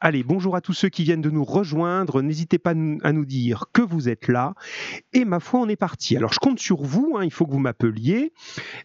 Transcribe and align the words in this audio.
Allez, 0.00 0.22
bonjour 0.22 0.54
à 0.54 0.60
tous 0.60 0.74
ceux 0.74 0.88
qui 0.88 1.02
viennent 1.02 1.22
de 1.22 1.30
nous 1.30 1.42
rejoindre. 1.42 2.22
N'hésitez 2.22 2.58
pas 2.58 2.70
à 2.70 3.12
nous 3.12 3.24
dire 3.24 3.64
que 3.72 3.82
vous 3.82 4.08
êtes 4.08 4.28
là. 4.28 4.54
Et 5.12 5.24
ma 5.24 5.40
foi, 5.40 5.58
on 5.58 5.68
est 5.68 5.74
parti. 5.74 6.16
Alors, 6.16 6.32
je 6.32 6.38
compte 6.38 6.60
sur 6.60 6.84
vous. 6.84 7.16
Hein, 7.18 7.24
il 7.24 7.32
faut 7.32 7.46
que 7.46 7.50
vous 7.50 7.58
m'appeliez 7.58 8.32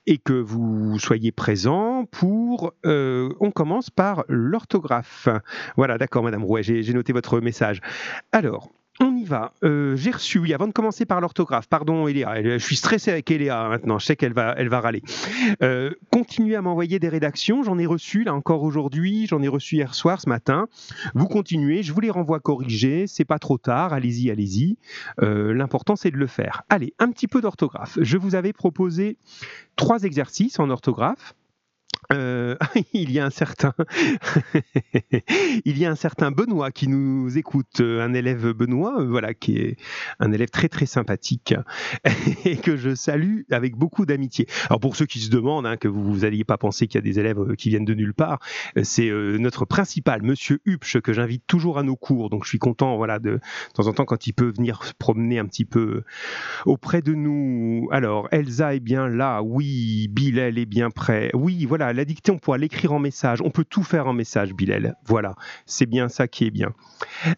et 0.07 0.17
que 0.17 0.33
vous 0.33 0.97
soyez 0.97 1.31
présents 1.31 2.05
pour. 2.05 2.73
Euh, 2.87 3.29
on 3.39 3.51
commence 3.51 3.91
par 3.91 4.23
l'orthographe. 4.27 5.27
Voilà, 5.77 5.99
d'accord, 5.99 6.23
Madame 6.23 6.43
Rouet, 6.43 6.63
j'ai 6.63 6.93
noté 6.93 7.13
votre 7.13 7.39
message. 7.39 7.79
Alors, 8.31 8.71
on 8.99 9.15
y 9.15 9.23
va. 9.23 9.53
Euh, 9.63 9.95
j'ai 9.95 10.11
reçu, 10.11 10.39
oui, 10.39 10.53
avant 10.53 10.67
de 10.67 10.71
commencer 10.71 11.05
par 11.05 11.19
l'orthographe, 11.19 11.67
pardon 11.67 12.07
Eléa, 12.07 12.41
je 12.43 12.57
suis 12.57 12.75
stressé 12.75 13.11
avec 13.11 13.29
Eléa 13.31 13.67
maintenant, 13.69 13.97
je 13.97 14.05
sais 14.05 14.15
qu'elle 14.15 14.33
va, 14.33 14.53
elle 14.57 14.73
râler. 14.73 15.01
Euh, 15.61 15.91
continuez 16.11 16.55
à 16.55 16.61
m'envoyer 16.61 16.99
des 16.99 17.09
rédactions, 17.09 17.63
j'en 17.63 17.77
ai 17.79 17.85
reçu 17.85 18.23
là 18.23 18.33
encore 18.33 18.63
aujourd'hui, 18.63 19.27
j'en 19.27 19.41
ai 19.41 19.47
reçu 19.47 19.75
hier 19.75 19.95
soir, 19.95 20.21
ce 20.21 20.29
matin. 20.29 20.67
Vous 21.15 21.27
continuez, 21.27 21.83
je 21.83 21.93
vous 21.93 22.01
les 22.01 22.11
renvoie 22.11 22.39
corrigés, 22.39 23.05
c'est 23.07 23.25
pas 23.25 23.39
trop 23.39 23.57
tard, 23.57 23.93
allez-y, 23.93 24.29
allez-y. 24.29 24.77
Euh, 25.21 25.53
l'important 25.53 25.95
c'est 25.95 26.11
de 26.11 26.17
le 26.17 26.27
faire. 26.27 26.63
Allez, 26.69 26.93
un 26.99 27.09
petit 27.09 27.27
peu 27.27 27.41
d'orthographe. 27.41 27.97
Je 28.01 28.17
vous 28.17 28.35
avais 28.35 28.53
proposé 28.53 29.17
trois 29.75 30.03
exercices 30.03 30.59
en 30.59 30.69
orthographe. 30.69 31.35
Euh, 32.11 32.55
il 32.93 33.11
y 33.11 33.19
a 33.19 33.25
un 33.25 33.29
certain, 33.29 33.73
il 35.65 35.77
y 35.77 35.85
a 35.85 35.91
un 35.91 35.95
certain 35.95 36.31
Benoît 36.31 36.71
qui 36.71 36.87
nous 36.87 37.37
écoute, 37.37 37.79
euh, 37.79 38.03
un 38.03 38.13
élève 38.13 38.51
Benoît, 38.51 39.01
euh, 39.01 39.07
voilà, 39.07 39.33
qui 39.33 39.57
est 39.57 39.77
un 40.19 40.31
élève 40.31 40.49
très 40.49 40.69
très 40.69 40.85
sympathique 40.85 41.55
et 42.45 42.57
que 42.57 42.75
je 42.75 42.95
salue 42.95 43.41
avec 43.51 43.75
beaucoup 43.75 44.05
d'amitié. 44.05 44.47
Alors 44.69 44.79
pour 44.79 44.95
ceux 44.95 45.05
qui 45.05 45.19
se 45.19 45.29
demandent, 45.29 45.65
hein, 45.65 45.77
que 45.77 45.87
vous 45.87 46.19
n'alliez 46.19 46.43
pas 46.43 46.57
penser 46.57 46.87
qu'il 46.87 46.97
y 46.97 47.03
a 47.03 47.09
des 47.09 47.19
élèves 47.19 47.55
qui 47.55 47.69
viennent 47.69 47.85
de 47.85 47.93
nulle 47.93 48.13
part, 48.13 48.39
c'est 48.83 49.09
notre 49.09 49.65
principal, 49.65 50.21
Monsieur 50.23 50.59
Hupsch, 50.65 50.99
que 50.99 51.13
j'invite 51.13 51.45
toujours 51.47 51.77
à 51.77 51.83
nos 51.83 51.95
cours. 51.95 52.29
Donc 52.29 52.43
je 52.43 52.49
suis 52.49 52.59
content, 52.59 52.97
voilà, 52.97 53.19
de, 53.19 53.31
de 53.33 53.39
temps 53.73 53.87
en 53.87 53.93
temps 53.93 54.05
quand 54.05 54.27
il 54.27 54.33
peut 54.33 54.51
venir 54.55 54.83
se 54.83 54.93
promener 54.93 55.39
un 55.39 55.45
petit 55.45 55.65
peu 55.65 56.03
auprès 56.65 57.01
de 57.01 57.13
nous. 57.13 57.87
Alors 57.91 58.27
Elsa 58.31 58.75
est 58.75 58.79
bien 58.79 59.07
là, 59.07 59.41
oui. 59.41 60.07
Bilal 60.09 60.57
est 60.57 60.65
bien 60.65 60.89
prêt, 60.89 61.29
oui. 61.33 61.65
Voilà 61.65 61.92
la 61.93 62.05
dictée, 62.05 62.31
on 62.31 62.37
pourra 62.37 62.57
l'écrire 62.57 62.93
en 62.93 62.99
message. 62.99 63.41
On 63.41 63.49
peut 63.49 63.65
tout 63.65 63.83
faire 63.83 64.07
en 64.07 64.13
message, 64.13 64.53
Bilal. 64.53 64.95
Voilà, 65.05 65.35
c'est 65.65 65.85
bien 65.85 66.09
ça 66.09 66.27
qui 66.27 66.45
est 66.45 66.51
bien. 66.51 66.73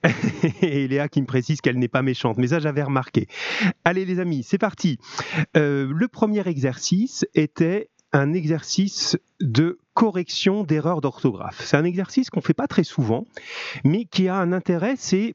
Et 0.61 0.87
Léa 0.87 1.07
qui 1.07 1.21
me 1.21 1.27
précise 1.27 1.61
qu'elle 1.61 1.77
n'est 1.77 1.87
pas 1.87 2.01
méchante, 2.01 2.37
mais 2.37 2.47
ça 2.47 2.59
j'avais 2.59 2.83
remarqué. 2.83 3.27
Allez 3.83 4.05
les 4.05 4.19
amis, 4.19 4.43
c'est 4.43 4.57
parti. 4.57 4.99
Euh, 5.57 5.91
le 5.93 6.07
premier 6.07 6.47
exercice 6.47 7.25
était 7.33 7.89
un 8.13 8.33
exercice 8.33 9.17
de 9.41 9.79
correction 9.95 10.63
d'erreurs 10.63 11.01
d'orthographe. 11.01 11.61
C'est 11.63 11.77
un 11.77 11.85
exercice 11.85 12.29
qu'on 12.29 12.41
ne 12.41 12.45
fait 12.45 12.53
pas 12.53 12.67
très 12.67 12.83
souvent, 12.83 13.25
mais 13.83 14.05
qui 14.05 14.27
a 14.27 14.35
un 14.35 14.51
intérêt, 14.51 14.95
c'est 14.97 15.33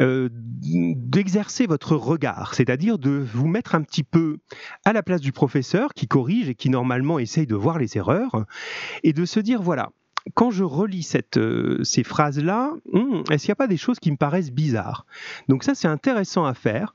euh, 0.00 0.30
d'exercer 0.32 1.66
votre 1.66 1.96
regard, 1.96 2.54
c'est-à-dire 2.54 2.98
de 2.98 3.10
vous 3.10 3.48
mettre 3.48 3.74
un 3.74 3.82
petit 3.82 4.04
peu 4.04 4.38
à 4.84 4.92
la 4.92 5.02
place 5.02 5.20
du 5.20 5.32
professeur 5.32 5.92
qui 5.94 6.06
corrige 6.06 6.48
et 6.48 6.54
qui 6.54 6.70
normalement 6.70 7.18
essaye 7.18 7.46
de 7.46 7.56
voir 7.56 7.78
les 7.78 7.98
erreurs, 7.98 8.46
et 9.02 9.12
de 9.12 9.24
se 9.24 9.40
dire, 9.40 9.60
voilà, 9.60 9.90
quand 10.34 10.50
je 10.50 10.64
relis 10.64 11.02
cette, 11.02 11.36
euh, 11.36 11.82
ces 11.82 12.04
phrases-là, 12.04 12.72
hmm, 12.92 13.22
est-ce 13.30 13.44
qu'il 13.44 13.50
n'y 13.50 13.52
a 13.52 13.56
pas 13.56 13.66
des 13.66 13.76
choses 13.76 13.98
qui 13.98 14.12
me 14.12 14.16
paraissent 14.16 14.52
bizarres? 14.52 15.06
Donc 15.48 15.64
ça, 15.64 15.74
c'est 15.74 15.88
intéressant 15.88 16.44
à 16.44 16.54
faire 16.54 16.94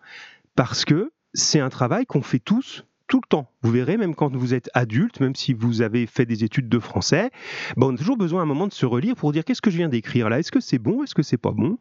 parce 0.55 0.85
que 0.85 1.11
c'est 1.33 1.59
un 1.59 1.69
travail 1.69 2.05
qu'on 2.05 2.21
fait 2.21 2.39
tous 2.39 2.85
tout 3.13 3.21
le 3.23 3.29
temps. 3.29 3.47
Vous 3.61 3.69
verrez, 3.69 3.97
même 3.97 4.15
quand 4.15 4.35
vous 4.35 4.55
êtes 4.55 4.71
adulte, 4.73 5.19
même 5.19 5.35
si 5.35 5.53
vous 5.53 5.83
avez 5.83 6.07
fait 6.07 6.25
des 6.25 6.43
études 6.43 6.67
de 6.67 6.79
français, 6.79 7.29
bon, 7.77 7.91
on 7.91 7.93
a 7.93 7.97
toujours 7.97 8.17
besoin 8.17 8.39
à 8.39 8.43
un 8.43 8.47
moment 8.47 8.65
de 8.65 8.73
se 8.73 8.87
relire 8.87 9.13
pour 9.15 9.31
dire 9.31 9.45
qu'est-ce 9.45 9.61
que 9.61 9.69
je 9.69 9.77
viens 9.77 9.87
d'écrire 9.87 10.31
là? 10.31 10.39
Est-ce 10.39 10.51
que 10.51 10.59
c'est 10.59 10.79
bon? 10.79 11.03
Est-ce 11.03 11.13
que 11.13 11.21
c'est 11.21 11.37
pas 11.37 11.51
bon? 11.51 11.77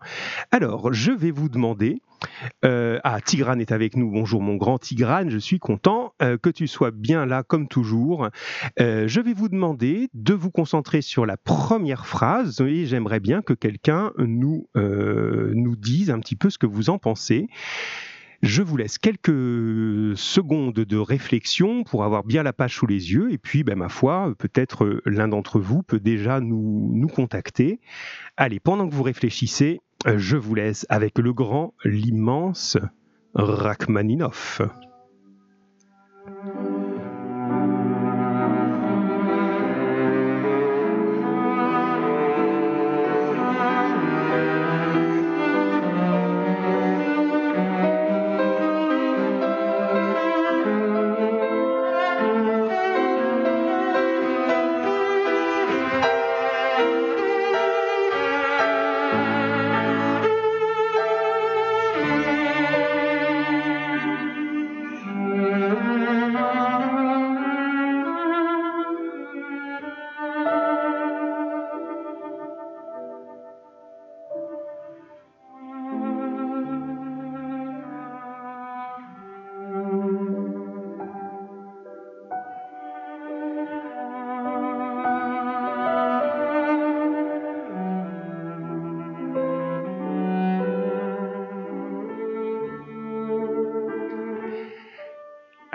Alors, 0.51 0.93
je 0.93 1.11
vais 1.11 1.31
vous 1.31 1.49
demander. 1.49 2.03
Euh, 2.67 3.01
ah, 3.03 3.19
Tigrane 3.23 3.63
est 3.63 3.73
avec 3.73 3.97
nous. 3.97 4.11
Bonjour, 4.11 4.43
mon 4.43 4.57
grand 4.57 4.79
Tigrane. 4.79 5.31
Je 5.31 5.39
suis 5.39 5.59
content 5.59 6.13
euh, 6.21 6.37
que 6.37 6.51
tu 6.51 6.67
sois 6.67 6.91
bien 6.91 7.25
là, 7.25 7.43
comme 7.43 7.67
toujours. 7.67 8.29
Euh, 8.79 9.09
je 9.09 9.21
vais 9.23 9.33
vous 9.33 9.49
demander 9.49 10.11
de 10.13 10.35
vous 10.35 10.51
concentrer 10.51 11.01
sur 11.01 11.25
la 11.25 11.39
première 11.39 12.05
phrase 12.05 12.61
et 12.61 12.85
j'aimerais 12.85 13.21
bien 13.21 13.41
que 13.41 13.55
quelqu'un 13.55 14.13
nous, 14.19 14.69
nous 14.75 15.77
dise 15.77 16.11
un 16.11 16.21
petit 16.21 16.37
peu 16.37 16.51
ce 16.51 16.59
que 16.59 16.67
vous 16.67 16.91
en 16.91 16.99
pensez. 16.99 17.49
Je 18.43 18.61
vous 18.61 18.77
laisse 18.77 18.99
quelques 18.99 20.17
secondes 20.17 20.75
de 20.75 20.97
réflexion 20.97 21.85
pour 21.85 22.03
avoir 22.03 22.25
bien 22.25 22.43
la 22.43 22.53
page 22.53 22.75
sous 22.75 22.89
les 22.89 23.13
yeux. 23.13 23.33
Et 23.33 23.39
puis, 23.39 23.63
ben, 23.63 23.77
ma 23.77 23.89
foi, 23.89 24.35
peut-être 24.37 24.85
euh, 24.85 25.01
l'un 25.07 25.29
d'entre 25.29 25.61
vous 25.61 25.85
peut 25.85 26.01
déjà 26.01 26.41
nous, 26.41 26.91
nous 26.93 27.07
contacter. 27.07 27.79
Allez, 28.37 28.59
pendant 28.59 28.89
que 28.89 28.95
vous 28.95 29.05
réfléchissez, 29.05 29.81
euh, 30.09 30.19
je 30.19 30.37
vous 30.37 30.57
laisse 30.57 30.87
avec 30.89 31.19
le 31.19 31.33
grand, 31.33 31.75
l'immense 31.85 32.77
Rachmaninoff. 33.35 34.61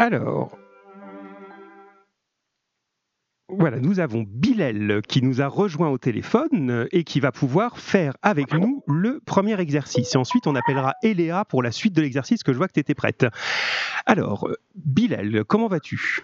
Alors, 0.07 0.57
voilà, 3.49 3.81
nous 3.81 3.99
avons 3.99 4.23
Bilal 4.25 5.01
qui 5.05 5.21
nous 5.21 5.41
a 5.41 5.47
rejoint 5.47 5.89
au 5.89 5.97
téléphone 5.97 6.87
et 6.93 7.03
qui 7.03 7.19
va 7.19 7.33
pouvoir 7.33 7.77
faire 7.77 8.15
avec 8.21 8.53
nous 8.53 8.85
le 8.87 9.19
premier 9.25 9.59
exercice. 9.59 10.15
Et 10.15 10.17
ensuite, 10.17 10.47
on 10.47 10.55
appellera 10.55 10.93
Eléa 11.03 11.43
pour 11.43 11.61
la 11.61 11.73
suite 11.73 11.93
de 11.93 12.01
l'exercice 12.01 12.43
que 12.43 12.53
je 12.53 12.57
vois 12.57 12.69
que 12.69 12.73
tu 12.73 12.79
étais 12.79 12.95
prête. 12.95 13.25
Alors, 14.05 14.49
Bilal, 14.75 15.43
comment 15.43 15.67
vas-tu? 15.67 16.21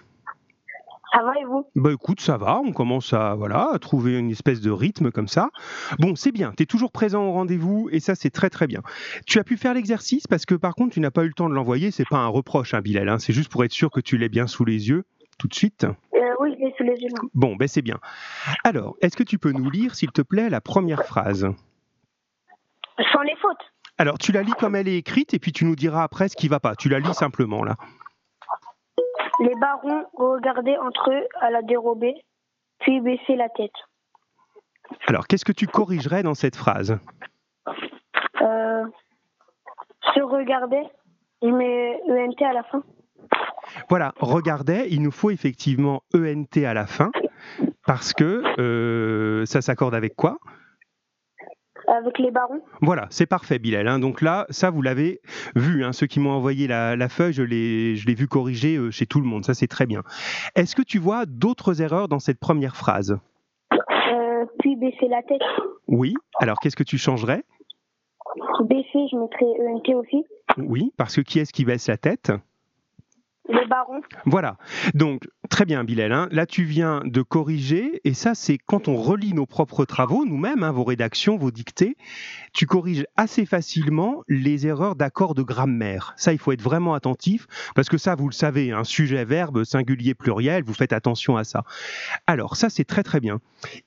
Vous 1.54 1.82
Bah 1.82 1.92
écoute, 1.92 2.20
ça 2.20 2.36
va, 2.36 2.60
on 2.60 2.72
commence 2.72 3.12
à, 3.12 3.34
voilà, 3.34 3.70
à 3.72 3.78
trouver 3.78 4.18
une 4.18 4.30
espèce 4.30 4.60
de 4.60 4.70
rythme 4.70 5.10
comme 5.10 5.28
ça. 5.28 5.50
Bon, 5.98 6.14
c'est 6.14 6.32
bien, 6.32 6.52
tu 6.56 6.62
es 6.62 6.66
toujours 6.66 6.92
présent 6.92 7.24
au 7.24 7.32
rendez-vous 7.32 7.88
et 7.92 8.00
ça 8.00 8.14
c'est 8.14 8.30
très 8.30 8.50
très 8.50 8.66
bien. 8.66 8.82
Tu 9.26 9.38
as 9.38 9.44
pu 9.44 9.56
faire 9.56 9.74
l'exercice 9.74 10.26
parce 10.26 10.46
que 10.46 10.54
par 10.54 10.74
contre 10.74 10.94
tu 10.94 11.00
n'as 11.00 11.10
pas 11.10 11.24
eu 11.24 11.28
le 11.28 11.34
temps 11.34 11.48
de 11.48 11.54
l'envoyer, 11.54 11.90
c'est 11.90 12.08
pas 12.08 12.18
un 12.18 12.28
reproche, 12.28 12.74
hein, 12.74 12.80
Bilal, 12.80 13.08
hein, 13.08 13.18
c'est 13.18 13.32
juste 13.32 13.50
pour 13.50 13.64
être 13.64 13.72
sûr 13.72 13.90
que 13.90 14.00
tu 14.00 14.16
l'aies 14.18 14.28
bien 14.28 14.46
sous 14.46 14.64
les 14.64 14.88
yeux 14.88 15.04
tout 15.38 15.48
de 15.48 15.54
suite. 15.54 15.84
Euh, 15.84 16.18
oui, 16.40 16.54
je 16.58 16.64
l'ai 16.64 16.74
sous 16.76 16.84
les 16.84 17.00
yeux. 17.00 17.08
Bon, 17.34 17.56
ben 17.56 17.68
c'est 17.68 17.82
bien. 17.82 17.98
Alors, 18.62 18.96
est-ce 19.00 19.16
que 19.16 19.22
tu 19.22 19.38
peux 19.38 19.52
nous 19.52 19.70
lire, 19.70 19.94
s'il 19.94 20.12
te 20.12 20.22
plaît, 20.22 20.48
la 20.48 20.60
première 20.60 21.04
phrase? 21.04 21.48
Sans 23.12 23.22
les 23.22 23.34
fautes. 23.40 23.72
Alors, 23.98 24.18
tu 24.18 24.32
la 24.32 24.42
lis 24.42 24.52
comme 24.58 24.74
elle 24.74 24.88
est 24.88 24.96
écrite 24.96 25.34
et 25.34 25.38
puis 25.38 25.52
tu 25.52 25.64
nous 25.64 25.76
diras 25.76 26.02
après 26.02 26.28
ce 26.28 26.36
qui 26.36 26.48
va 26.48 26.60
pas. 26.60 26.74
Tu 26.74 26.88
la 26.88 26.98
lis 26.98 27.14
simplement 27.14 27.64
là. 27.64 27.76
Les 29.40 29.54
barons 29.60 30.04
regardaient 30.14 30.78
entre 30.78 31.10
eux 31.12 31.26
à 31.40 31.50
la 31.50 31.62
dérobée, 31.62 32.14
puis 32.80 33.00
baissaient 33.00 33.36
la 33.36 33.48
tête. 33.48 33.72
Alors, 35.06 35.26
qu'est-ce 35.26 35.44
que 35.44 35.52
tu 35.52 35.66
corrigerais 35.66 36.22
dans 36.22 36.34
cette 36.34 36.56
phrase? 36.56 36.98
Euh, 38.42 38.84
Se 40.14 40.20
regardaient, 40.20 40.88
il 41.42 41.54
met 41.54 42.00
ENT 42.08 42.44
à 42.44 42.52
la 42.52 42.62
fin. 42.64 42.82
Voilà, 43.88 44.12
regardait, 44.20 44.88
il 44.90 45.02
nous 45.02 45.10
faut 45.10 45.30
effectivement 45.30 46.02
ENT 46.14 46.64
à 46.66 46.74
la 46.74 46.86
fin, 46.86 47.10
parce 47.86 48.12
que 48.12 48.42
euh, 48.60 49.46
ça 49.46 49.62
s'accorde 49.62 49.94
avec 49.94 50.14
quoi? 50.14 50.38
Avec 51.88 52.18
les 52.18 52.30
barons. 52.30 52.60
Voilà, 52.80 53.06
c'est 53.10 53.26
parfait, 53.26 53.58
Bilal. 53.58 53.88
Hein. 53.88 53.98
Donc 53.98 54.20
là, 54.20 54.46
ça, 54.50 54.70
vous 54.70 54.82
l'avez 54.82 55.20
vu. 55.54 55.84
Hein. 55.84 55.92
Ceux 55.92 56.06
qui 56.06 56.20
m'ont 56.20 56.32
envoyé 56.32 56.66
la, 56.66 57.08
feuille, 57.08 57.32
je 57.32 57.42
l'ai 57.42 58.14
vu 58.14 58.26
corriger 58.26 58.76
euh, 58.76 58.90
chez 58.90 59.06
tout 59.06 59.20
le 59.20 59.26
monde. 59.26 59.44
Ça, 59.44 59.54
c'est 59.54 59.66
très 59.66 59.86
bien. 59.86 60.02
Est-ce 60.54 60.74
que 60.74 60.82
tu 60.82 60.98
vois 60.98 61.26
d'autres 61.26 61.82
erreurs 61.82 62.08
dans 62.08 62.18
cette 62.18 62.40
première 62.40 62.76
phrase? 62.76 63.18
Euh, 63.72 64.44
Puis 64.60 64.76
baisser 64.76 65.08
la 65.08 65.22
tête. 65.22 65.40
Oui. 65.88 66.14
Alors, 66.40 66.58
qu'est-ce 66.60 66.76
que 66.76 66.82
tu 66.82 66.98
changerais? 66.98 67.42
Baisser, 68.60 69.06
je 69.10 69.16
mettrais 69.16 69.44
ENT 69.68 69.94
aussi. 69.94 70.24
Oui, 70.58 70.92
parce 70.96 71.16
que 71.16 71.20
qui 71.20 71.38
est-ce 71.38 71.52
qui 71.52 71.64
baisse 71.64 71.88
la 71.88 71.96
tête? 71.96 72.32
Les 73.46 73.66
barons. 73.66 74.00
Voilà. 74.24 74.56
Donc, 74.94 75.28
très 75.50 75.66
bien, 75.66 75.84
Bilal. 75.84 76.12
hein. 76.12 76.28
Là, 76.30 76.46
tu 76.46 76.64
viens 76.64 77.02
de 77.04 77.20
corriger, 77.20 78.00
et 78.04 78.14
ça, 78.14 78.34
c'est 78.34 78.56
quand 78.56 78.88
on 78.88 78.96
relit 78.96 79.34
nos 79.34 79.44
propres 79.44 79.84
travaux, 79.84 80.24
nous-mêmes, 80.24 80.62
hein, 80.62 80.72
vos 80.72 80.82
rédactions, 80.82 81.36
vos 81.36 81.50
dictées, 81.50 81.96
tu 82.54 82.64
corriges 82.64 83.04
assez 83.16 83.44
facilement 83.44 84.22
les 84.28 84.66
erreurs 84.66 84.96
d'accord 84.96 85.34
de 85.34 85.42
grammaire. 85.42 86.14
Ça, 86.16 86.32
il 86.32 86.38
faut 86.38 86.52
être 86.52 86.62
vraiment 86.62 86.94
attentif, 86.94 87.46
parce 87.74 87.90
que 87.90 87.98
ça, 87.98 88.14
vous 88.14 88.28
le 88.28 88.32
savez, 88.34 88.72
un 88.72 88.84
sujet, 88.84 89.26
verbe, 89.26 89.64
singulier, 89.64 90.14
pluriel, 90.14 90.64
vous 90.64 90.72
faites 90.74 90.94
attention 90.94 91.36
à 91.36 91.44
ça. 91.44 91.64
Alors, 92.26 92.56
ça, 92.56 92.70
c'est 92.70 92.84
très, 92.84 93.02
très 93.02 93.20
bien. 93.20 93.40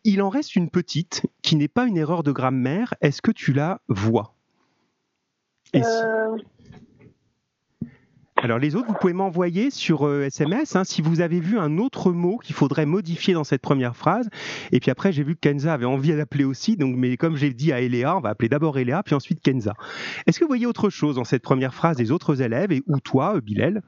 Il 0.03 0.21
en 0.21 0.29
reste 0.29 0.55
une 0.55 0.69
petite 0.69 1.25
qui 1.41 1.55
n'est 1.55 1.67
pas 1.67 1.85
une 1.87 1.97
erreur 1.97 2.21
de 2.21 2.31
grammaire. 2.31 2.93
Est-ce 3.01 3.23
que 3.23 3.31
tu 3.31 3.53
la 3.53 3.81
vois? 3.87 4.35
Si- 5.73 5.81
Euh, 5.83 6.37
Alors 8.43 8.59
les 8.59 8.75
autres, 8.75 8.87
vous 8.87 8.93
pouvez 8.93 9.13
m'envoyer 9.13 9.71
sur 9.71 10.05
euh, 10.05 10.25
SMS 10.25 10.75
hein, 10.75 10.83
si 10.83 11.01
vous 11.01 11.21
avez 11.21 11.39
vu 11.39 11.57
un 11.57 11.79
autre 11.79 12.11
mot 12.11 12.37
qu'il 12.37 12.53
faudrait 12.53 12.85
modifier 12.85 13.33
dans 13.33 13.43
cette 13.43 13.63
première 13.63 13.95
phrase. 13.95 14.29
Et 14.71 14.79
puis 14.79 14.91
après, 14.91 15.11
j'ai 15.11 15.23
vu 15.23 15.35
que 15.35 15.39
Kenza 15.39 15.73
avait 15.73 15.85
envie 15.85 16.15
d'appeler 16.15 16.43
aussi. 16.43 16.77
Donc, 16.77 16.95
mais 16.95 17.17
comme 17.17 17.35
j'ai 17.35 17.51
dit 17.51 17.73
à 17.73 17.81
Eléa, 17.81 18.15
on 18.15 18.19
va 18.19 18.29
appeler 18.29 18.47
d'abord 18.47 18.77
Eléa, 18.77 19.01
puis 19.01 19.15
ensuite 19.15 19.41
Kenza. 19.41 19.73
Est-ce 20.27 20.39
que 20.39 20.45
vous 20.45 20.49
voyez 20.49 20.67
autre 20.67 20.91
chose 20.91 21.15
dans 21.15 21.23
cette 21.23 21.41
première 21.41 21.73
phrase 21.73 21.97
des 21.97 22.11
autres 22.11 22.43
élèves 22.43 22.71
et 22.71 22.83
ou 22.85 22.99
toi, 22.99 23.37
euh, 23.37 23.41
Bilal? 23.41 23.81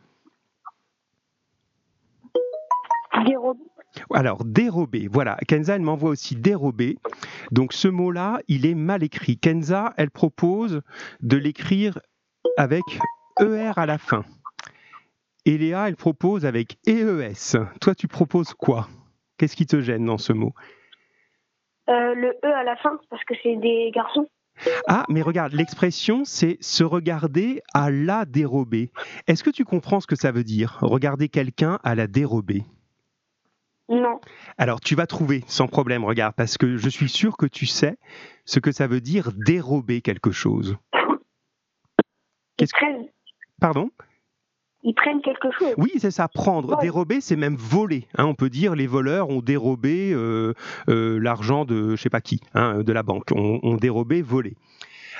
Alors, 4.12 4.46
dérober, 4.46 5.08
voilà. 5.12 5.38
Kenza, 5.48 5.76
elle 5.76 5.82
m'envoie 5.82 6.10
aussi 6.10 6.36
dérober. 6.36 6.98
Donc, 7.52 7.72
ce 7.74 7.88
mot-là, 7.88 8.40
il 8.48 8.66
est 8.66 8.76
mal 8.76 9.04
écrit. 9.04 9.38
Kenza, 9.38 9.94
elle 9.98 10.10
propose 10.10 10.82
de 11.22 11.38
l'écrire 11.38 12.00
avec 12.58 12.84
ER 13.40 13.74
à 13.76 13.86
la 13.86 13.98
fin. 13.98 14.24
Et 15.46 15.58
Léa, 15.58 15.88
elle 15.88 15.96
propose 15.96 16.46
avec 16.46 16.78
EES. 16.88 17.58
Toi, 17.82 17.96
tu 17.96 18.08
proposes 18.08 18.54
quoi? 18.54 18.88
Qu'est-ce 19.38 19.56
qui 19.56 19.66
te 19.66 19.82
gêne 19.82 20.06
dans 20.06 20.18
ce 20.18 20.34
mot? 20.34 20.54
Euh, 21.90 22.14
le 22.14 22.30
E 22.44 22.54
à 22.54 22.64
la 22.64 22.76
fin, 22.78 23.00
parce 23.10 23.24
que 23.24 23.34
c'est 23.42 23.56
des 23.56 23.92
garçons. 23.94 24.28
Ah, 24.88 25.06
mais 25.10 25.22
regarde, 25.22 25.54
l'expression, 25.54 26.26
c'est 26.26 26.58
se 26.62 26.84
regarder 26.84 27.62
à 27.74 27.90
la 27.90 28.26
dérobée. 28.26 28.92
Est-ce 29.28 29.44
que 29.44 29.50
tu 29.50 29.64
comprends 29.64 30.02
ce 30.02 30.08
que 30.08 30.18
ça 30.18 30.32
veut 30.32 30.44
dire 30.44 30.78
Regarder 30.82 31.30
quelqu'un 31.30 31.80
à 31.84 31.96
la 31.96 32.08
dérobée? 32.08 32.64
Non. 33.88 34.20
Alors, 34.58 34.82
tu 34.82 34.94
vas 34.96 35.08
trouver 35.08 35.44
sans 35.48 35.68
problème, 35.68 36.04
regarde, 36.04 36.36
parce 36.36 36.58
que 36.58 36.76
je 36.78 36.90
suis 36.90 37.10
sûr 37.10 37.38
que 37.38 37.46
tu 37.48 37.66
sais 37.66 37.98
ce 38.46 38.60
que 38.60 38.72
ça 38.72 38.86
veut 38.86 39.02
dire 39.02 39.32
dérober 39.34 40.02
quelque 40.02 40.32
chose. 40.32 40.78
Qu'est-ce 42.58 42.74
que- 42.74 43.10
Pardon? 43.62 43.90
Ils 44.84 44.94
prennent 44.94 45.22
quelque 45.22 45.50
chose. 45.58 45.74
Oui, 45.78 45.92
c'est 45.98 46.12
ça, 46.12 46.28
prendre. 46.28 46.70
Ouais. 46.76 46.82
Dérober, 46.82 47.22
c'est 47.22 47.36
même 47.36 47.56
voler. 47.56 48.08
hein. 48.18 48.26
on 48.26 48.36
peut 48.36 48.50
dire 48.50 48.76
les 48.76 48.88
voleurs 48.88 49.30
ont 49.30 49.42
dérobé 49.42 50.12
euh, 50.14 50.54
euh, 50.90 51.20
l'argent 51.20 51.66
de 51.66 51.96
je 51.96 52.02
sais 52.02 52.10
pas 52.10 52.22
qui, 52.22 52.42
hein, 52.54 52.82
de 52.82 52.94
la 52.94 53.04
banque. 53.04 53.32
On, 53.36 53.60
on 53.64 53.76
dérobé, 53.76 54.22
volé. 54.22 54.56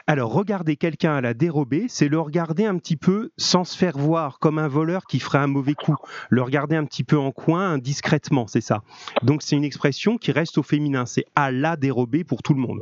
Alors, 0.08 0.32
regarder 0.32 0.76
quelqu'un 0.78 1.14
à 1.16 1.22
la 1.22 1.34
dérobée, 1.34 1.86
c'est 1.90 2.08
le 2.08 2.20
regarder 2.20 2.66
un 2.66 2.78
petit 2.78 2.96
peu 2.96 3.32
sans 3.38 3.64
se 3.66 3.78
faire 3.78 3.98
voir, 3.98 4.40
comme 4.40 4.58
un 4.58 4.70
voleur 4.70 5.04
qui 5.06 5.20
ferait 5.20 5.38
un 5.40 5.46
mauvais 5.48 5.76
coup. 5.76 5.98
Le 6.30 6.42
regarder 6.42 6.78
un 6.78 6.86
petit 6.86 7.04
peu 7.04 7.18
en 7.18 7.32
coin, 7.32 7.78
discrètement, 7.78 8.48
c'est 8.48 8.62
ça. 8.62 8.82
Donc, 9.24 9.44
c'est 9.44 9.58
une 9.58 9.66
expression 9.66 10.18
qui 10.18 10.32
reste 10.32 10.58
au 10.58 10.64
féminin. 10.64 11.06
C'est 11.06 11.26
à 11.36 11.52
la 11.52 11.76
dérobée 11.76 12.24
pour 12.24 12.42
tout 12.42 12.54
le 12.54 12.62
monde. 12.62 12.80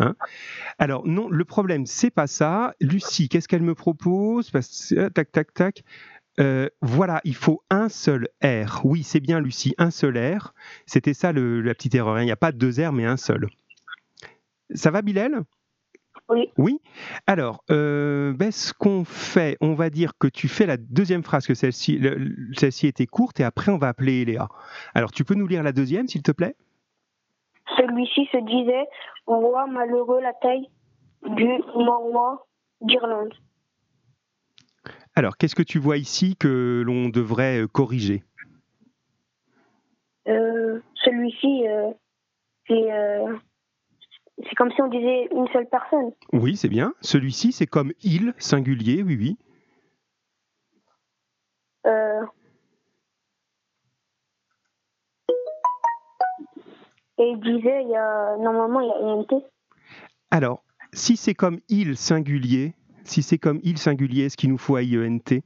hein. 0.00 0.16
Alors, 0.78 1.06
non, 1.06 1.28
le 1.30 1.44
problème, 1.44 1.86
c'est 1.86 2.10
pas 2.10 2.26
ça. 2.26 2.74
Lucie, 2.80 3.28
qu'est-ce 3.28 3.46
qu'elle 3.48 3.62
me 3.62 3.74
propose? 3.76 4.50
Tac, 5.14 5.30
tac, 5.32 5.54
tac. 5.54 5.84
Euh, 6.38 6.68
voilà, 6.82 7.20
il 7.24 7.34
faut 7.34 7.62
un 7.70 7.88
seul 7.88 8.28
R. 8.42 8.82
Oui, 8.84 9.02
c'est 9.02 9.20
bien, 9.20 9.40
Lucie, 9.40 9.74
un 9.78 9.90
seul 9.90 10.18
R. 10.18 10.52
C'était 10.86 11.14
ça 11.14 11.32
le- 11.32 11.60
la 11.62 11.74
petite 11.74 11.94
erreur. 11.94 12.16
hein. 12.16 12.22
Il 12.22 12.26
n'y 12.26 12.32
a 12.32 12.36
pas 12.36 12.52
deux 12.52 12.72
R, 12.86 12.92
mais 12.92 13.04
un 13.06 13.16
seul. 13.16 13.48
Ça 14.74 14.90
va, 14.90 15.00
Bilal? 15.02 15.42
Oui. 16.28 16.50
Oui? 16.58 16.80
Alors, 17.28 17.62
euh, 17.70 18.32
ben, 18.32 18.50
ce 18.50 18.72
qu'on 18.72 19.04
fait, 19.04 19.56
on 19.60 19.74
va 19.74 19.90
dire 19.90 20.12
que 20.18 20.26
tu 20.26 20.48
fais 20.48 20.66
la 20.66 20.76
deuxième 20.76 21.22
phrase, 21.22 21.46
que 21.46 21.54
celle-ci 21.54 21.98
le- 21.98 22.34
celle-ci 22.54 22.88
était 22.88 23.06
courte, 23.06 23.38
et 23.38 23.44
après, 23.44 23.70
on 23.70 23.78
va 23.78 23.88
appeler 23.88 24.24
Léa. 24.24 24.48
Alors, 24.94 25.12
tu 25.12 25.24
peux 25.24 25.34
nous 25.34 25.46
lire 25.46 25.62
la 25.62 25.72
deuxième, 25.72 26.08
s'il 26.08 26.22
te 26.22 26.32
plaît? 26.32 26.56
Celui-ci 27.76 28.26
se 28.32 28.38
disait 28.44 28.86
Roi 29.26 29.66
malheureux 29.68 30.20
la 30.20 30.32
taille 30.34 30.68
du 31.28 31.48
roi 31.72 32.46
d'Irlande. 32.80 33.32
Alors, 35.18 35.38
qu'est-ce 35.38 35.54
que 35.54 35.62
tu 35.62 35.78
vois 35.78 35.96
ici 35.96 36.36
que 36.36 36.82
l'on 36.84 37.08
devrait 37.08 37.62
euh, 37.62 37.66
corriger? 37.66 38.22
Euh, 40.28 40.80
Celui-ci, 41.04 41.66
euh, 41.66 41.90
c'est 42.68 42.92
euh, 42.92 43.34
c'est 44.44 44.54
comme 44.56 44.70
si 44.72 44.82
on 44.82 44.88
disait 44.88 45.28
une 45.34 45.48
seule 45.54 45.68
personne. 45.70 46.12
Oui, 46.34 46.56
c'est 46.56 46.68
bien. 46.68 46.92
Celui-ci, 47.00 47.52
c'est 47.52 47.66
comme 47.66 47.92
il, 48.02 48.34
singulier, 48.38 49.02
oui, 49.02 49.16
oui. 49.16 49.38
Et 57.18 57.30
il 57.30 57.40
disait, 57.40 57.82
il 57.82 57.88
y 57.88 57.96
a, 57.96 58.36
normalement, 58.36 58.80
il 58.80 58.88
y 58.88 59.36
a. 59.36 59.40
Alors, 60.30 60.62
si 60.92 61.16
c'est 61.16 61.34
comme 61.34 61.60
il 61.70 61.96
singulier, 61.96 62.74
si 63.06 63.22
c'est 63.22 63.38
comme 63.38 63.60
il 63.62 63.78
singulier, 63.78 64.24
est-ce 64.24 64.36
qu'il 64.36 64.50
nous 64.50 64.58
faut 64.58 64.78
IENT 64.78 65.42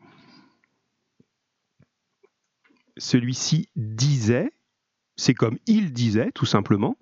Celui-ci 2.97 3.69
disait, 3.77 4.51
c'est 5.17 5.35
comme 5.35 5.59
il 5.67 5.93
disait, 5.93 6.33
tout 6.33 6.47
simplement. 6.47 6.97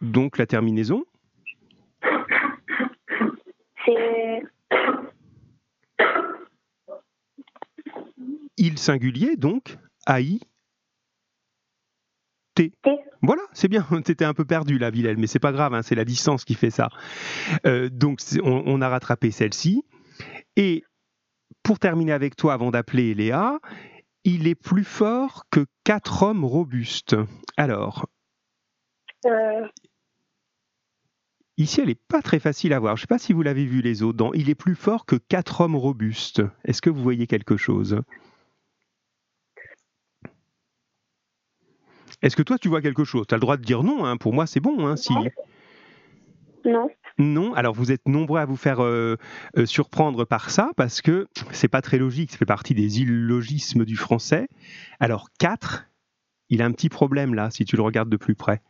Donc 0.00 0.36
la 0.38 0.46
terminaison, 0.46 1.04
C'est 3.86 4.42
il 8.56 8.78
singulier, 8.78 9.36
donc 9.36 9.76
AI. 10.06 10.38
T. 12.54 12.72
T. 12.82 12.90
Voilà, 13.22 13.42
c'est 13.52 13.68
bien. 13.68 13.86
T'étais 14.04 14.24
un 14.24 14.34
peu 14.34 14.44
perdu 14.44 14.78
là, 14.78 14.90
Villel, 14.90 15.16
mais 15.16 15.26
c'est 15.26 15.38
pas 15.38 15.52
grave, 15.52 15.74
hein, 15.74 15.82
c'est 15.82 15.94
la 15.94 16.04
distance 16.04 16.44
qui 16.44 16.54
fait 16.54 16.70
ça. 16.70 16.88
Euh, 17.66 17.88
donc 17.90 18.20
on 18.42 18.80
a 18.80 18.88
rattrapé 18.88 19.30
celle-ci. 19.30 19.84
Et 20.56 20.84
pour 21.62 21.78
terminer 21.78 22.12
avec 22.12 22.36
toi, 22.36 22.52
avant 22.52 22.70
d'appeler 22.70 23.14
Léa, 23.14 23.58
il 24.24 24.46
est 24.46 24.54
plus 24.54 24.84
fort 24.84 25.44
que 25.50 25.66
quatre 25.84 26.22
hommes 26.22 26.44
robustes. 26.44 27.16
Alors, 27.56 28.06
euh, 29.26 29.66
ici, 31.56 31.80
elle 31.80 31.88
n'est 31.88 31.94
pas 31.94 32.22
très 32.22 32.38
facile 32.38 32.72
à 32.72 32.78
voir. 32.78 32.96
Je 32.96 33.00
ne 33.00 33.02
sais 33.02 33.08
pas 33.08 33.18
si 33.18 33.32
vous 33.32 33.42
l'avez 33.42 33.64
vu 33.64 33.80
les 33.80 34.02
autres. 34.02 34.16
Dans 34.16 34.32
Il 34.32 34.50
est 34.50 34.54
plus 34.54 34.74
fort 34.74 35.06
que 35.06 35.16
quatre 35.16 35.60
hommes 35.60 35.76
robustes. 35.76 36.42
Est-ce 36.64 36.82
que 36.82 36.90
vous 36.90 37.02
voyez 37.02 37.26
quelque 37.26 37.56
chose? 37.56 38.00
Est-ce 42.24 42.34
que 42.36 42.42
toi, 42.42 42.58
tu 42.58 42.68
vois 42.68 42.80
quelque 42.80 43.04
chose? 43.04 43.26
Tu 43.28 43.34
as 43.34 43.36
le 43.36 43.42
droit 43.42 43.56
de 43.58 43.62
dire 43.62 43.82
non. 43.84 44.04
hein. 44.04 44.16
Pour 44.16 44.32
moi, 44.32 44.46
c'est 44.46 44.58
bon. 44.60 44.86
hein, 44.86 44.96
si... 44.96 45.12
non. 46.64 46.88
Non, 47.18 47.52
alors 47.54 47.74
vous 47.74 47.92
êtes 47.92 48.08
nombreux 48.08 48.40
à 48.40 48.44
vous 48.46 48.56
faire 48.56 48.82
euh, 48.82 49.16
euh, 49.56 49.66
surprendre 49.66 50.24
par 50.24 50.50
ça 50.50 50.70
parce 50.76 51.00
que 51.02 51.28
c'est 51.52 51.68
pas 51.68 51.80
très 51.82 51.98
logique, 51.98 52.32
ça 52.32 52.38
fait 52.38 52.44
partie 52.46 52.74
des 52.74 53.00
illogismes 53.02 53.84
du 53.84 53.94
français. 53.96 54.48
Alors 54.98 55.28
4, 55.38 55.84
il 56.48 56.60
a 56.60 56.64
un 56.64 56.72
petit 56.72 56.88
problème 56.88 57.34
là 57.34 57.50
si 57.50 57.64
tu 57.64 57.76
le 57.76 57.82
regardes 57.82 58.08
de 58.08 58.16
plus 58.16 58.34
près. 58.34 58.62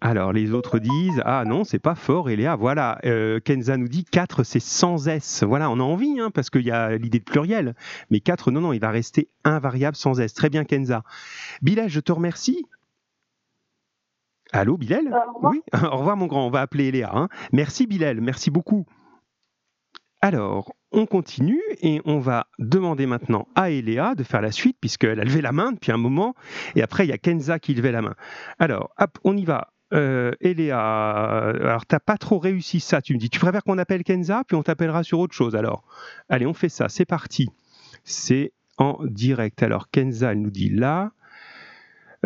Alors 0.00 0.32
les 0.32 0.52
autres 0.52 0.78
disent 0.78 1.22
ah 1.24 1.44
non 1.46 1.64
c'est 1.64 1.78
pas 1.78 1.94
fort 1.94 2.30
Eléa. 2.30 2.56
Voilà 2.56 2.98
euh, 3.04 3.40
Kenza 3.40 3.76
nous 3.76 3.88
dit 3.88 4.04
4 4.04 4.42
c'est 4.44 4.60
sans 4.60 5.08
S. 5.08 5.42
Voilà 5.42 5.70
on 5.70 5.78
a 5.80 5.82
envie 5.82 6.18
hein, 6.20 6.30
parce 6.30 6.50
qu'il 6.50 6.62
y 6.62 6.70
a 6.70 6.96
l'idée 6.96 7.18
de 7.18 7.24
pluriel. 7.24 7.74
Mais 8.10 8.20
4 8.20 8.50
non 8.50 8.60
non 8.60 8.72
il 8.72 8.80
va 8.80 8.90
rester 8.90 9.28
invariable 9.44 9.96
sans 9.96 10.20
S. 10.20 10.34
Très 10.34 10.50
bien 10.50 10.64
Kenza. 10.64 11.02
Bilal 11.62 11.88
je 11.88 12.00
te 12.00 12.12
remercie. 12.12 12.64
Allô 14.52 14.76
Bilal? 14.76 15.06
Euh, 15.06 15.16
au 15.40 15.48
oui, 15.50 15.62
au 15.74 15.96
revoir 15.96 16.16
mon 16.16 16.26
grand, 16.26 16.46
on 16.46 16.50
va 16.50 16.60
appeler 16.60 16.90
Léa. 16.90 17.10
hein. 17.14 17.28
Merci 17.52 17.86
Bilal, 17.86 18.20
merci 18.20 18.50
beaucoup. 18.50 18.84
Alors, 20.22 20.74
on 20.92 21.06
continue 21.06 21.62
et 21.80 22.02
on 22.04 22.18
va 22.18 22.46
demander 22.58 23.06
maintenant 23.06 23.48
à 23.54 23.70
Eléa 23.70 24.14
de 24.14 24.22
faire 24.22 24.42
la 24.42 24.52
suite 24.52 24.76
puisqu'elle 24.78 25.18
a 25.18 25.24
levé 25.24 25.40
la 25.40 25.52
main 25.52 25.72
depuis 25.72 25.92
un 25.92 25.96
moment 25.96 26.34
et 26.74 26.82
après 26.82 27.06
il 27.06 27.08
y 27.08 27.12
a 27.12 27.18
Kenza 27.18 27.58
qui 27.58 27.72
levait 27.74 27.92
la 27.92 28.02
main. 28.02 28.14
Alors, 28.58 28.90
hop, 28.98 29.18
on 29.24 29.36
y 29.36 29.44
va. 29.44 29.72
Euh, 29.92 30.32
Eléa, 30.40 30.78
alors 30.78 31.86
t'as 31.86 31.98
pas 32.00 32.16
trop 32.16 32.38
réussi 32.38 32.80
ça, 32.80 33.00
tu 33.00 33.14
me 33.14 33.18
dis. 33.18 33.30
Tu 33.30 33.40
préfères 33.40 33.64
qu'on 33.64 33.78
appelle 33.78 34.04
Kenza 34.04 34.44
puis 34.46 34.56
on 34.56 34.62
t'appellera 34.62 35.04
sur 35.04 35.18
autre 35.20 35.34
chose 35.34 35.56
alors. 35.56 35.84
Allez, 36.28 36.46
on 36.46 36.54
fait 36.54 36.68
ça, 36.68 36.88
c'est 36.88 37.06
parti. 37.06 37.48
C'est 38.04 38.52
en 38.76 38.98
direct. 39.04 39.62
Alors 39.62 39.90
Kenza, 39.90 40.32
elle 40.32 40.42
nous 40.42 40.50
dit 40.50 40.68
là. 40.68 41.12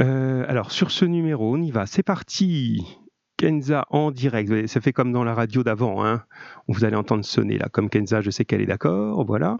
Euh, 0.00 0.44
alors, 0.48 0.72
sur 0.72 0.90
ce 0.90 1.04
numéro, 1.04 1.54
on 1.54 1.62
y 1.62 1.70
va. 1.70 1.86
C'est 1.86 2.02
parti. 2.02 2.98
Kenza 3.36 3.86
en 3.90 4.10
direct. 4.10 4.66
Ça 4.66 4.80
fait 4.80 4.92
comme 4.92 5.12
dans 5.12 5.24
la 5.24 5.34
radio 5.34 5.62
d'avant. 5.62 6.04
Hein. 6.04 6.24
Vous 6.68 6.84
allez 6.84 6.96
entendre 6.96 7.24
sonner 7.24 7.58
là. 7.58 7.68
Comme 7.70 7.90
Kenza, 7.90 8.20
je 8.20 8.30
sais 8.30 8.44
qu'elle 8.44 8.60
est 8.60 8.66
d'accord. 8.66 9.24
Voilà. 9.24 9.58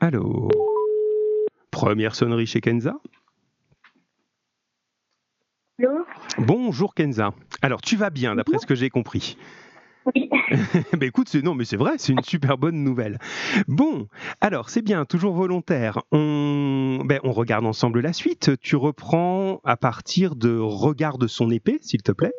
Allô? 0.00 0.48
Première 1.70 2.14
sonnerie 2.14 2.46
chez 2.46 2.60
Kenza? 2.60 2.94
Bonjour 6.38 6.94
Kenza. 6.94 7.32
Alors, 7.62 7.80
tu 7.80 7.96
vas 7.96 8.10
bien, 8.10 8.34
d'après 8.34 8.58
ce 8.58 8.66
que 8.66 8.74
j'ai 8.74 8.90
compris? 8.90 9.36
Oui. 10.14 10.28
ben 10.92 11.06
écoute, 11.06 11.28
c'est 11.28 11.42
non, 11.42 11.54
mais 11.54 11.64
c'est 11.64 11.76
vrai, 11.76 11.92
c'est 11.98 12.12
une 12.12 12.22
super 12.22 12.58
bonne 12.58 12.82
nouvelle. 12.82 13.18
Bon, 13.66 14.08
alors 14.40 14.70
c'est 14.70 14.82
bien, 14.82 15.04
toujours 15.04 15.34
volontaire. 15.34 16.00
On, 16.10 17.00
ben, 17.04 17.20
on 17.22 17.32
regarde 17.32 17.66
ensemble 17.66 18.00
la 18.00 18.12
suite. 18.12 18.52
Tu 18.60 18.76
reprends 18.76 19.60
à 19.64 19.76
partir 19.76 20.34
de 20.34 20.56
Regarde 20.58 21.26
son 21.26 21.50
épée, 21.50 21.78
s'il 21.82 22.02
te 22.02 22.12
plaît. 22.12 22.32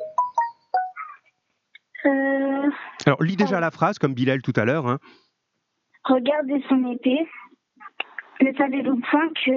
Euh, 2.69 3.03
Alors 3.07 3.23
lis 3.23 3.35
déjà 3.35 3.59
la 3.59 3.71
phrase, 3.71 3.99
comme 3.99 4.13
Bilal 4.13 4.41
tout 4.41 4.53
à 4.55 4.65
l'heure. 4.65 4.87
hein. 4.87 4.99
regardez 6.03 6.63
son 6.69 6.91
épée. 6.91 7.27
Ne 8.41 8.53
savez-vous 8.53 8.99
point 9.11 9.27
que 9.45 9.51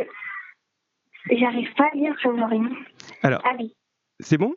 j'arrive 1.37 1.73
pas 1.75 1.89
à 1.93 1.97
lire, 1.97 2.15
rien. 2.25 2.69
Alors, 3.23 3.41
Ah 3.45 3.53
oui. 3.59 3.75
c'est 4.21 4.39
bon? 4.39 4.55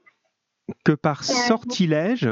Que 0.84 0.94
par 0.94 1.24
sortilège, 1.24 2.28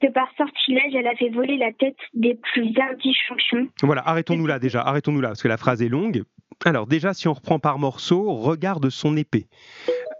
Que 0.00 0.08
par 0.08 0.28
sortilège, 0.36 0.94
elle 0.96 1.06
a 1.06 1.14
fait 1.14 1.28
voler 1.30 1.56
la 1.56 1.72
tête 1.72 1.96
des 2.14 2.34
plus 2.52 2.76
hardis 2.78 3.14
champions. 3.28 3.68
voilà, 3.82 4.02
arrêtons-nous 4.08 4.46
là 4.46 4.58
déjà, 4.58 4.82
arrêtons-nous 4.82 5.20
là, 5.20 5.28
parce 5.28 5.42
que 5.42 5.48
la 5.48 5.56
phrase 5.56 5.82
est 5.82 5.88
longue. 5.88 6.24
Alors 6.64 6.88
déjà, 6.88 7.14
si 7.14 7.28
on 7.28 7.32
reprend 7.34 7.60
par 7.60 7.78
morceaux, 7.78 8.32
regarde 8.34 8.90
son 8.90 9.16
épée. 9.16 9.46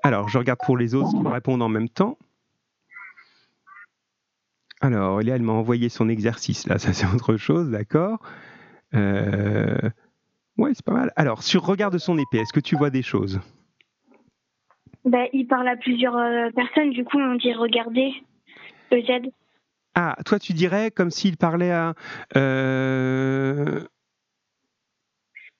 Alors, 0.04 0.28
je 0.28 0.38
regarde 0.38 0.60
pour 0.64 0.76
les 0.76 0.94
autres 0.94 1.10
qui 1.10 1.18
me 1.18 1.28
répondent 1.28 1.62
en 1.62 1.68
même 1.68 1.88
temps. 1.88 2.16
Alors, 4.80 5.20
Léa, 5.20 5.36
elle 5.36 5.42
m'a 5.42 5.52
envoyé 5.52 5.88
son 5.88 6.08
exercice, 6.08 6.66
là, 6.66 6.78
ça 6.78 6.92
c'est 6.92 7.06
autre 7.06 7.36
chose, 7.36 7.70
d'accord? 7.70 8.20
Euh... 8.94 9.90
Ouais, 10.56 10.72
c'est 10.74 10.84
pas 10.84 10.92
mal. 10.92 11.12
Alors, 11.14 11.42
sur 11.42 11.64
regarde 11.64 11.98
son 11.98 12.18
épée, 12.18 12.38
est-ce 12.38 12.52
que 12.52 12.60
tu 12.60 12.76
vois 12.76 12.90
des 12.90 13.02
choses? 13.02 13.40
Ben, 15.04 15.26
il 15.32 15.46
parle 15.46 15.68
à 15.68 15.76
plusieurs 15.76 16.16
euh, 16.16 16.50
personnes, 16.50 16.90
du 16.90 17.04
coup, 17.04 17.18
on 17.18 17.36
dit 17.36 17.52
regardez. 17.54 18.12
EZ. 18.90 19.30
Ah, 19.94 20.16
toi 20.24 20.38
tu 20.38 20.52
dirais 20.52 20.90
comme 20.90 21.10
s'il 21.10 21.36
parlait 21.36 21.72
à... 21.72 21.94
euh, 22.36 23.80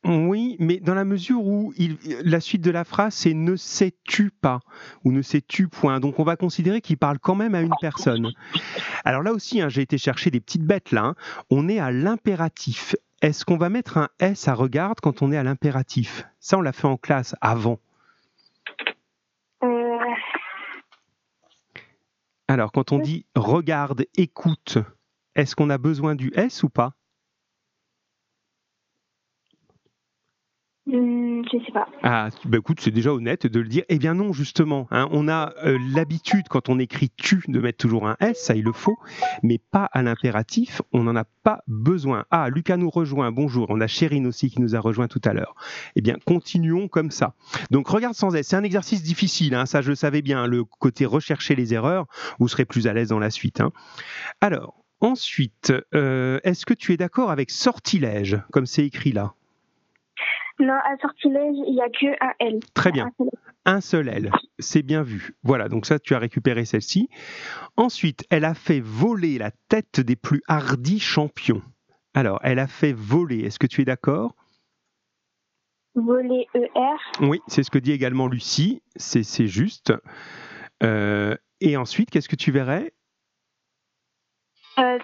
Oui, 0.09 0.57
mais 0.59 0.81
dans 0.81 0.95
la 0.95 1.05
mesure 1.05 1.45
où 1.45 1.75
il... 1.77 1.99
la 2.25 2.41
suite 2.41 2.63
de 2.63 2.71
la 2.71 2.85
phrase 2.85 3.15
c'est 3.15 3.35
ne 3.35 3.57
sais-tu 3.57 4.31
pas 4.31 4.61
ou 5.05 5.13
ne 5.13 5.21
sais-tu 5.21 5.69
point. 5.69 6.01
Donc 6.01 6.19
on 6.19 6.25
va 6.25 6.37
considérer 6.37 6.81
qu'il 6.81 6.97
parle 6.97 7.19
quand 7.19 7.35
même 7.35 7.55
à 7.55 7.61
une 7.61 7.75
personne. 7.81 8.33
Alors 9.05 9.23
là 9.23 9.33
aussi, 9.33 9.61
hein, 9.61 9.69
j'ai 9.69 9.83
été 9.83 9.99
chercher 9.99 10.31
des 10.31 10.41
petites 10.41 10.65
bêtes 10.65 10.93
là. 10.93 11.05
hein. 11.05 11.15
On 11.51 11.69
est 11.69 11.79
à 11.79 11.91
l'impératif. 11.91 12.97
Est-ce 13.21 13.45
qu'on 13.45 13.59
va 13.59 13.69
mettre 13.69 13.99
un 13.99 14.09
S 14.19 14.49
à 14.49 14.55
regarde 14.55 15.01
quand 15.01 15.21
on 15.21 15.31
est 15.31 15.37
à 15.37 15.43
l'impératif? 15.43 16.25
Ça, 16.41 16.57
on 16.57 16.63
l'a 16.63 16.73
fait 16.73 16.87
en 16.87 16.97
classe 16.97 17.35
avant. 17.43 17.79
Alors 22.49 22.73
quand 22.73 22.93
on 22.93 22.99
dit 22.99 23.27
regarde, 23.35 24.07
écoute, 24.17 24.79
est-ce 25.35 25.55
qu'on 25.55 25.69
a 25.69 25.77
besoin 25.77 26.15
du 26.15 26.33
S 26.35 26.63
ou 26.63 26.71
pas? 26.71 26.95
Hmm, 30.89 31.43
je 31.53 31.65
sais 31.65 31.73
pas. 31.73 31.87
Ah, 32.03 32.29
bah 32.45 32.59
écoute, 32.59 32.81
c'est 32.81 32.91
déjà 32.91 33.13
honnête 33.13 33.47
de 33.47 33.61
le 33.61 33.69
dire. 33.69 33.85
Eh 33.89 33.99
bien 33.99 34.15
non, 34.15 34.33
justement, 34.33 34.87
hein, 34.91 35.09
on 35.13 35.29
a 35.29 35.53
euh, 35.65 35.79
l'habitude 35.95 36.49
quand 36.49 36.69
on 36.69 36.79
écrit 36.79 37.11
tu 37.17 37.43
de 37.49 37.61
mettre 37.61 37.79
toujours 37.79 38.09
un 38.09 38.17
S, 38.21 38.39
ça 38.45 38.55
il 38.55 38.65
le 38.65 38.73
faut, 38.73 38.99
mais 39.43 39.59
pas 39.59 39.85
à 39.93 40.03
l'impératif, 40.03 40.83
on 40.93 41.05
n'en 41.05 41.15
a 41.17 41.25
pas 41.25 41.63
besoin. 41.67 42.25
Ah, 42.31 42.49
Lucas 42.51 42.77
nous 42.77 42.91
rejoint, 42.91 43.31
bonjour, 43.33 43.67
on 43.71 43.81
a 43.81 43.87
Chérine 43.87 44.27
aussi 44.27 44.51
qui 44.51 44.61
nous 44.61 44.75
a 44.75 44.81
rejoint 44.81 45.09
tout 45.09 45.21
à 45.25 45.33
l'heure. 45.33 45.55
Eh 45.97 46.01
bien, 46.01 46.17
continuons 46.27 46.89
comme 46.89 47.11
ça. 47.11 47.35
Donc 47.71 47.89
regarde 47.89 48.15
sans 48.15 48.35
S, 48.35 48.49
c'est 48.49 48.57
un 48.57 48.65
exercice 48.65 49.03
difficile, 49.03 49.55
hein, 49.55 49.67
ça 49.67 49.83
je 49.83 49.91
le 49.91 49.95
savais 49.97 50.23
bien, 50.23 50.47
le 50.47 50.65
côté 50.65 51.07
rechercher 51.07 51.55
les 51.55 51.75
erreurs, 51.75 52.07
vous 52.39 52.49
serez 52.49 52.65
plus 52.65 52.87
à 52.87 52.93
l'aise 52.93 53.09
dans 53.09 53.19
la 53.19 53.31
suite. 53.31 53.61
hein. 53.61 53.71
Alors, 54.41 54.85
ensuite, 55.01 55.73
euh, 55.95 56.41
est-ce 56.45 56.67
que 56.67 56.75
tu 56.75 56.93
es 56.93 56.97
d'accord 56.97 57.31
avec 57.31 57.51
sortilège, 57.51 58.41
comme 58.53 58.67
c'est 58.67 58.85
écrit 58.85 59.13
là? 59.13 59.35
Non, 60.61 60.75
à 60.75 60.97
sortilège, 61.01 61.57
il 61.67 61.75
n'y 61.75 61.81
a 61.81 61.89
que 61.89 62.25
un 62.25 62.33
L. 62.41 62.61
Très 62.75 62.91
bien. 62.91 63.11
Un 63.65 63.81
seul. 63.81 64.09
L. 64.09 64.31
C'est 64.59 64.83
bien 64.83 65.03
vu. 65.03 65.37
Voilà, 65.43 65.69
donc 65.69 65.87
ça, 65.87 65.99
tu 65.99 66.15
as 66.15 66.19
récupéré 66.19 66.65
celle-ci. 66.65 67.09
Ensuite, 67.77 68.25
elle 68.31 68.45
a 68.45 68.55
fait 68.55 68.81
voler 68.81 69.39
la 69.39 69.51
tête 69.69 70.01
des 70.01 70.17
plus 70.17 70.43
hardis 70.49 71.01
champions. 71.01 71.63
Alors, 72.15 72.41
elle 72.43 72.59
a 72.59 72.67
fait 72.67 72.93
voler. 72.93 73.41
Est-ce 73.41 73.59
que 73.59 73.67
tu 73.67 73.83
es 73.83 73.85
d'accord? 73.85 74.35
Voler 75.95 76.47
ER. 76.55 76.97
Oui, 77.21 77.41
c'est 77.47 77.63
ce 77.63 77.71
que 77.71 77.79
dit 77.79 77.93
également 77.93 78.27
Lucie. 78.27 78.83
C'est 78.97 79.23
c'est 79.23 79.47
juste. 79.49 79.93
Euh, 80.83 81.37
et 81.61 81.77
ensuite, 81.77 82.11
qu'est-ce 82.11 82.29
que 82.29 82.37
tu 82.37 82.53
verrais? 82.53 82.93
Euh, 84.79 84.99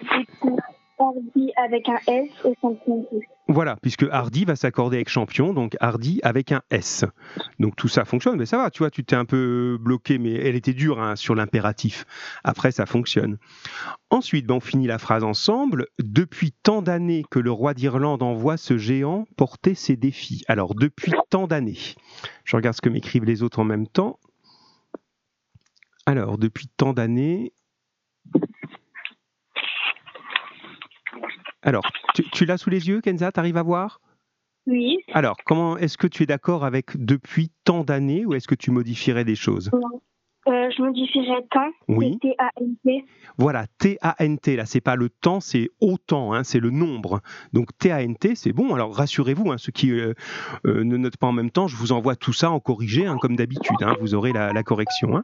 Hardy 0.97 1.51
avec 1.55 1.89
un 1.89 1.97
S 2.07 2.29
et 2.45 2.53
champion. 2.61 3.05
Voilà, 3.47 3.75
puisque 3.81 4.07
Hardy 4.11 4.43
va 4.43 4.55
s'accorder 4.55 4.97
avec 4.97 5.09
champion, 5.09 5.53
donc 5.53 5.75
Hardy 5.79 6.19
avec 6.23 6.51
un 6.51 6.61
S. 6.71 7.05
Donc 7.59 7.75
tout 7.75 7.87
ça 7.87 8.03
fonctionne, 8.03 8.37
mais 8.37 8.47
ça 8.47 8.57
va, 8.57 8.71
tu 8.71 8.79
vois, 8.79 8.89
tu 8.89 9.03
t'es 9.03 9.15
un 9.15 9.25
peu 9.25 9.77
bloqué, 9.79 10.17
mais 10.17 10.33
elle 10.33 10.55
était 10.55 10.73
dure 10.73 10.99
hein, 10.99 11.15
sur 11.15 11.35
l'impératif. 11.35 12.05
Après, 12.43 12.71
ça 12.71 12.85
fonctionne. 12.87 13.37
Ensuite, 14.09 14.47
ben, 14.47 14.55
on 14.55 14.59
finit 14.59 14.87
la 14.87 14.97
phrase 14.97 15.23
ensemble. 15.23 15.87
Depuis 15.99 16.53
tant 16.53 16.81
d'années 16.81 17.23
que 17.29 17.39
le 17.39 17.51
roi 17.51 17.73
d'Irlande 17.73 18.23
envoie 18.23 18.57
ce 18.57 18.77
géant 18.77 19.25
porter 19.37 19.75
ses 19.75 19.95
défis. 19.95 20.43
Alors, 20.47 20.73
depuis 20.73 21.11
tant 21.29 21.45
d'années. 21.45 21.77
Je 22.45 22.55
regarde 22.55 22.75
ce 22.75 22.81
que 22.81 22.89
m'écrivent 22.89 23.25
les 23.25 23.43
autres 23.43 23.59
en 23.59 23.63
même 23.63 23.87
temps. 23.87 24.19
Alors, 26.07 26.37
depuis 26.37 26.67
tant 26.67 26.93
d'années. 26.93 27.53
Alors, 31.65 31.83
tu, 32.13 32.23
tu 32.29 32.45
l'as 32.45 32.57
sous 32.57 32.69
les 32.69 32.87
yeux, 32.87 33.01
Kenza 33.01 33.31
T'arrives 33.31 33.57
à 33.57 33.63
voir? 33.63 33.99
Oui. 34.67 34.99
Alors, 35.13 35.35
comment 35.45 35.77
est-ce 35.77 35.97
que 35.97 36.05
tu 36.05 36.23
es 36.23 36.25
d'accord 36.27 36.63
avec 36.63 36.95
depuis 36.95 37.51
tant 37.63 37.83
d'années 37.83 38.23
ou 38.25 38.35
est-ce 38.35 38.47
que 38.47 38.55
tu 38.55 38.69
modifierais 38.69 39.25
des 39.25 39.35
choses? 39.35 39.71
Euh, 40.47 40.69
je 40.77 40.81
modifierais 40.83 41.41
temps. 41.49 41.71
Oui. 41.87 42.19
T-A-N-T. 42.19 43.03
Voilà, 43.37 43.65
T-A-N-T, 43.79 44.55
là, 44.55 44.65
c'est 44.65 44.79
pas 44.79 44.95
le 44.95 45.09
temps, 45.09 45.39
c'est 45.39 45.69
autant, 45.81 46.33
hein, 46.33 46.43
c'est 46.43 46.59
le 46.59 46.69
nombre. 46.69 47.21
Donc 47.51 47.75
T-A-N-T, 47.79 48.35
c'est 48.35 48.53
bon. 48.53 48.75
Alors 48.75 48.95
rassurez-vous, 48.95 49.51
hein, 49.51 49.57
ceux 49.57 49.71
qui 49.71 49.91
euh, 49.91 50.13
euh, 50.67 50.83
ne 50.83 50.97
notent 50.97 51.17
pas 51.17 51.25
en 51.27 51.31
même 51.31 51.49
temps, 51.49 51.67
je 51.67 51.75
vous 51.75 51.91
envoie 51.91 52.15
tout 52.15 52.31
ça 52.33 52.51
en 52.51 52.59
corrigé, 52.59 53.07
hein, 53.07 53.17
comme 53.19 53.35
d'habitude. 53.35 53.75
hein, 53.81 53.95
vous 54.01 54.13
aurez 54.13 54.33
la, 54.33 54.53
la 54.53 54.61
correction. 54.63 55.17
hein. 55.17 55.23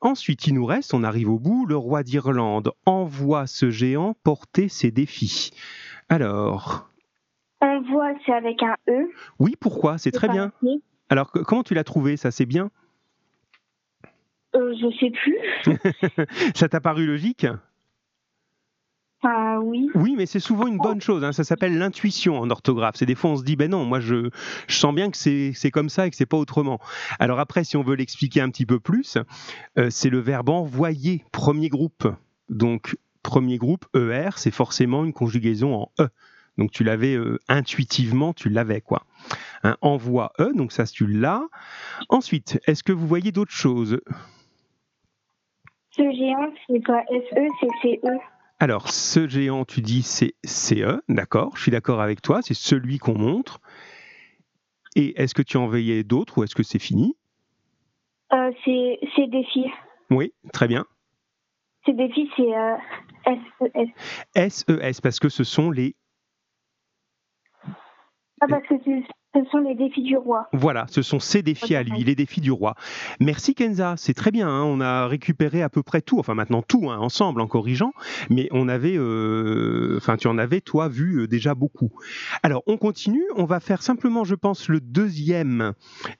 Ensuite, 0.00 0.46
il 0.46 0.54
nous 0.54 0.66
reste, 0.66 0.92
on 0.94 1.04
arrive 1.04 1.30
au 1.30 1.38
bout, 1.38 1.66
le 1.66 1.76
roi 1.76 2.02
d'Irlande 2.02 2.72
envoie 2.86 3.46
ce 3.46 3.70
géant 3.70 4.14
porter 4.24 4.68
ses 4.68 4.90
défis. 4.90 5.50
Alors, 6.08 6.88
Envoie, 7.60 8.12
c'est 8.26 8.32
avec 8.32 8.62
un 8.62 8.74
E. 8.90 9.10
oui, 9.38 9.54
pourquoi? 9.58 9.96
C'est 9.96 10.10
très 10.10 10.28
bien. 10.28 10.52
Alors, 11.08 11.30
comment 11.30 11.62
tu 11.62 11.72
l'as 11.74 11.84
trouvé 11.84 12.16
Ça, 12.16 12.30
c'est 12.30 12.44
bien? 12.46 12.70
Euh, 14.54 14.74
je 14.80 14.96
sais 14.98 15.10
plus. 15.10 16.26
Ça 16.54 16.68
t'a 16.68 16.80
paru 16.80 17.06
logique? 17.06 17.46
Enfin, 19.22 19.58
oui. 19.60 19.88
Oui, 19.94 20.14
mais 20.18 20.26
c'est 20.26 20.38
souvent 20.38 20.66
une 20.66 20.76
bonne 20.76 21.00
chose. 21.00 21.24
hein. 21.24 21.32
Ça 21.32 21.44
s'appelle 21.44 21.78
l'intuition 21.78 22.38
en 22.38 22.50
orthographe. 22.50 22.96
C'est 22.96 23.06
des 23.06 23.14
fois 23.14 23.30
on 23.30 23.36
se 23.36 23.42
dit, 23.42 23.56
ben 23.56 23.70
non, 23.70 23.84
moi 23.86 23.98
je, 23.98 24.28
je 24.68 24.74
sens 24.76 24.94
bien 24.94 25.10
que 25.10 25.16
c'est 25.16 25.70
comme 25.72 25.88
ça 25.88 26.06
et 26.06 26.10
que 26.10 26.16
c'est 26.16 26.26
pas 26.26 26.36
autrement. 26.36 26.78
Alors 27.18 27.40
après, 27.40 27.64
si 27.64 27.76
on 27.78 27.82
veut 27.82 27.94
l'expliquer 27.96 28.42
un 28.42 28.50
petit 28.50 28.66
peu 28.66 28.80
plus, 28.80 29.16
euh, 29.78 29.88
c'est 29.88 30.10
le 30.10 30.18
verbe 30.18 30.50
envoyer, 30.50 31.24
premier 31.32 31.70
groupe. 31.70 32.06
Donc 32.50 32.98
premier 33.22 33.56
groupe 33.56 33.86
ER, 33.96 34.30
c'est 34.36 34.50
forcément 34.50 35.04
une 35.06 35.14
conjugaison 35.14 35.74
en 35.74 35.90
E. 36.00 36.08
Donc 36.58 36.70
tu 36.70 36.84
l'avais 36.84 37.14
euh, 37.14 37.38
intuitivement, 37.48 38.34
tu 38.34 38.50
l'avais 38.50 38.82
quoi. 38.82 39.06
Envoie 39.80 40.32
E, 40.38 40.52
donc 40.54 40.70
ça 40.70 40.84
tu 40.86 41.06
l'as. 41.06 41.42
Ensuite, 42.10 42.60
est-ce 42.66 42.82
que 42.84 42.92
vous 42.92 43.06
voyez 43.08 43.32
d'autres 43.32 43.50
choses? 43.50 44.00
Ce 45.96 46.02
géant, 46.02 46.52
c'est 46.66 46.84
pas 46.84 47.04
S-E, 47.08 47.48
c'est 47.60 47.68
C-E. 47.82 48.18
Alors, 48.58 48.88
ce 48.88 49.28
géant, 49.28 49.64
tu 49.64 49.80
dis 49.80 50.02
c'est 50.02 50.34
CE, 50.44 51.00
d'accord, 51.08 51.56
je 51.56 51.62
suis 51.62 51.70
d'accord 51.70 52.00
avec 52.00 52.20
toi, 52.20 52.40
c'est 52.42 52.54
celui 52.54 52.98
qu'on 52.98 53.16
montre. 53.16 53.60
Et 54.96 55.20
est-ce 55.20 55.34
que 55.34 55.42
tu 55.42 55.56
en 55.56 55.68
veillais 55.68 56.02
d'autres 56.02 56.38
ou 56.38 56.44
est-ce 56.44 56.54
que 56.54 56.64
c'est 56.64 56.80
fini? 56.80 57.16
Euh, 58.32 58.50
c'est 58.64 59.26
défi. 59.28 59.66
Oui, 60.10 60.32
très 60.52 60.66
bien. 60.66 60.84
C'est 61.86 61.94
défi, 61.94 62.28
c'est 62.36 62.56
euh, 62.56 62.76
S-E-S. 64.34 64.50
SES, 64.50 65.00
parce 65.00 65.20
que 65.20 65.28
ce 65.28 65.44
sont 65.44 65.70
les. 65.70 65.94
Ah, 68.40 68.46
parce 68.48 68.66
que 68.66 68.74
c'est 68.84 69.04
Ce 69.34 69.40
sont 69.50 69.58
les 69.58 69.74
défis 69.74 70.02
du 70.02 70.16
roi. 70.16 70.48
Voilà, 70.52 70.86
ce 70.88 71.02
sont 71.02 71.18
ses 71.18 71.42
défis 71.42 71.74
à 71.74 71.82
lui, 71.82 72.04
les 72.04 72.14
défis 72.14 72.40
du 72.40 72.52
roi. 72.52 72.76
Merci 73.18 73.56
Kenza, 73.56 73.94
c'est 73.96 74.14
très 74.14 74.30
bien. 74.30 74.48
Hein. 74.48 74.62
on 74.62 74.80
a 74.80 75.08
récupéré 75.08 75.60
à 75.60 75.68
peu 75.68 75.82
près 75.82 76.02
tout, 76.02 76.20
enfin 76.20 76.34
maintenant 76.34 76.62
tout 76.62 76.88
hein, 76.88 76.98
ensemble 76.98 77.40
en 77.40 77.48
corrigeant, 77.48 77.92
mais 78.30 78.48
on 78.52 78.68
avait, 78.68 78.96
euh, 78.96 79.96
enfin 79.96 80.16
tu 80.16 80.28
en 80.28 80.38
avais 80.38 80.60
toi 80.60 80.88
vu 80.88 81.22
euh, 81.22 81.26
déjà 81.26 81.54
beaucoup. 81.54 81.90
Alors 82.44 82.62
on 82.66 82.76
continue, 82.76 83.24
on 83.36 83.44
va 83.44 83.58
faire 83.58 83.82
simplement, 83.82 84.22
je 84.22 84.36
pense, 84.36 84.68
le 84.68 84.78
deuxième 84.80 85.72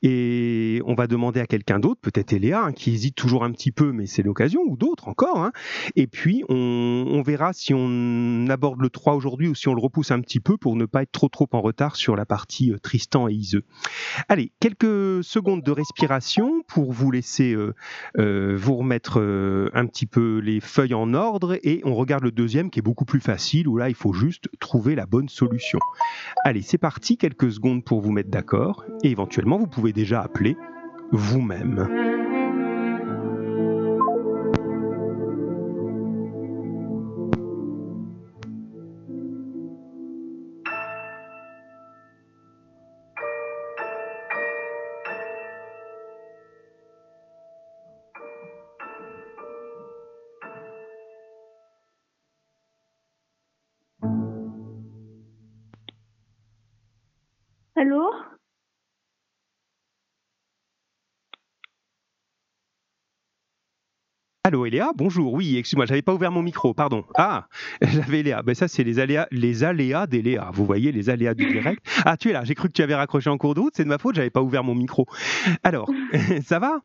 et 0.03 0.83
on 0.85 0.95
va 0.95 1.07
demander 1.07 1.39
à 1.39 1.47
quelqu'un 1.47 1.79
d'autre, 1.79 2.01
peut-être 2.01 2.33
Eléa, 2.33 2.65
hein, 2.65 2.73
qui 2.73 2.93
hésite 2.93 3.15
toujours 3.15 3.45
un 3.45 3.53
petit 3.53 3.71
peu, 3.71 3.93
mais 3.93 4.07
c'est 4.07 4.23
l'occasion, 4.23 4.63
ou 4.67 4.77
d'autres 4.77 5.07
encore. 5.07 5.51
Et 5.95 6.09
puis 6.09 6.43
on, 6.49 7.07
on, 7.09 7.23
verra 7.23 7.53
si 7.53 7.75
on 7.75 8.47
aborde 8.49 8.81
le 8.81 8.91
3 8.91 9.15
aujourd'hui 9.15 9.47
ou 9.47 9.55
si 9.55 9.69
on 9.69 9.75
le 9.75 9.81
repousse 9.81 10.11
un 10.11 10.21
petit 10.21 10.41
peu 10.41 10.57
pour 10.57 10.75
ne 10.75 10.85
pas 10.85 11.03
être 11.03 11.13
trop 11.13 11.29
trop 11.29 11.49
en 11.53 11.61
retard 11.61 11.95
sur 11.95 12.17
la 12.17 12.27
partie 12.27 12.73
euh, 12.73 12.79
triste 12.79 13.04
et. 13.05 13.63
Allez, 14.29 14.53
quelques 14.61 15.23
secondes 15.25 15.63
de 15.63 15.71
respiration 15.71 16.63
pour 16.69 16.93
vous 16.93 17.11
laisser 17.11 17.55
euh, 17.55 17.75
euh, 18.19 18.57
vous 18.57 18.77
remettre 18.77 19.21
euh, 19.21 19.71
un 19.75 19.87
petit 19.87 20.07
peu 20.07 20.39
les 20.39 20.61
feuilles 20.61 20.95
en 20.95 21.15
ordre 21.15 21.59
et 21.63 21.81
on 21.85 21.95
regarde 21.95 22.25
le 22.25 22.33
deuxième 22.33 22.71
qui 22.71 22.79
est 22.79 22.83
beaucoup 22.83 23.05
plus 23.05 23.21
facile 23.21 23.69
où 23.69 23.77
là 23.77 23.89
il 23.89 23.95
faut 23.95 24.13
juste 24.13 24.49
trouver 24.61 24.95
la 24.95 25.07
bonne 25.07 25.29
solution. 25.29 25.79
Allez, 26.45 26.63
c'est 26.63 26.79
parti, 26.79 27.17
quelques 27.17 27.53
secondes 27.53 27.85
pour 27.85 28.01
vous 28.01 28.13
mettre 28.13 28.31
d'accord 28.31 28.85
et 29.03 29.11
éventuellement 29.11 29.59
vous 29.59 29.67
pouvez 29.67 29.93
déjà 29.93 30.23
appeler 30.23 30.57
vous-même. 31.13 32.24
Eléa, 64.75 64.91
bonjour. 64.97 65.33
Oui, 65.33 65.57
excuse-moi, 65.57 65.87
j'avais 65.87 66.03
pas 66.03 66.13
ouvert 66.13 66.33
mon 66.33 66.43
micro, 66.43 66.75
pardon. 66.75 67.05
Ah, 67.15 67.47
j'avais 67.81 68.21
Eléa. 68.21 68.43
Ben 68.43 68.57
ça, 68.57 68.67
c'est 68.67 68.83
les 68.83 68.99
aléas, 68.99 69.29
les 69.31 69.63
aléas 69.63 70.09
d'Eléa. 70.09 70.51
Vous 70.53 70.67
voyez, 70.67 70.91
les 70.91 71.11
aléas 71.11 71.35
du 71.35 71.47
direct. 71.47 71.81
Ah, 72.05 72.17
tu 72.17 72.31
es 72.31 72.33
là. 72.33 72.43
J'ai 72.43 72.57
cru 72.57 72.67
que 72.67 72.73
tu 72.73 72.83
avais 72.83 72.97
raccroché 72.97 73.31
en 73.31 73.39
cours 73.39 73.55
de 73.55 73.61
route. 73.61 73.73
C'est 73.77 73.85
de 73.85 73.89
ma 73.89 73.99
faute. 73.99 74.17
J'avais 74.17 74.31
pas 74.31 74.43
ouvert 74.43 74.65
mon 74.65 74.75
micro. 74.75 75.07
Alors, 75.63 75.89
ça 76.45 76.59
va? 76.59 76.81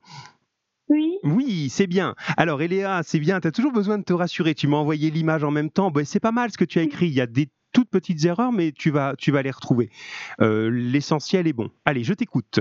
Oui. 0.87 1.17
Oui, 1.23 1.69
c'est 1.69 1.87
bien. 1.87 2.13
Alors 2.37 2.61
Eléa, 2.61 3.01
c'est 3.03 3.19
bien. 3.19 3.39
Tu 3.39 3.47
as 3.47 3.51
toujours 3.51 3.71
besoin 3.71 3.97
de 3.97 4.03
te 4.03 4.13
rassurer. 4.13 4.53
Tu 4.53 4.67
m'as 4.67 4.77
envoyé 4.77 5.09
l'image 5.09 5.43
en 5.43 5.49
même 5.49 5.71
temps. 5.71 5.89
Ben, 5.89 6.05
c'est 6.05 6.19
pas 6.19 6.31
mal 6.31 6.51
ce 6.51 6.59
que 6.59 6.65
tu 6.65 6.77
as 6.77 6.83
écrit. 6.83 7.07
Il 7.07 7.13
y 7.13 7.21
a 7.21 7.27
des 7.27 7.49
toutes 7.73 7.89
petites 7.89 8.23
erreurs, 8.23 8.51
mais 8.51 8.71
tu 8.71 8.91
vas, 8.91 9.15
tu 9.17 9.31
vas 9.31 9.41
les 9.41 9.51
retrouver. 9.51 9.89
Euh, 10.41 10.69
l'essentiel 10.69 11.47
est 11.47 11.53
bon. 11.53 11.71
Allez, 11.85 12.03
je 12.03 12.13
t'écoute. 12.13 12.59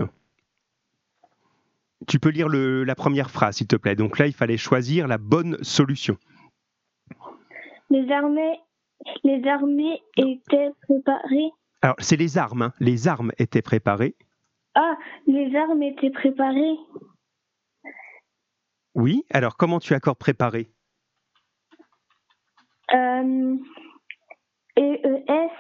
Tu 2.07 2.19
peux 2.19 2.31
lire 2.31 2.49
le, 2.49 2.85
la 2.85 2.95
première 2.95 3.31
phrase, 3.31 3.57
s'il 3.57 3.67
te 3.67 3.77
plaît. 3.77 3.97
Donc 3.97 4.19
là, 4.19 4.27
il 4.27 4.33
fallait 4.33 4.57
choisir 4.57 5.09
la 5.09 5.19
bonne 5.19 5.59
solution. 5.63 6.17
Les 7.91 8.11
armées, 8.11 8.61
les 9.25 9.47
armées 9.49 10.03
étaient 10.17 10.71
préparées. 10.83 11.51
Alors, 11.83 11.97
c'est 11.99 12.17
les 12.17 12.39
armes. 12.39 12.63
Hein. 12.63 12.73
Les 12.81 13.09
armes 13.09 13.33
étaient 13.39 13.63
préparées. 13.63 14.15
Ah, 14.75 14.97
les 15.27 15.55
armes 15.57 15.83
étaient 15.83 16.11
préparées. 16.11 16.77
Oui. 18.95 19.25
Alors, 19.31 19.57
comment 19.57 19.81
tu 19.81 19.95
accordes 19.95 20.19
préparé? 20.19 20.71
Euh, 22.95 23.57
EES. 24.77 25.51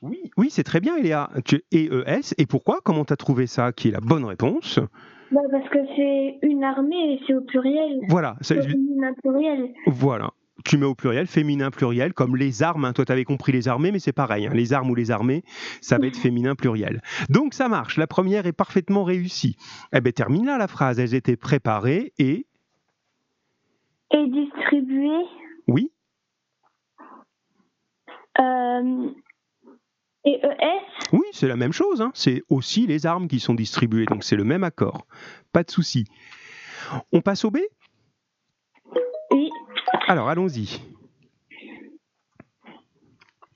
Oui, 0.00 0.30
oui 0.36 0.50
c'est 0.50 0.64
très 0.64 0.80
bien, 0.80 0.96
Eléa. 0.96 1.30
EES. 1.72 2.34
Et 2.38 2.46
pourquoi? 2.46 2.80
Comment 2.84 3.04
tu 3.04 3.12
as 3.12 3.16
trouvé 3.16 3.46
ça? 3.46 3.72
Qui 3.72 3.88
est 3.88 3.92
la 3.92 4.00
bonne 4.00 4.24
réponse 4.24 4.80
bah 5.30 5.40
Parce 5.50 5.68
que 5.68 5.78
c'est 5.96 6.38
une 6.42 6.64
armée 6.64 7.14
et 7.14 7.20
c'est 7.26 7.34
au 7.34 7.40
pluriel. 7.42 8.00
Voilà. 8.08 8.36
C'est 8.40 8.62
féminin 8.62 9.12
pluriel. 9.22 9.72
Voilà. 9.86 10.30
Tu 10.64 10.76
mets 10.76 10.86
au 10.86 10.94
pluriel, 10.94 11.26
féminin 11.26 11.70
pluriel, 11.70 12.12
comme 12.12 12.36
les 12.36 12.62
armes. 12.62 12.84
Hein. 12.84 12.92
Toi, 12.92 13.04
tu 13.04 13.12
avais 13.12 13.24
compris 13.24 13.52
les 13.52 13.68
armées, 13.68 13.92
mais 13.92 14.00
c'est 14.00 14.12
pareil. 14.12 14.46
Hein. 14.46 14.52
Les 14.52 14.72
armes 14.72 14.90
ou 14.90 14.94
les 14.94 15.10
armées, 15.10 15.44
ça 15.80 15.98
va 15.98 16.06
être 16.06 16.16
féminin 16.20 16.54
pluriel. 16.54 17.00
Donc, 17.28 17.54
ça 17.54 17.68
marche. 17.68 17.96
La 17.96 18.06
première 18.06 18.46
est 18.46 18.52
parfaitement 18.52 19.04
réussie. 19.04 19.56
Eh 19.92 20.00
bien, 20.00 20.12
termine 20.12 20.46
là 20.46 20.58
la 20.58 20.66
phrase. 20.66 20.98
Elles 20.98 21.14
étaient 21.14 21.36
préparées 21.36 22.12
et. 22.18 22.46
Et 24.10 24.26
distribuées. 24.26 25.26
Oui. 25.68 25.92
Euh, 28.40 29.10
et 30.28 30.40
ES 30.42 30.80
Oui, 31.12 31.24
c'est 31.32 31.48
la 31.48 31.56
même 31.56 31.72
chose. 31.72 32.02
Hein. 32.02 32.10
C'est 32.14 32.42
aussi 32.50 32.86
les 32.86 33.06
armes 33.06 33.28
qui 33.28 33.40
sont 33.40 33.54
distribuées, 33.54 34.04
donc 34.04 34.24
c'est 34.24 34.36
le 34.36 34.44
même 34.44 34.64
accord. 34.64 35.06
Pas 35.52 35.62
de 35.62 35.70
souci. 35.70 36.04
On 37.12 37.20
passe 37.20 37.44
au 37.44 37.50
B? 37.50 37.58
Oui. 39.30 39.50
Alors, 40.06 40.28
allons-y. 40.28 40.80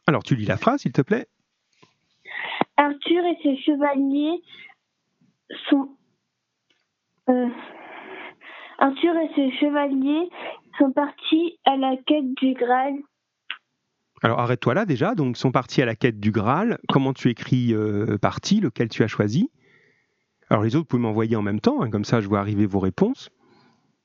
Alors, 0.06 0.22
tu 0.22 0.35
lis 0.35 0.46
la 0.46 0.56
phrase, 0.56 0.80
s'il 0.80 0.92
te 0.92 1.02
plaît. 1.02 1.26
Arthur 2.76 3.24
et 3.24 3.38
ses 3.42 3.56
chevaliers 3.58 4.42
sont. 5.68 5.90
Euh, 7.28 7.48
Arthur 8.78 9.14
et 9.16 9.30
ses 9.37 9.52
chevaliers 9.58 10.28
sont 10.78 10.90
partis 10.90 11.58
à 11.64 11.76
la 11.76 11.96
quête 12.06 12.35
du 12.35 12.54
Graal 12.54 12.94
alors 14.22 14.38
arrête-toi 14.38 14.74
là 14.74 14.87
déjà. 14.87 15.14
Donc 15.14 15.37
sont 15.37 15.50
partis 15.50 15.82
à 15.82 15.87
la 15.87 15.96
quête 15.96 16.20
du 16.20 16.30
Graal. 16.30 16.78
Comment 16.88 17.12
tu 17.12 17.28
écris 17.28 17.74
euh, 17.74 18.18
parti 18.18 18.61
Lequel 18.61 18.88
tu 18.88 19.02
as 19.02 19.08
choisi? 19.08 19.50
Alors 20.48 20.62
les 20.62 20.76
autres, 20.76 20.85
vous 20.85 20.88
pouvez 20.88 21.02
m'envoyer 21.02 21.37
en 21.37 21.42
même 21.42 21.61
temps. 21.61 21.82
Hein, 21.82 21.90
comme 21.90 22.04
ça, 22.04 22.20
je 22.20 22.28
vois 22.28 22.38
arriver 22.38 22.66
vos 22.66 22.78
réponses. 22.78 23.30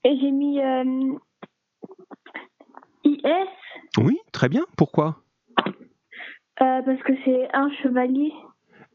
Et 0.03 0.17
j'ai 0.19 0.31
mis 0.31 0.59
euh, 0.59 1.17
IS. 3.03 3.21
Oui, 3.99 4.17
très 4.31 4.49
bien. 4.49 4.63
Pourquoi? 4.75 5.21
Euh, 6.61 6.81
Parce 6.81 7.03
que 7.03 7.13
c'est 7.23 7.47
un 7.53 7.69
chevalier. 7.83 8.31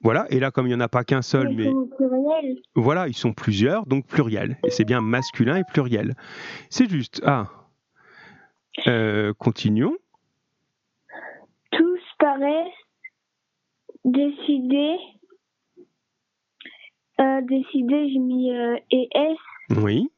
Voilà, 0.04 0.26
et 0.30 0.40
là, 0.40 0.50
comme 0.50 0.66
il 0.66 0.70
n'y 0.70 0.74
en 0.74 0.80
a 0.80 0.88
pas 0.88 1.04
qu'un 1.04 1.22
seul, 1.22 1.52
ils 1.52 1.56
mais. 1.56 1.70
Sont 1.70 1.88
pluriel. 1.96 2.58
Voilà, 2.74 3.06
ils 3.06 3.14
sont 3.14 3.32
plusieurs, 3.32 3.86
donc 3.86 4.06
pluriel. 4.06 4.58
Et 4.66 4.70
c'est 4.70 4.84
bien 4.84 5.00
masculin 5.00 5.56
et 5.56 5.64
pluriel. 5.64 6.16
C'est 6.70 6.90
juste. 6.90 7.22
Ah. 7.24 7.46
continuons 9.38 9.96
paraît 12.22 12.72
décidé. 14.04 14.96
Euh, 17.20 17.40
décidé, 17.42 18.10
j'ai 18.10 18.18
mis 18.18 18.52
euh, 18.52 18.76
ES. 18.90 19.36
Oui. 19.76 20.08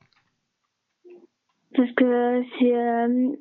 Parce 1.75 1.91
que 1.93 2.45
c'est 2.59 2.77
euh, 2.77 3.33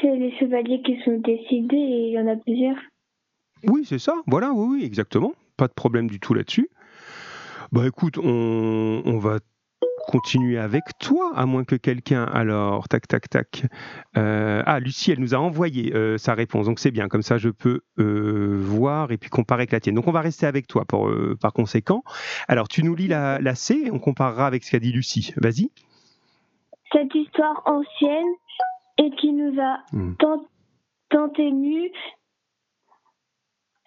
c'est 0.00 0.16
les 0.16 0.36
chevaliers 0.38 0.82
qui 0.82 1.00
sont 1.04 1.18
décidés 1.18 1.76
et 1.76 2.08
il 2.08 2.12
y 2.12 2.18
en 2.18 2.26
a 2.26 2.36
plusieurs. 2.36 2.76
Oui, 3.64 3.84
c'est 3.84 4.00
ça. 4.00 4.16
Voilà, 4.26 4.52
oui, 4.52 4.78
oui, 4.78 4.84
exactement. 4.84 5.32
Pas 5.56 5.68
de 5.68 5.72
problème 5.72 6.10
du 6.10 6.18
tout 6.18 6.34
là-dessus. 6.34 6.68
Bah 7.70 7.86
écoute, 7.86 8.18
on, 8.18 9.02
on 9.04 9.18
va 9.18 9.38
continuer 10.06 10.58
avec 10.58 10.84
toi, 10.98 11.32
à 11.34 11.46
moins 11.46 11.64
que 11.64 11.76
quelqu'un, 11.76 12.24
alors, 12.24 12.88
tac, 12.88 13.06
tac, 13.06 13.28
tac. 13.28 13.64
Euh, 14.16 14.62
ah, 14.66 14.80
Lucie, 14.80 15.12
elle 15.12 15.20
nous 15.20 15.34
a 15.34 15.38
envoyé 15.38 15.94
euh, 15.94 16.18
sa 16.18 16.34
réponse, 16.34 16.66
donc 16.66 16.78
c'est 16.78 16.90
bien, 16.90 17.08
comme 17.08 17.22
ça 17.22 17.38
je 17.38 17.48
peux 17.48 17.80
euh, 17.98 18.58
voir 18.60 19.12
et 19.12 19.16
puis 19.16 19.30
comparer 19.30 19.62
avec 19.62 19.72
la 19.72 19.80
tienne. 19.80 19.94
Donc 19.94 20.08
on 20.08 20.12
va 20.12 20.20
rester 20.20 20.46
avec 20.46 20.66
toi 20.66 20.84
pour, 20.84 21.10
par 21.40 21.52
conséquent. 21.52 22.02
Alors, 22.48 22.68
tu 22.68 22.82
nous 22.82 22.94
lis 22.94 23.08
la, 23.08 23.38
la 23.38 23.54
C, 23.54 23.90
on 23.92 23.98
comparera 23.98 24.46
avec 24.46 24.64
ce 24.64 24.70
qu'a 24.70 24.78
dit 24.78 24.92
Lucie. 24.92 25.32
Vas-y. 25.36 25.70
Cette 26.92 27.14
histoire 27.14 27.62
ancienne 27.64 28.32
et 28.98 29.10
qui 29.16 29.32
nous 29.32 29.58
a 29.60 29.78
hmm. 29.92 30.14
tant, 30.16 30.44
tant 31.10 31.32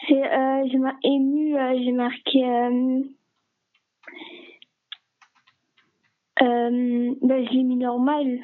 c'est, 0.07 0.13
je 0.13 0.77
m'ai 0.77 0.91
ému, 1.03 1.55
j'ai 1.83 1.91
marqué 1.91 2.43
euh, 6.41 7.15
ben, 7.21 7.45
je 7.45 7.51
l'ai 7.51 7.63
mis 7.63 7.77
normal. 7.77 8.39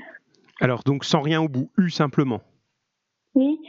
Alors, 0.59 0.83
donc 0.83 1.05
sans 1.05 1.21
rien 1.21 1.41
au 1.41 1.49
bout, 1.49 1.69
U 1.77 1.89
simplement 1.89 2.41
Oui, 3.35 3.59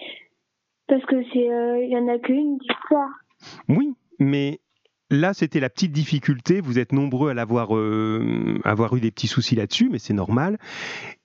parce 0.88 1.04
que 1.06 1.22
c'est, 1.32 1.46
il 1.82 1.88
n'y 1.88 1.96
en 1.96 2.08
a 2.08 2.18
qu'une 2.18 2.58
d'histoire. 2.58 3.08
Oui, 3.68 3.94
mais 4.18 4.60
là, 5.10 5.34
c'était 5.34 5.60
la 5.60 5.70
petite 5.70 5.92
difficulté. 5.92 6.60
Vous 6.60 6.78
êtes 6.78 6.92
nombreux 6.92 7.30
à 7.30 7.34
l'avoir, 7.34 7.76
euh, 7.76 8.58
avoir 8.64 8.96
eu 8.96 9.00
des 9.00 9.10
petits 9.10 9.28
soucis 9.28 9.54
là-dessus, 9.54 9.88
mais 9.90 9.98
c'est 9.98 10.14
normal. 10.14 10.58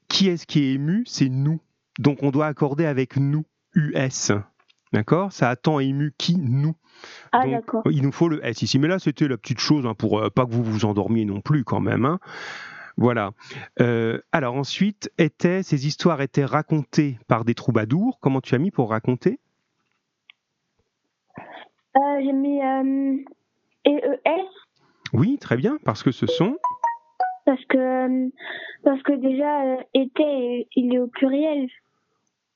Qui 0.08 0.30
est-ce 0.30 0.46
qui 0.46 0.64
est 0.64 0.74
ému? 0.74 1.04
C'est 1.06 1.30
nous. 1.30 1.60
Donc, 2.00 2.24
on 2.24 2.32
doit 2.32 2.46
accorder 2.46 2.86
avec 2.86 3.18
nous, 3.18 3.46
US. 3.74 4.32
D'accord? 4.94 5.32
Ça 5.34 5.50
a 5.50 5.56
tant 5.56 5.80
ému 5.80 6.14
qui 6.18 6.38
Nous. 6.38 6.76
Ah, 7.32 7.48
d'accord. 7.48 7.84
Il 7.92 8.02
nous 8.02 8.12
faut 8.12 8.30
le 8.30 8.44
S 8.46 8.62
ici. 8.62 8.80
Mais 8.80 8.88
là, 8.88 9.00
c'était 9.00 9.28
la 9.28 9.38
petite 9.38 9.60
chose 9.60 9.86
hein, 9.86 9.94
pour 9.94 10.20
euh, 10.20 10.30
pas 10.30 10.46
que 10.46 10.52
vous 10.52 10.64
vous 10.64 10.86
endormiez 10.86 11.26
non 11.26 11.42
plus 11.42 11.64
quand 11.64 11.80
même. 11.80 12.06
Hein. 12.06 12.20
Voilà. 12.98 13.32
Euh, 13.80 14.20
alors 14.32 14.56
ensuite, 14.56 15.12
étaient, 15.18 15.62
ces 15.64 15.86
histoires 15.86 16.22
étaient 16.22 16.46
racontées 16.46 17.20
par 17.28 17.46
des 17.46 17.54
troubadours. 17.54 18.20
Comment 18.20 18.42
tu 18.42 18.56
as 18.56 18.58
mis 18.58 18.72
pour 18.72 18.90
raconter? 18.90 19.40
Euh, 21.96 22.22
J'ai 22.24 22.34
mis 22.34 22.60
EES. 23.86 24.48
Oui, 25.14 25.38
très 25.40 25.58
bien, 25.58 25.78
parce 25.86 26.04
que 26.04 26.12
ce 26.12 26.26
sont. 26.26 26.58
Parce 27.46 27.64
que, 27.66 28.30
parce 28.84 29.02
que 29.04 29.14
déjà, 29.14 29.82
était, 29.94 30.68
il 30.76 30.94
est 30.94 31.00
au 31.00 31.08
pluriel. 31.08 31.70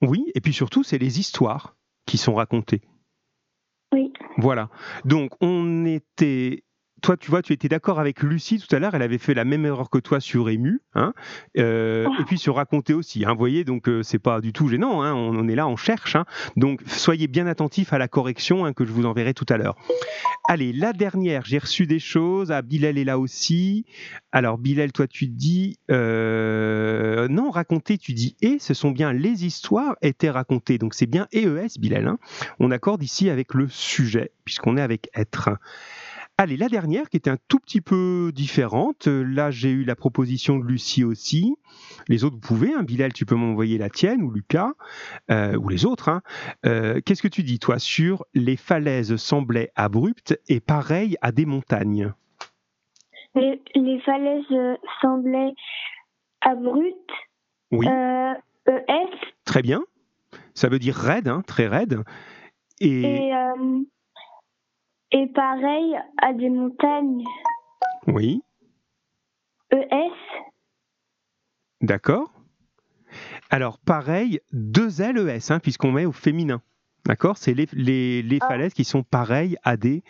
Oui, 0.02 0.26
et 0.36 0.42
puis 0.42 0.54
surtout, 0.54 0.84
c'est 0.84 0.98
les 0.98 1.20
histoires 1.20 1.76
qui 2.06 2.18
sont 2.18 2.34
racontées. 2.34 2.82
Oui. 3.94 4.12
Voilà. 4.38 4.70
Donc, 5.06 5.32
on 5.42 5.86
était 5.86 6.64
toi, 7.02 7.18
tu 7.18 7.30
vois, 7.30 7.42
tu 7.42 7.54
étais 7.54 7.68
d'accord 7.68 8.00
avec 8.00 8.22
Lucie 8.22 8.60
tout 8.60 8.74
à 8.76 8.80
l'heure, 8.80 8.94
elle 8.96 9.02
avait 9.02 9.18
fait 9.18 9.34
la 9.34 9.46
même 9.46 9.66
erreur 9.66 9.90
que 9.90 9.98
toi 9.98 10.20
sur 10.20 10.50
Ému, 10.50 10.82
hein, 10.94 11.14
euh, 11.58 12.08
et 12.20 12.24
puis 12.24 12.38
sur 12.38 12.56
Raconter 12.56 12.94
aussi. 12.94 13.26
Hein, 13.26 13.34
vous 13.34 13.40
voyez, 13.40 13.64
donc 13.64 13.90
euh, 13.90 14.04
c'est 14.04 14.20
pas 14.20 14.42
du 14.42 14.54
tout 14.54 14.68
gênant, 14.68 15.02
hein, 15.02 15.14
on, 15.14 15.48
est 15.48 15.56
là, 15.56 15.68
on 15.68 15.76
cherche. 15.76 16.16
Hein. 16.16 16.26
donc 16.56 16.82
soyez 16.86 17.28
bien 17.28 17.48
attentifs 17.48 17.94
à 17.94 17.98
la 17.98 18.08
correction 18.08 18.66
hein, 18.66 18.74
que 18.74 18.86
je 18.86 18.92
vous 18.92 19.06
enverrai 19.06 19.34
tout 19.34 19.46
à 19.50 19.58
l'heure. 19.58 19.76
Allez, 20.48 20.74
la 20.74 20.94
dernière, 20.94 21.46
j'ai 21.46 21.60
reçu 21.60 21.86
des 21.86 22.00
choses. 22.00 22.52
Ah, 22.52 22.62
Bilal 22.62 22.98
est 22.98 23.04
là 23.04 23.20
aussi. 23.20 23.86
Alors, 24.32 24.58
Bilal, 24.58 24.92
toi, 24.92 25.08
tu 25.08 25.28
dis. 25.28 25.78
Euh, 25.90 27.28
non, 27.30 27.52
raconter, 27.52 27.98
tu 27.98 28.14
dis 28.14 28.36
et, 28.42 28.58
ce 28.60 28.74
sont 28.74 28.92
bien 28.92 29.14
les 29.14 29.46
histoires 29.46 29.96
étaient 30.02 30.30
racontées. 30.30 30.78
Donc 30.78 30.94
c'est 30.94 31.06
bien 31.06 31.28
EES, 31.34 31.80
Bilal. 31.80 32.16
On 32.60 32.72
accorde 32.72 33.04
ici 33.04 33.30
avec 33.30 33.54
le 33.54 33.68
sujet, 33.70 34.32
puisqu'on 34.46 34.78
est 34.78 34.82
avec 34.82 35.10
être. 35.14 35.50
Allez, 36.42 36.58
la 36.58 36.70
dernière 36.70 37.08
qui 37.08 37.18
était 37.18 37.30
un 37.30 37.38
tout 37.50 37.60
petit 37.60 37.82
peu 37.82 38.32
différente. 38.34 39.06
Là, 39.06 39.52
j'ai 39.52 39.70
eu 39.70 39.84
la 39.84 39.96
proposition 39.96 40.58
de 40.58 40.66
Lucie 40.66 41.04
aussi. 41.04 41.56
Les 42.08 42.24
autres, 42.24 42.38
vous 42.38 42.42
pouvez. 42.42 42.74
Hein. 42.74 42.82
Bilal, 42.82 43.14
tu 43.14 43.28
peux 43.28 43.36
m'envoyer 43.36 43.78
la 43.78 43.92
tienne 43.92 44.24
ou 44.24 44.32
Lucas 44.32 44.72
euh, 45.30 45.56
ou 45.56 45.70
les 45.70 45.86
autres. 45.86 46.10
Hein. 46.10 46.24
Euh, 46.66 47.00
qu'est-ce 47.06 47.22
que 47.22 47.28
tu 47.28 47.44
dis, 47.44 47.60
toi, 47.60 47.78
sur 47.78 48.26
les 48.34 48.58
falaises 48.58 49.18
semblaient 49.18 49.72
abruptes 49.76 50.36
et 50.50 50.62
pareilles 50.62 51.16
à 51.22 51.32
des 51.32 51.46
montagnes? 51.46 52.12
Les, 53.36 54.00
falaises 54.04 54.80
semblaient 55.00 55.54
abruptes. 56.42 56.96
Oui. 57.72 57.88
Euh, 57.88 58.34
ES. 58.68 59.16
Très 59.46 59.62
bien. 59.62 59.84
Ça 60.56 60.70
veut 60.70 60.80
dire 60.80 60.96
raide, 60.96 61.28
hein, 61.28 61.44
très 61.46 61.68
raide. 61.68 62.02
Et, 62.80 63.28
et 63.28 63.34
pareil 65.34 65.98
à 66.22 66.34
des 66.34 66.50
montagnes. 66.50 67.24
Oui. 68.08 68.42
ES. 69.72 70.12
D'accord. 71.82 72.32
Alors, 73.50 73.78
pareil, 73.80 74.40
deux 74.54 74.90
LES, 75.00 75.52
hein, 75.52 75.60
puisqu'on 75.60 75.92
met 75.92 76.06
au 76.06 76.12
féminin. 76.12 76.62
D'accord? 77.06 77.38
C'est 77.38 77.54
les, 77.54 77.68
les, 77.74 78.22
les 78.22 78.38
ah. 78.42 78.48
falaises 78.48 78.74
qui 78.74 78.84
sont 78.84 79.04
pareilles 79.04 79.58
à 79.64 79.76
des, 79.76 80.04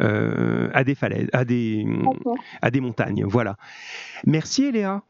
euh, 0.00 0.70
à 0.72 0.82
des 0.82 0.94
falaises, 0.94 1.28
à 1.32 1.44
des, 1.44 1.86
à 2.62 2.70
des 2.70 2.80
montagnes. 2.80 3.24
Voilà. 3.24 3.56
Merci, 4.26 4.64
Eléa. 4.64 5.02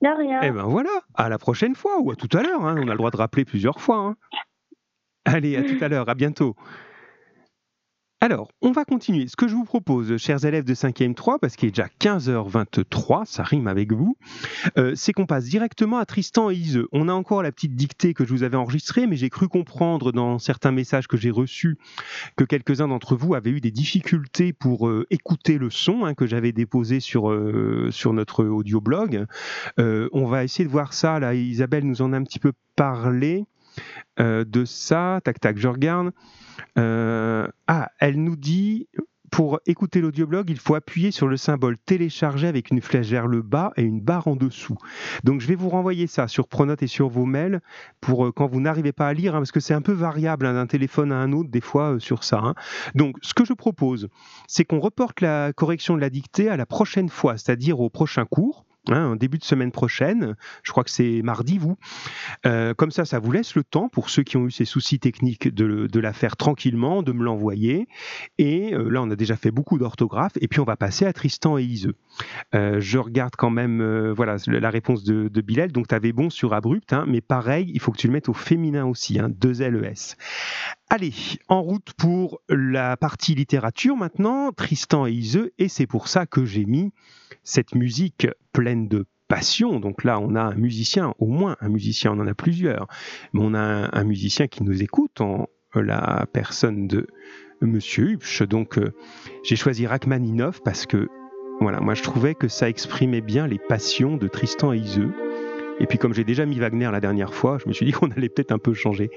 De 0.00 0.08
rien. 0.08 0.40
Eh 0.42 0.50
ben 0.50 0.62
voilà, 0.62 0.90
à 1.14 1.28
la 1.28 1.38
prochaine 1.38 1.74
fois 1.74 2.00
ou 2.00 2.12
à 2.12 2.16
tout 2.16 2.28
à 2.36 2.42
l'heure. 2.42 2.64
Hein. 2.64 2.76
On 2.78 2.88
a 2.88 2.92
le 2.92 2.96
droit 2.96 3.10
de 3.10 3.16
rappeler 3.16 3.44
plusieurs 3.44 3.80
fois. 3.80 3.98
Hein. 3.98 4.16
Allez, 5.24 5.56
à 5.56 5.62
tout 5.62 5.76
à 5.80 5.88
l'heure, 5.88 6.08
à 6.08 6.14
bientôt. 6.14 6.56
Alors, 8.20 8.50
on 8.62 8.72
va 8.72 8.84
continuer. 8.84 9.28
Ce 9.28 9.36
que 9.36 9.46
je 9.46 9.54
vous 9.54 9.64
propose, 9.64 10.16
chers 10.16 10.44
élèves 10.44 10.64
de 10.64 10.74
5e 10.74 11.14
3, 11.14 11.38
parce 11.38 11.54
qu'il 11.54 11.68
est 11.68 11.70
déjà 11.70 11.86
15h23, 12.00 13.24
ça 13.26 13.44
rime 13.44 13.68
avec 13.68 13.92
vous, 13.92 14.16
euh, 14.76 14.94
c'est 14.96 15.12
qu'on 15.12 15.24
passe 15.24 15.44
directement 15.44 15.98
à 15.98 16.04
Tristan 16.04 16.50
et 16.50 16.56
Iseux. 16.56 16.88
On 16.90 17.08
a 17.08 17.12
encore 17.12 17.44
la 17.44 17.52
petite 17.52 17.76
dictée 17.76 18.14
que 18.14 18.24
je 18.24 18.30
vous 18.30 18.42
avais 18.42 18.56
enregistrée, 18.56 19.06
mais 19.06 19.14
j'ai 19.14 19.30
cru 19.30 19.46
comprendre 19.46 20.10
dans 20.10 20.40
certains 20.40 20.72
messages 20.72 21.06
que 21.06 21.16
j'ai 21.16 21.30
reçus 21.30 21.78
que 22.36 22.42
quelques-uns 22.42 22.88
d'entre 22.88 23.14
vous 23.14 23.36
avaient 23.36 23.50
eu 23.50 23.60
des 23.60 23.70
difficultés 23.70 24.52
pour 24.52 24.88
euh, 24.88 25.06
écouter 25.10 25.56
le 25.56 25.70
son 25.70 26.04
hein, 26.04 26.14
que 26.14 26.26
j'avais 26.26 26.50
déposé 26.50 26.98
sur, 26.98 27.30
euh, 27.30 27.90
sur 27.92 28.12
notre 28.12 28.44
audioblog. 28.44 29.26
on 29.78 30.26
va 30.26 30.42
essayer 30.42 30.64
de 30.64 30.72
voir 30.72 30.92
ça. 30.92 31.20
Là, 31.20 31.34
Isabelle 31.34 31.84
nous 31.84 32.02
en 32.02 32.12
a 32.12 32.16
un 32.16 32.24
petit 32.24 32.40
peu 32.40 32.52
parlé 32.74 33.44
de 34.18 34.64
ça. 34.64 35.20
Tac, 35.24 35.40
tac, 35.40 35.58
je 35.58 35.68
regarde. 35.68 36.12
Euh, 36.78 37.48
ah, 37.66 37.88
elle 38.00 38.22
nous 38.22 38.36
dit 38.36 38.88
pour 39.30 39.60
écouter 39.66 40.00
l'audioblog, 40.00 40.48
il 40.48 40.58
faut 40.58 40.74
appuyer 40.74 41.10
sur 41.10 41.28
le 41.28 41.36
symbole 41.36 41.76
télécharger 41.76 42.46
avec 42.46 42.70
une 42.70 42.80
flèche 42.80 43.08
vers 43.08 43.26
le 43.26 43.42
bas 43.42 43.72
et 43.76 43.82
une 43.82 44.00
barre 44.00 44.26
en 44.26 44.36
dessous. 44.36 44.78
Donc 45.22 45.42
je 45.42 45.46
vais 45.46 45.54
vous 45.54 45.68
renvoyer 45.68 46.06
ça 46.06 46.28
sur 46.28 46.48
Pronote 46.48 46.82
et 46.82 46.86
sur 46.86 47.08
vos 47.08 47.26
mails 47.26 47.60
pour 48.00 48.26
euh, 48.26 48.32
quand 48.32 48.46
vous 48.46 48.60
n'arrivez 48.60 48.92
pas 48.92 49.06
à 49.06 49.12
lire, 49.12 49.34
hein, 49.34 49.40
parce 49.40 49.52
que 49.52 49.60
c'est 49.60 49.74
un 49.74 49.82
peu 49.82 49.92
variable 49.92 50.46
hein, 50.46 50.54
d'un 50.54 50.66
téléphone 50.66 51.12
à 51.12 51.16
un 51.16 51.32
autre 51.32 51.50
des 51.50 51.60
fois 51.60 51.94
euh, 51.94 51.98
sur 51.98 52.24
ça. 52.24 52.40
Hein. 52.42 52.54
Donc 52.94 53.16
ce 53.22 53.34
que 53.34 53.44
je 53.44 53.52
propose, 53.52 54.08
c'est 54.46 54.64
qu'on 54.64 54.80
reporte 54.80 55.20
la 55.20 55.52
correction 55.52 55.94
de 55.94 56.00
la 56.00 56.10
dictée 56.10 56.48
à 56.48 56.56
la 56.56 56.66
prochaine 56.66 57.10
fois, 57.10 57.36
c'est-à-dire 57.36 57.80
au 57.80 57.90
prochain 57.90 58.24
cours. 58.24 58.64
Hein, 58.90 59.16
début 59.16 59.36
de 59.38 59.44
semaine 59.44 59.70
prochaine. 59.70 60.34
Je 60.62 60.70
crois 60.72 60.82
que 60.82 60.90
c'est 60.90 61.20
mardi, 61.22 61.58
vous. 61.58 61.76
Euh, 62.46 62.72
comme 62.72 62.90
ça, 62.90 63.04
ça 63.04 63.18
vous 63.18 63.32
laisse 63.32 63.54
le 63.54 63.62
temps, 63.62 63.88
pour 63.88 64.08
ceux 64.08 64.22
qui 64.22 64.36
ont 64.38 64.46
eu 64.46 64.50
ces 64.50 64.64
soucis 64.64 64.98
techniques, 64.98 65.54
de, 65.54 66.00
la 66.00 66.12
faire 66.12 66.36
tranquillement, 66.36 67.02
de 67.02 67.12
me 67.12 67.22
l'envoyer. 67.22 67.86
Et 68.38 68.72
euh, 68.74 68.88
là, 68.88 69.02
on 69.02 69.10
a 69.10 69.16
déjà 69.16 69.36
fait 69.36 69.50
beaucoup 69.50 69.78
d'orthographe. 69.78 70.32
Et 70.40 70.48
puis, 70.48 70.60
on 70.60 70.64
va 70.64 70.76
passer 70.76 71.04
à 71.04 71.12
Tristan 71.12 71.58
et 71.58 71.64
Iseux. 71.64 71.96
Euh, 72.54 72.80
je 72.80 72.98
regarde 72.98 73.36
quand 73.36 73.50
même 73.50 74.12
voilà, 74.12 74.36
la 74.46 74.70
réponse 74.70 75.04
de, 75.04 75.28
de 75.28 75.40
Bilal. 75.42 75.70
Donc, 75.70 75.88
tu 75.88 75.94
avais 75.94 76.12
bon 76.12 76.30
sur 76.30 76.54
abrupt, 76.54 76.92
hein, 76.92 77.04
mais 77.06 77.20
pareil, 77.20 77.70
il 77.74 77.80
faut 77.80 77.92
que 77.92 77.98
tu 77.98 78.06
le 78.06 78.12
mettes 78.14 78.30
au 78.30 78.34
féminin 78.34 78.86
aussi, 78.86 79.18
hein, 79.18 79.28
deux 79.28 79.60
LES. 79.60 80.16
Allez, 80.88 81.12
en 81.48 81.60
route 81.60 81.92
pour 81.98 82.40
la 82.48 82.96
partie 82.96 83.34
littérature 83.34 83.96
maintenant, 83.96 84.52
Tristan 84.52 85.06
et 85.06 85.12
Iseux, 85.12 85.52
et 85.58 85.68
c'est 85.68 85.86
pour 85.86 86.08
ça 86.08 86.24
que 86.24 86.46
j'ai 86.46 86.64
mis 86.64 86.92
cette 87.44 87.74
musique 87.74 88.26
pleine 88.52 88.88
de 88.88 89.06
passion. 89.28 89.78
Donc 89.78 90.04
là, 90.04 90.18
on 90.20 90.34
a 90.34 90.42
un 90.42 90.54
musicien, 90.54 91.14
au 91.18 91.26
moins 91.26 91.56
un 91.60 91.68
musicien, 91.68 92.12
on 92.12 92.20
en 92.20 92.26
a 92.26 92.34
plusieurs, 92.34 92.88
mais 93.32 93.40
on 93.42 93.54
a 93.54 93.90
un, 93.92 94.04
musicien 94.04 94.48
qui 94.48 94.62
nous 94.62 94.82
écoute 94.82 95.20
en 95.20 95.48
la 95.74 96.26
personne 96.32 96.88
de 96.88 97.06
Monsieur 97.60 98.10
Hupsch. 98.12 98.42
Donc 98.42 98.78
euh, 98.78 98.94
j'ai 99.44 99.56
choisi 99.56 99.86
Rachmaninov 99.86 100.60
parce 100.64 100.86
que 100.86 101.08
voilà, 101.60 101.80
moi 101.80 101.94
je 101.94 102.02
trouvais 102.02 102.34
que 102.34 102.48
ça 102.48 102.68
exprimait 102.68 103.20
bien 103.20 103.46
les 103.46 103.58
passions 103.58 104.16
de 104.16 104.28
Tristan 104.28 104.72
et 104.72 104.78
Iseux. 104.78 105.12
Et 105.80 105.86
puis 105.86 105.98
comme 105.98 106.12
j'ai 106.12 106.24
déjà 106.24 106.44
mis 106.44 106.58
Wagner 106.58 106.88
la 106.90 107.00
dernière 107.00 107.34
fois, 107.34 107.58
je 107.62 107.68
me 107.68 107.72
suis 107.72 107.86
dit 107.86 107.92
qu'on 107.92 108.10
allait 108.10 108.28
peut-être 108.28 108.52
un 108.52 108.58
peu 108.58 108.74
changer. 108.74 109.10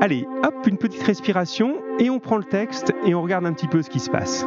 Allez, 0.00 0.26
hop, 0.42 0.54
une 0.66 0.78
petite 0.78 1.02
respiration 1.02 1.76
et 1.98 2.08
on 2.10 2.20
prend 2.20 2.38
le 2.38 2.44
texte 2.44 2.92
et 3.06 3.14
on 3.14 3.22
regarde 3.22 3.46
un 3.46 3.52
petit 3.52 3.68
peu 3.68 3.82
ce 3.82 3.90
qui 3.90 4.00
se 4.00 4.10
passe. 4.10 4.46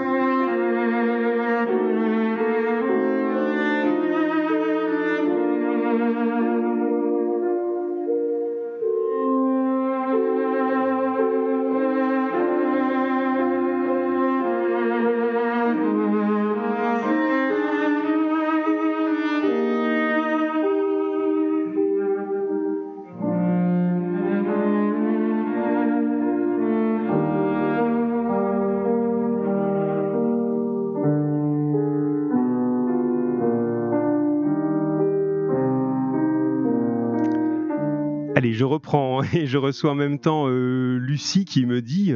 Et 39.34 39.48
je 39.48 39.58
reçois 39.58 39.92
en 39.92 39.96
même 39.96 40.20
temps 40.20 40.46
euh, 40.48 40.98
Lucie 40.98 41.46
qui 41.46 41.66
me 41.66 41.82
dit 41.82 42.14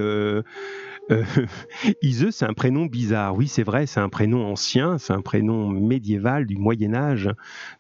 euh, 1.11 1.23
Iseux, 2.01 2.31
c'est 2.31 2.45
un 2.45 2.53
prénom 2.53 2.85
bizarre. 2.85 3.35
Oui, 3.35 3.47
c'est 3.47 3.63
vrai, 3.63 3.85
c'est 3.87 3.99
un 3.99 4.09
prénom 4.09 4.45
ancien, 4.45 4.97
c'est 4.97 5.13
un 5.13 5.21
prénom 5.21 5.69
médiéval 5.69 6.45
du 6.45 6.57
Moyen 6.57 6.93
Âge, 6.93 7.29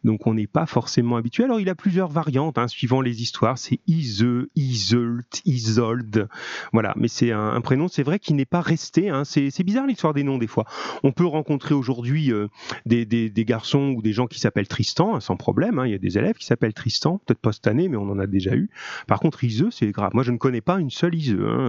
donc 0.03 0.27
on 0.27 0.33
n'est 0.33 0.47
pas 0.47 0.65
forcément 0.65 1.15
habitué. 1.17 1.43
Alors 1.43 1.59
il 1.59 1.69
a 1.69 1.75
plusieurs 1.75 2.09
variantes, 2.09 2.57
hein, 2.57 2.67
suivant 2.67 3.01
les 3.01 3.21
histoires. 3.21 3.57
C'est 3.57 3.79
Iseux, 3.87 4.49
Iseult, 4.55 5.41
Isolde, 5.45 6.27
voilà. 6.73 6.93
Mais 6.97 7.07
c'est 7.07 7.31
un, 7.31 7.61
prénom, 7.61 7.87
c'est 7.87 8.03
vrai, 8.03 8.19
qui 8.19 8.33
n'est 8.33 8.45
pas 8.45 8.61
resté. 8.61 9.09
Hein. 9.09 9.23
C'est 9.23 9.63
bizarre 9.63 9.87
l'histoire 9.87 10.13
des 10.13 10.23
noms 10.23 10.37
des 10.37 10.47
fois. 10.47 10.65
On 11.03 11.11
peut 11.11 11.25
rencontrer 11.25 11.75
aujourd'hui 11.75 12.31
euh, 12.31 12.47
des, 12.85 13.05
garçons 13.45 13.93
ou 13.95 14.01
des 14.01 14.13
gens 14.13 14.27
qui 14.27 14.39
s'appellent 14.39 14.67
Tristan, 14.67 15.15
hein, 15.15 15.19
sans 15.19 15.37
problème. 15.37 15.81
Il 15.85 15.91
y 15.91 15.95
a 15.95 15.99
des 15.99 16.17
élèves 16.17 16.35
qui 16.35 16.45
s'appellent 16.45 16.73
Tristan, 16.73 17.21
peut-être 17.25 17.39
pas 17.39 17.51
cette 17.51 17.67
année, 17.67 17.87
mais 17.87 17.97
on 17.97 18.09
en 18.09 18.19
a 18.19 18.27
déjà 18.27 18.55
eu. 18.55 18.69
Par 19.07 19.19
contre, 19.19 19.43
Iseux, 19.43 19.71
c'est 19.71 19.91
grave. 19.91 20.11
Moi, 20.13 20.23
je 20.23 20.31
ne 20.31 20.37
connais 20.37 20.61
pas 20.61 20.79
une 20.79 20.89
seule 20.89 21.11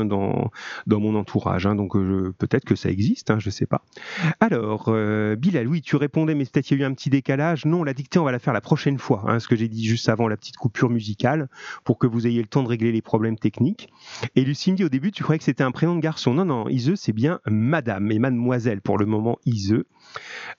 dans, 0.05 0.51
dans 0.87 1.01
mon 1.01 1.15
entourage, 1.15 1.52
donc 1.59 1.97
euh, 1.97 2.35
peut-être 2.39 2.65
que 2.65 2.75
ça 2.75 2.91
existe, 2.91 3.33
je 3.39 3.49
ne 3.49 3.51
sais 3.51 3.67
pas. 3.67 3.83
Alors, 4.41 4.87
euh, 4.89 5.37
oui, 5.67 5.83
tu 5.83 5.97
répondais, 5.97 6.35
mais 6.35 6.45
peut-être 6.45 6.67
qu'il 6.67 6.79
y 6.79 6.83
a 6.83 6.85
eu 6.85 6.87
un 6.87 6.95
petit 6.95 7.11
décalage. 7.11 7.65
Non, 7.65 7.85
la 7.85 7.95
dictée, 7.95 8.19
on 8.19 8.25
va 8.25 8.33
la 8.33 8.39
faire 8.39 8.53
la 8.53 8.61
prochaine 8.61 8.99
fois, 8.99 9.39
ce 9.39 9.49
que 9.49 9.57
j'ai 9.57 9.69
dit 9.69 9.85
juste 9.85 10.09
avant 10.09 10.29
la 10.29 10.37
petite 10.37 10.57
coupure 10.57 10.91
musicale, 10.91 11.49
pour 11.85 11.99
que 11.99 12.07
vous 12.07 12.27
ayez 12.27 12.41
le 12.41 12.49
temps 12.49 12.63
de 12.63 12.69
régler 12.69 12.93
les 12.93 13.03
problèmes 13.03 13.39
techniques. 13.39 13.89
Et 14.37 14.45
Lucindy, 14.45 14.85
au 14.85 14.89
début, 14.89 15.13
tu 15.13 15.23
croyais 15.23 15.39
que 15.39 15.45
c'était 15.45 15.65
un 15.65 15.73
prénom 15.73 15.97
de 15.97 16.01
garçon. 16.01 16.35
Non, 16.35 16.45
non, 16.45 16.69
Iseux, 16.69 16.97
c'est 16.97 17.13
bien 17.13 17.41
Madame 17.47 18.11
et 18.11 18.19
Mademoiselle 18.19 18.81
pour 18.81 18.99
le 18.99 19.07
moment, 19.07 19.39
Iseux. 19.47 19.87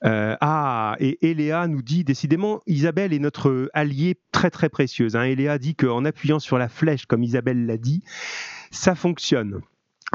Euh, 0.04 0.36
ah, 0.40 0.96
et 1.00 1.30
Eléa 1.30 1.66
nous 1.68 1.82
dit 1.82 2.04
décidément, 2.04 2.60
Isabelle 2.66 3.12
est 3.12 3.18
notre 3.18 3.70
alliée 3.72 4.16
très 4.32 4.50
très 4.50 4.68
précieuse. 4.68 5.16
Hein. 5.16 5.24
Eléa 5.24 5.58
dit 5.58 5.74
qu'en 5.74 6.04
appuyant 6.04 6.38
sur 6.38 6.58
la 6.58 6.68
flèche, 6.68 7.06
comme 7.06 7.22
Isabelle 7.22 7.66
l'a 7.66 7.76
dit, 7.76 8.02
ça 8.70 8.94
fonctionne. 8.94 9.60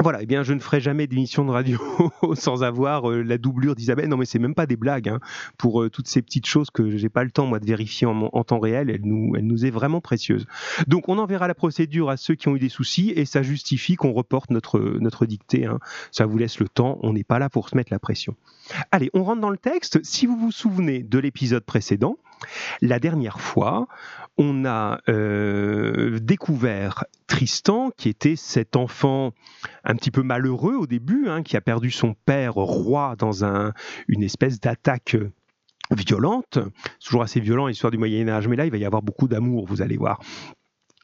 Voilà, 0.02 0.22
eh 0.22 0.26
bien, 0.26 0.42
je 0.42 0.54
ne 0.54 0.60
ferai 0.60 0.80
jamais 0.80 1.06
d'émission 1.06 1.44
de 1.44 1.50
radio 1.50 1.78
sans 2.34 2.62
avoir 2.62 3.10
euh, 3.10 3.22
la 3.22 3.36
doublure 3.36 3.74
d'Isabelle. 3.74 4.08
Non, 4.08 4.16
mais 4.16 4.24
c'est 4.24 4.38
même 4.38 4.54
pas 4.54 4.64
des 4.64 4.76
blagues. 4.76 5.10
Hein. 5.10 5.20
Pour 5.58 5.82
euh, 5.82 5.90
toutes 5.90 6.08
ces 6.08 6.22
petites 6.22 6.46
choses 6.46 6.70
que 6.70 6.96
j'ai 6.96 7.10
pas 7.10 7.22
le 7.22 7.30
temps 7.30 7.44
moi 7.44 7.58
de 7.58 7.66
vérifier 7.66 8.06
en, 8.06 8.44
temps 8.44 8.60
réel, 8.60 8.88
elle 8.88 9.02
nous, 9.04 9.36
elle 9.36 9.46
nous 9.46 9.66
est 9.66 9.70
vraiment 9.70 10.00
précieuse. 10.00 10.46
Donc, 10.86 11.10
on 11.10 11.18
enverra 11.18 11.48
la 11.48 11.54
procédure 11.54 12.08
à 12.08 12.16
ceux 12.16 12.34
qui 12.34 12.48
ont 12.48 12.56
eu 12.56 12.58
des 12.58 12.70
soucis 12.70 13.12
et 13.14 13.26
ça 13.26 13.42
justifie 13.42 13.96
qu'on 13.96 14.12
reporte 14.12 14.48
notre 14.50 15.26
dictée. 15.26 15.66
Hein. 15.66 15.78
Ça 16.12 16.24
vous 16.24 16.38
laisse 16.38 16.60
le 16.60 16.68
temps. 16.68 16.98
On 17.02 17.12
n'est 17.12 17.24
pas 17.24 17.38
là 17.38 17.50
pour 17.50 17.68
se 17.68 17.76
mettre 17.76 17.92
la 17.92 17.98
pression. 17.98 18.34
Allez, 18.92 19.10
on 19.12 19.22
rentre 19.22 19.42
dans 19.42 19.50
le 19.50 19.58
texte. 19.58 20.02
Si 20.02 20.24
vous 20.24 20.36
vous 20.36 20.52
souvenez 20.52 21.02
de 21.02 21.18
l'épisode 21.18 21.64
précédent, 21.64 22.16
la 22.80 22.98
dernière 22.98 23.40
fois, 23.40 23.86
on 24.42 24.64
a 24.64 25.00
euh, 25.10 26.18
découvert 26.18 27.04
Tristan, 27.26 27.90
qui 27.98 28.08
était 28.08 28.36
cet 28.36 28.74
enfant 28.74 29.32
un 29.84 29.94
petit 29.94 30.10
peu 30.10 30.22
malheureux 30.22 30.76
au 30.76 30.86
début, 30.86 31.28
hein, 31.28 31.42
qui 31.42 31.58
a 31.58 31.60
perdu 31.60 31.90
son 31.90 32.14
père 32.14 32.54
roi 32.54 33.16
dans 33.18 33.44
une 34.08 34.22
espèce 34.22 34.58
d'attaque 34.58 35.14
violente. 35.90 36.58
Toujours 37.04 37.20
assez 37.20 37.38
violent 37.38 37.66
l'histoire 37.66 37.90
du 37.90 37.98
Moyen 37.98 38.30
Âge, 38.30 38.48
mais 38.48 38.56
là 38.56 38.64
il 38.64 38.70
va 38.70 38.78
y 38.78 38.86
avoir 38.86 39.02
beaucoup 39.02 39.28
d'amour, 39.28 39.66
vous 39.66 39.82
allez 39.82 39.98
voir. 39.98 40.20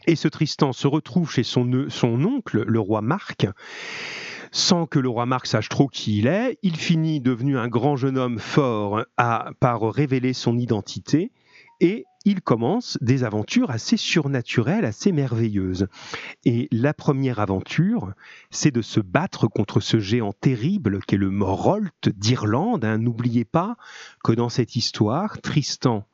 Et 0.07 0.17
ce 0.17 0.29
Tristan 0.29 0.73
se 0.73 0.87
retrouve 0.87 1.31
chez 1.31 1.43
son, 1.43 1.87
son 1.91 2.25
oncle, 2.25 2.65
le 2.67 2.81
roi 2.81 3.03
Marc, 3.03 3.47
sans 4.51 4.87
que 4.87 4.99
le 4.99 5.11
roi 5.11 5.27
Marc 5.27 5.47
sache 5.47 5.69
trop 5.69 5.89
qui 5.89 6.21
il 6.21 6.27
est. 6.27 6.59
Il 6.63 6.77
finit 6.77 7.21
devenu 7.21 7.59
un 7.59 7.69
grand 7.69 7.97
jeune 7.97 8.17
homme 8.17 8.39
fort 8.39 9.05
à, 9.19 9.51
par 9.61 9.83
révéler 9.93 10.33
son 10.33 10.57
identité 10.57 11.33
et 11.81 12.07
il 12.27 12.43
commence 12.43 12.99
des 13.01 13.23
aventures 13.23 13.71
assez 13.71 13.97
surnaturelles, 13.97 14.85
assez 14.85 15.13
merveilleuses. 15.13 15.87
Et 16.45 16.69
la 16.73 16.93
première 16.93 17.39
aventure, 17.39 18.13
c'est 18.51 18.75
de 18.75 18.83
se 18.83 18.99
battre 18.99 19.47
contre 19.47 19.79
ce 19.79 20.01
géant 20.01 20.33
terrible 20.33 20.99
qu'est 21.07 21.17
le 21.17 21.31
Morolt 21.31 22.09
d'Irlande. 22.09 22.85
Hein. 22.85 22.99
N'oubliez 22.99 23.45
pas 23.45 23.77
que 24.25 24.33
dans 24.33 24.49
cette 24.49 24.75
histoire, 24.75 25.41
Tristan 25.41 26.05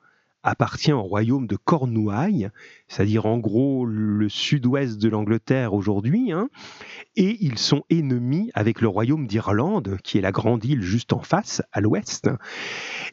appartient 0.42 0.92
au 0.92 1.02
royaume 1.02 1.46
de 1.46 1.56
Cornouailles, 1.56 2.50
c'est-à-dire 2.88 3.26
en 3.26 3.38
gros 3.38 3.86
le 3.86 4.28
sud-ouest 4.28 5.00
de 5.00 5.08
l'Angleterre 5.08 5.72
aujourd'hui, 5.72 6.32
hein, 6.32 6.48
et 7.16 7.38
ils 7.40 7.58
sont 7.58 7.84
ennemis 7.90 8.50
avec 8.52 8.80
le 8.80 8.88
royaume 8.88 9.26
d'Irlande, 9.26 9.98
qui 10.02 10.18
est 10.18 10.22
la 10.22 10.32
grande 10.32 10.64
île 10.64 10.82
juste 10.82 11.12
en 11.12 11.20
face, 11.20 11.62
à 11.72 11.80
l'ouest. 11.80 12.28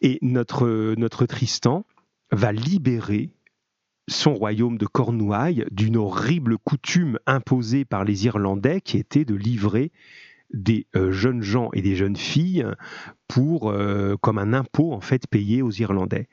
Et 0.02 0.18
notre, 0.22 0.96
notre 0.98 1.26
Tristan 1.28 1.86
va 2.32 2.52
libérer 2.52 3.32
son 4.08 4.34
royaume 4.34 4.78
de 4.78 4.86
Cornouailles 4.86 5.66
d'une 5.72 5.98
horrible 5.98 6.58
coutume 6.58 7.20
imposée 7.26 7.86
par 7.86 8.04
les 8.04 8.26
Irlandais 8.26 8.82
qui 8.82 8.98
était 8.98 9.26
de 9.26 9.36
livrer 9.36 9.92
des 10.52 10.88
euh, 10.96 11.12
jeunes 11.12 11.44
gens 11.44 11.70
et 11.74 11.82
des 11.82 11.96
jeunes 11.96 12.16
filles 12.16 12.66
pour 13.28 13.70
euh, 13.70 14.16
comme 14.20 14.40
un 14.40 14.54
impôt 14.54 14.94
en 14.94 15.02
fait 15.02 15.28
payé 15.28 15.62
aux 15.62 15.72
Irlandais. 15.72 16.28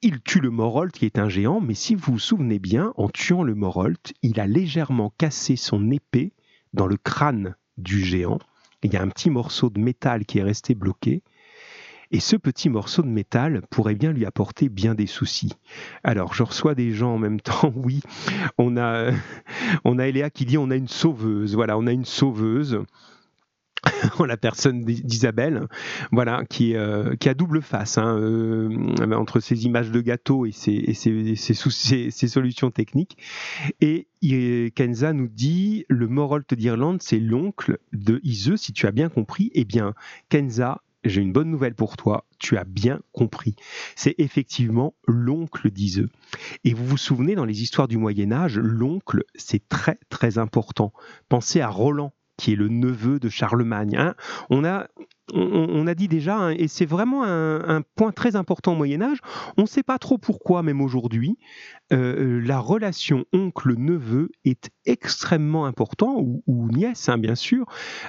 Il 0.00 0.22
tue 0.22 0.40
le 0.40 0.50
Morolt 0.50 0.92
qui 0.92 1.04
est 1.04 1.18
un 1.18 1.28
géant, 1.28 1.60
mais 1.60 1.74
si 1.74 1.94
vous 1.94 2.12
vous 2.12 2.18
souvenez 2.18 2.58
bien, 2.58 2.94
en 2.96 3.08
tuant 3.08 3.42
le 3.42 3.54
Morolt, 3.54 4.14
il 4.22 4.40
a 4.40 4.46
légèrement 4.46 5.12
cassé 5.18 5.56
son 5.56 5.90
épée 5.90 6.32
dans 6.72 6.86
le 6.86 6.96
crâne 6.96 7.56
du 7.76 8.02
géant. 8.02 8.38
Il 8.82 8.92
y 8.92 8.96
a 8.96 9.02
un 9.02 9.08
petit 9.08 9.30
morceau 9.30 9.70
de 9.70 9.80
métal 9.80 10.24
qui 10.24 10.38
est 10.38 10.42
resté 10.42 10.74
bloqué. 10.74 11.22
Et 12.10 12.20
ce 12.20 12.36
petit 12.36 12.68
morceau 12.68 13.02
de 13.02 13.08
métal 13.08 13.62
pourrait 13.70 13.94
bien 13.94 14.12
lui 14.12 14.24
apporter 14.24 14.68
bien 14.68 14.94
des 14.94 15.06
soucis. 15.06 15.52
Alors, 16.04 16.34
je 16.34 16.42
reçois 16.42 16.74
des 16.74 16.92
gens 16.92 17.14
en 17.14 17.18
même 17.18 17.40
temps. 17.42 17.72
Oui, 17.76 18.00
on 18.56 18.76
a, 18.76 19.10
on 19.84 19.98
a 19.98 20.06
Eléa 20.06 20.30
qui 20.30 20.44
dit 20.44 20.58
on 20.58 20.70
a 20.70 20.76
une 20.76 20.88
sauveuse. 20.88 21.54
Voilà, 21.54 21.76
on 21.78 21.86
a 21.86 21.92
une 21.92 22.04
sauveuse. 22.06 22.80
la 24.26 24.36
personne 24.36 24.84
d'Isabelle, 24.84 25.66
voilà, 26.12 26.44
qui, 26.48 26.74
euh, 26.74 27.14
qui 27.16 27.28
a 27.28 27.34
double 27.34 27.62
face 27.62 27.98
hein, 27.98 28.16
euh, 28.18 29.12
entre 29.12 29.40
ses 29.40 29.66
images 29.66 29.90
de 29.90 30.00
gâteau 30.00 30.46
et 30.46 30.52
ses, 30.52 30.94
solutions 32.28 32.70
techniques. 32.70 33.18
Et 33.80 34.08
Kenza 34.74 35.12
nous 35.12 35.28
dit 35.28 35.84
le 35.88 36.08
Morolt 36.08 36.52
d'Irlande, 36.54 37.02
c'est 37.02 37.20
l'oncle 37.20 37.78
de 37.92 38.20
Iseux, 38.24 38.56
si 38.56 38.72
tu 38.72 38.86
as 38.86 38.92
bien 38.92 39.08
compris. 39.08 39.50
Eh 39.54 39.64
bien, 39.64 39.94
Kenza, 40.28 40.82
j'ai 41.04 41.20
une 41.20 41.32
bonne 41.32 41.50
nouvelle 41.50 41.74
pour 41.74 41.96
toi, 41.96 42.26
tu 42.38 42.56
as 42.56 42.64
bien 42.64 43.00
compris. 43.12 43.54
C'est 43.96 44.14
effectivement 44.18 44.94
l'oncle 45.06 45.70
d'Iseux. 45.70 46.08
Et 46.64 46.74
vous 46.74 46.84
vous 46.84 46.96
souvenez, 46.96 47.34
dans 47.34 47.44
les 47.44 47.62
histoires 47.62 47.88
du 47.88 47.98
Moyen 47.98 48.32
Âge, 48.32 48.58
l'oncle, 48.58 49.24
c'est 49.34 49.68
très 49.68 49.98
très 50.08 50.38
important. 50.38 50.92
Pensez 51.28 51.60
à 51.60 51.68
Roland 51.68 52.12
qui 52.36 52.52
est 52.52 52.56
le 52.56 52.68
neveu 52.68 53.18
de 53.18 53.28
Charlemagne. 53.28 53.96
Hein. 53.96 54.14
On 54.48 54.64
a 54.64 54.86
on, 55.34 55.86
a 55.86 55.94
dit 55.94 56.08
déjà, 56.08 56.36
hein, 56.36 56.50
et 56.50 56.68
c'est 56.68 56.86
vraiment 56.86 57.24
un, 57.24 57.82
point 57.96 58.12
très 58.12 58.36
important 58.36 58.72
au 58.72 58.76
Moyen 58.76 59.02
Âge, 59.02 59.18
on 59.56 59.62
ne 59.62 59.66
sait 59.66 59.82
pas 59.82 59.98
trop 59.98 60.18
pourquoi, 60.18 60.62
même 60.62 60.80
aujourd'hui, 60.80 61.38
euh, 61.92 62.40
la 62.44 62.58
relation 62.58 63.24
oncle-neveu 63.32 64.30
est 64.44 64.70
extrêmement 64.84 65.66
importante, 65.66 66.24
ou, 66.46 66.68
nièce, 66.70 67.08
hein, 67.08 67.18
bien 67.18 67.34
sûr, 67.34 67.66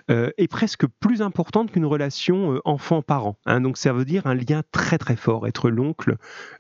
euh, 0.10 0.32
est 0.38 0.48
presque 0.48 0.86
plus 1.00 1.22
importante 1.22 1.72
qu'une 1.72 1.86
relation 1.86 2.54
euh, 2.54 2.62
enfant-parent. 2.66 3.38
donc 3.60 3.78
ça 3.78 3.94
veut 3.94 4.06
dire 4.06 4.28
un 4.28 4.36
lien 4.36 4.64
très 4.72 4.98
très 4.98 5.16
fort, 5.16 5.48
être 5.48 5.70
l'oncle 5.70 6.18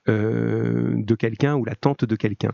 de 0.07 1.15
quelqu'un 1.15 1.55
ou 1.55 1.65
la 1.65 1.75
tante 1.75 2.05
de 2.05 2.15
quelqu'un. 2.15 2.51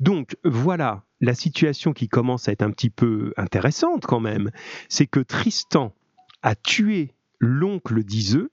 Donc 0.00 0.36
voilà 0.44 1.04
la 1.20 1.34
situation 1.34 1.92
qui 1.92 2.08
commence 2.08 2.48
à 2.48 2.52
être 2.52 2.62
un 2.62 2.70
petit 2.70 2.90
peu 2.90 3.32
intéressante 3.36 4.04
quand 4.06 4.20
même, 4.20 4.50
c'est 4.88 5.06
que 5.06 5.20
Tristan 5.20 5.94
a 6.42 6.54
tué 6.54 7.14
l'oncle 7.42 8.04
d'Iseux. 8.04 8.50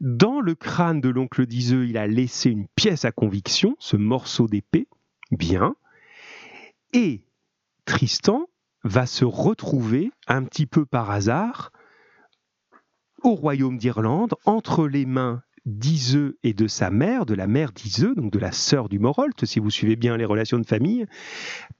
Dans 0.00 0.40
le 0.40 0.54
crâne 0.54 1.02
de 1.02 1.10
l'oncle 1.10 1.46
d'Iseux, 1.46 1.86
il 1.86 1.98
a 1.98 2.06
laissé 2.06 2.50
une 2.50 2.66
pièce 2.74 3.04
à 3.04 3.12
conviction, 3.12 3.76
ce 3.78 3.96
morceau 3.96 4.48
d'épée, 4.48 4.88
bien. 5.30 5.76
Et 6.94 7.22
Tristan 7.84 8.48
va 8.82 9.04
se 9.04 9.26
retrouver 9.26 10.10
un 10.26 10.42
petit 10.44 10.66
peu 10.66 10.86
par 10.86 11.10
hasard 11.10 11.70
au 13.22 13.34
royaume 13.34 13.76
d'Irlande, 13.76 14.34
entre 14.46 14.88
les 14.88 15.04
mains 15.04 15.42
d'Iseux 15.66 16.38
et 16.42 16.54
de 16.54 16.66
sa 16.66 16.90
mère, 16.90 17.26
de 17.26 17.34
la 17.34 17.46
mère 17.46 17.72
d'Iseux, 17.72 18.14
donc 18.14 18.32
de 18.32 18.38
la 18.38 18.50
sœur 18.50 18.88
du 18.88 18.98
Morolt, 18.98 19.44
si 19.44 19.60
vous 19.60 19.68
suivez 19.68 19.96
bien 19.96 20.16
les 20.16 20.24
relations 20.24 20.58
de 20.58 20.66
famille, 20.66 21.04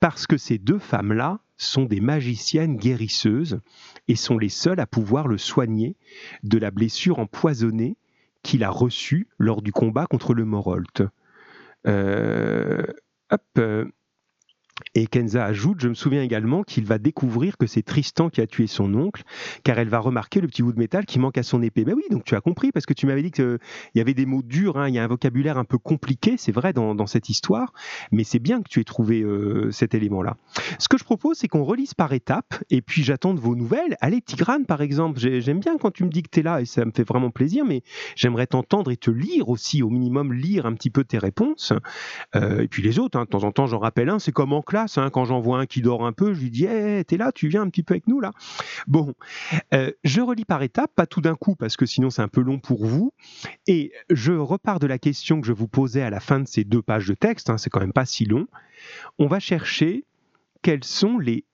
parce 0.00 0.26
que 0.26 0.36
ces 0.36 0.58
deux 0.58 0.78
femmes-là 0.78 1.40
sont 1.60 1.84
des 1.84 2.00
magiciennes 2.00 2.76
guérisseuses 2.76 3.60
et 4.08 4.16
sont 4.16 4.38
les 4.38 4.48
seules 4.48 4.80
à 4.80 4.86
pouvoir 4.86 5.28
le 5.28 5.38
soigner 5.38 5.96
de 6.42 6.58
la 6.58 6.70
blessure 6.70 7.18
empoisonnée 7.18 7.96
qu'il 8.42 8.64
a 8.64 8.70
reçue 8.70 9.28
lors 9.38 9.60
du 9.60 9.70
combat 9.70 10.06
contre 10.06 10.32
le 10.32 10.44
Morolt. 10.44 11.02
Euh, 11.86 12.82
Et 14.94 15.06
Kenza 15.06 15.44
ajoute, 15.44 15.80
je 15.80 15.88
me 15.88 15.94
souviens 15.94 16.22
également 16.22 16.62
qu'il 16.62 16.84
va 16.84 16.98
découvrir 16.98 17.56
que 17.56 17.66
c'est 17.66 17.82
Tristan 17.82 18.28
qui 18.28 18.40
a 18.40 18.46
tué 18.46 18.66
son 18.66 18.92
oncle, 18.94 19.22
car 19.62 19.78
elle 19.78 19.88
va 19.88 19.98
remarquer 19.98 20.40
le 20.40 20.48
petit 20.48 20.62
bout 20.62 20.72
de 20.72 20.78
métal 20.78 21.06
qui 21.06 21.18
manque 21.18 21.38
à 21.38 21.42
son 21.42 21.62
épée. 21.62 21.84
Ben 21.84 21.94
oui, 21.94 22.02
donc 22.10 22.24
tu 22.24 22.34
as 22.34 22.40
compris, 22.40 22.72
parce 22.72 22.86
que 22.86 22.94
tu 22.94 23.06
m'avais 23.06 23.22
dit 23.22 23.30
qu'il 23.30 23.58
y 23.94 24.00
avait 24.00 24.14
des 24.14 24.26
mots 24.26 24.42
durs, 24.42 24.78
hein, 24.78 24.88
il 24.88 24.94
y 24.94 24.98
a 24.98 25.04
un 25.04 25.08
vocabulaire 25.08 25.58
un 25.58 25.64
peu 25.64 25.78
compliqué, 25.78 26.36
c'est 26.36 26.52
vrai, 26.52 26.72
dans, 26.72 27.06
cette 27.06 27.28
histoire, 27.28 27.72
mais 28.12 28.24
c'est 28.24 28.38
bien 28.38 28.62
que 28.62 28.68
tu 28.68 28.80
aies 28.80 28.84
trouvé 28.84 29.22
euh, 29.22 29.70
cet 29.70 29.94
élément-là. 29.94 30.36
Ce 30.78 30.88
que 30.88 30.98
je 30.98 31.04
propose, 31.04 31.38
c'est 31.38 31.48
qu'on 31.48 31.64
relise 31.64 31.94
par 31.94 32.12
étapes, 32.12 32.54
et 32.70 32.82
puis 32.82 33.02
j'attends 33.02 33.34
de 33.34 33.40
vos 33.40 33.56
nouvelles. 33.56 33.96
Allez, 34.00 34.20
Tigrane, 34.20 34.66
par 34.66 34.82
exemple, 34.82 35.18
j'aime 35.18 35.60
bien 35.60 35.76
quand 35.78 35.90
tu 35.90 36.04
me 36.04 36.10
dis 36.10 36.22
que 36.22 36.28
tu 36.30 36.40
es 36.40 36.42
là, 36.42 36.60
et 36.60 36.66
ça 36.66 36.84
me 36.84 36.92
fait 36.94 37.08
vraiment 37.08 37.30
plaisir, 37.30 37.64
mais 37.64 37.82
j'aimerais 38.16 38.46
t'entendre 38.46 38.90
et 38.90 38.96
te 38.96 39.10
lire 39.10 39.48
aussi, 39.48 39.82
au 39.82 39.90
minimum, 39.90 40.32
lire 40.32 40.66
un 40.66 40.74
petit 40.74 40.90
peu 40.90 41.04
tes 41.04 41.18
réponses. 41.18 41.72
Euh, 42.36 42.62
et 42.62 42.68
puis 42.68 42.82
les 42.82 42.98
autres, 42.98 43.18
hein, 43.18 43.24
de 43.24 43.28
temps 43.28 43.44
en 43.44 43.52
temps, 43.52 43.66
j'en 43.66 43.78
rappelle 43.78 44.08
un, 44.08 44.18
c'est 44.18 44.32
comme 44.32 44.52
en 44.52 44.62
classe, 44.70 44.98
hein, 44.98 45.10
quand 45.10 45.24
j'en 45.24 45.40
vois 45.40 45.58
un 45.58 45.66
qui 45.66 45.82
dort 45.82 46.06
un 46.06 46.12
peu, 46.12 46.32
je 46.32 46.40
lui 46.40 46.50
dis 46.50 46.64
hey, 46.64 47.04
T'es 47.04 47.16
là, 47.16 47.32
tu 47.32 47.48
viens 47.48 47.62
un 47.62 47.68
petit 47.68 47.82
peu 47.82 47.94
avec 47.94 48.06
nous 48.06 48.20
là 48.20 48.30
Bon, 48.86 49.14
euh, 49.74 49.90
je 50.04 50.20
relis 50.20 50.44
par 50.44 50.62
étapes, 50.62 50.92
pas 50.94 51.06
tout 51.06 51.20
d'un 51.20 51.34
coup, 51.34 51.56
parce 51.56 51.76
que 51.76 51.86
sinon 51.86 52.08
c'est 52.08 52.22
un 52.22 52.28
peu 52.28 52.40
long 52.40 52.60
pour 52.60 52.86
vous. 52.86 53.12
Et 53.66 53.92
je 54.10 54.32
repars 54.32 54.78
de 54.78 54.86
la 54.86 54.98
question 54.98 55.40
que 55.40 55.46
je 55.46 55.52
vous 55.52 55.66
posais 55.66 56.02
à 56.02 56.10
la 56.10 56.20
fin 56.20 56.38
de 56.38 56.46
ces 56.46 56.62
deux 56.62 56.82
pages 56.82 57.08
de 57.08 57.14
texte, 57.14 57.50
hein, 57.50 57.58
c'est 57.58 57.68
quand 57.68 57.80
même 57.80 57.92
pas 57.92 58.06
si 58.06 58.24
long. 58.24 58.46
On 59.18 59.26
va 59.26 59.40
chercher 59.40 60.04
quels 60.62 60.84
sont 60.84 61.18
les 61.18 61.44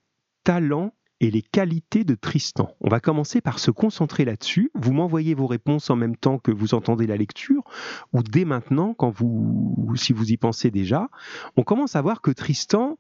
talents 0.44 0.92
et 1.20 1.31
les 1.31 1.42
qualités 1.42 2.05
de 2.05 2.14
Tristan. 2.14 2.74
On 2.81 2.88
va 2.88 3.00
commencer 3.00 3.40
par 3.40 3.59
se 3.59 3.70
concentrer 3.70 4.24
là-dessus. 4.24 4.70
Vous 4.74 4.92
m'envoyez 4.92 5.35
vos 5.35 5.46
réponses 5.46 5.88
en 5.90 5.96
même 5.96 6.16
temps 6.16 6.38
que 6.38 6.50
vous 6.50 6.74
entendez 6.74 7.07
la 7.07 7.16
lecture, 7.16 7.62
ou 8.12 8.22
dès 8.22 8.44
maintenant, 8.44 8.94
quand 8.94 9.11
vous, 9.11 9.94
si 9.96 10.12
vous 10.12 10.31
y 10.31 10.37
pensez 10.37 10.70
déjà. 10.70 11.09
On 11.57 11.62
commence 11.62 11.96
à 11.96 12.02
voir 12.02 12.20
que 12.20 12.31
Tristan, 12.31 12.98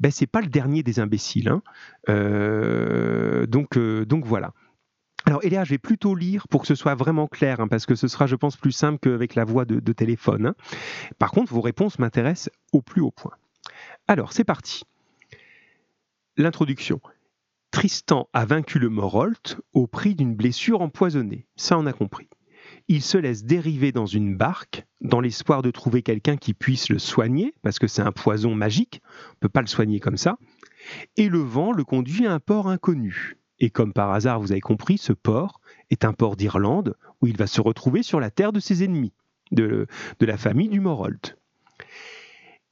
ben, 0.00 0.12
c'est 0.12 0.26
pas 0.26 0.40
le 0.40 0.48
dernier 0.48 0.82
des 0.82 1.00
imbéciles. 1.00 1.48
Hein. 1.48 1.62
Euh, 2.08 3.46
donc, 3.46 3.76
euh, 3.76 4.04
donc 4.04 4.24
voilà. 4.24 4.52
Alors 5.24 5.42
Eléa, 5.42 5.64
je 5.64 5.70
vais 5.70 5.78
plutôt 5.78 6.14
lire 6.14 6.46
pour 6.46 6.60
que 6.60 6.68
ce 6.68 6.76
soit 6.76 6.94
vraiment 6.94 7.26
clair, 7.26 7.58
hein, 7.58 7.66
parce 7.66 7.84
que 7.84 7.96
ce 7.96 8.06
sera, 8.06 8.28
je 8.28 8.36
pense, 8.36 8.56
plus 8.56 8.70
simple 8.70 8.98
qu'avec 9.00 9.34
la 9.34 9.44
voix 9.44 9.64
de, 9.64 9.92
téléphone. 9.92 10.46
Hein. 10.46 10.54
Par 11.18 11.32
contre, 11.32 11.52
vos 11.52 11.60
réponses 11.60 11.98
m'intéressent 11.98 12.54
au 12.72 12.80
plus 12.80 13.00
haut 13.00 13.10
point. 13.10 13.32
Alors, 14.06 14.32
c'est 14.32 14.44
parti. 14.44 14.84
L'introduction. 16.36 17.00
Tristan 17.70 18.28
a 18.32 18.44
vaincu 18.44 18.78
le 18.78 18.88
Morolt 18.88 19.60
au 19.72 19.86
prix 19.86 20.14
d'une 20.14 20.34
blessure 20.34 20.80
empoisonnée. 20.80 21.46
Ça, 21.56 21.78
on 21.78 21.86
a 21.86 21.92
compris. 21.92 22.28
Il 22.88 23.02
se 23.02 23.18
laisse 23.18 23.44
dériver 23.44 23.92
dans 23.92 24.06
une 24.06 24.36
barque 24.36 24.86
dans 25.00 25.20
l'espoir 25.20 25.62
de 25.62 25.70
trouver 25.70 26.02
quelqu'un 26.02 26.36
qui 26.36 26.54
puisse 26.54 26.88
le 26.88 26.98
soigner, 26.98 27.54
parce 27.62 27.78
que 27.78 27.86
c'est 27.86 28.02
un 28.02 28.12
poison 28.12 28.54
magique, 28.54 29.00
on 29.04 29.32
ne 29.32 29.40
peut 29.40 29.48
pas 29.48 29.60
le 29.60 29.66
soigner 29.66 30.00
comme 30.00 30.16
ça. 30.16 30.38
Et 31.16 31.28
le 31.28 31.40
vent 31.40 31.72
le 31.72 31.84
conduit 31.84 32.26
à 32.26 32.32
un 32.32 32.40
port 32.40 32.68
inconnu. 32.68 33.36
Et 33.58 33.70
comme 33.70 33.92
par 33.92 34.12
hasard, 34.12 34.40
vous 34.40 34.52
avez 34.52 34.60
compris, 34.60 34.98
ce 34.98 35.12
port 35.12 35.60
est 35.90 36.04
un 36.04 36.12
port 36.12 36.36
d'Irlande 36.36 36.96
où 37.20 37.26
il 37.26 37.36
va 37.36 37.46
se 37.46 37.60
retrouver 37.60 38.02
sur 38.02 38.20
la 38.20 38.30
terre 38.30 38.52
de 38.52 38.60
ses 38.60 38.84
ennemis, 38.84 39.12
de, 39.50 39.86
la 40.20 40.36
famille 40.36 40.68
du 40.68 40.80
Morolt. 40.80 41.38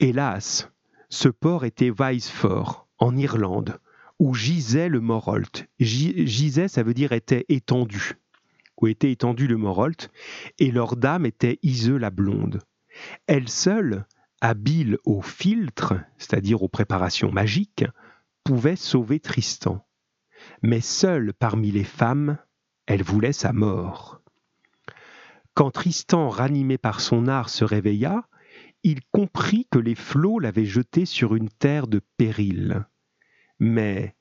Hélas, 0.01 0.71
ce 1.09 1.29
port 1.29 1.65
était 1.65 1.91
Weisfort, 1.91 2.87
en 2.99 3.17
Irlande, 3.17 3.79
où 4.19 4.35
gisait 4.35 4.89
le 4.89 5.01
Morolt. 5.01 5.67
Gisait, 5.81 6.69
ça 6.69 6.83
veut 6.83 6.95
dire 6.95 7.13
était 7.13 7.45
étendu, 7.49 8.15
où 8.81 8.87
était 8.87 9.11
étendu 9.11 9.47
le 9.47 9.57
Morolt, 9.57 10.11
et 10.59 10.71
leur 10.71 10.97
dame 10.97 11.27
était 11.27 11.59
Iseux 11.63 11.97
la 11.97 12.11
blonde. 12.11 12.61
Elle 13.27 13.49
seule, 13.49 14.07
habile 14.41 14.99
au 15.05 15.21
filtre, 15.23 15.95
c'est-à-dire 16.19 16.63
aux 16.63 16.69
préparations 16.69 17.33
magiques, 17.33 17.85
pouvait 18.45 18.77
sauver 18.77 19.21
Tristan. 19.21 19.85
Mais 20.63 20.81
seule 20.81 21.33
parmi 21.33 21.71
les 21.71 21.85
femmes, 21.85 22.39
elle 22.87 23.03
voulait 23.03 23.33
sa 23.33 23.53
mort. 23.53 24.21
Quand 25.55 25.71
Tristan, 25.71 26.29
ranimé 26.29 26.79
par 26.79 27.01
son 27.01 27.27
art, 27.27 27.49
se 27.49 27.65
réveilla, 27.65 28.29
il 28.83 29.01
comprit 29.13 29.67
que 29.71 29.79
les 29.79 29.95
flots 29.95 30.39
l'avaient 30.39 30.67
jeté 30.67 31.07
sur 31.07 31.35
une 31.35 31.49
terre 31.49 31.87
de 31.87 32.01
péril 32.19 32.85
mais 33.59 34.15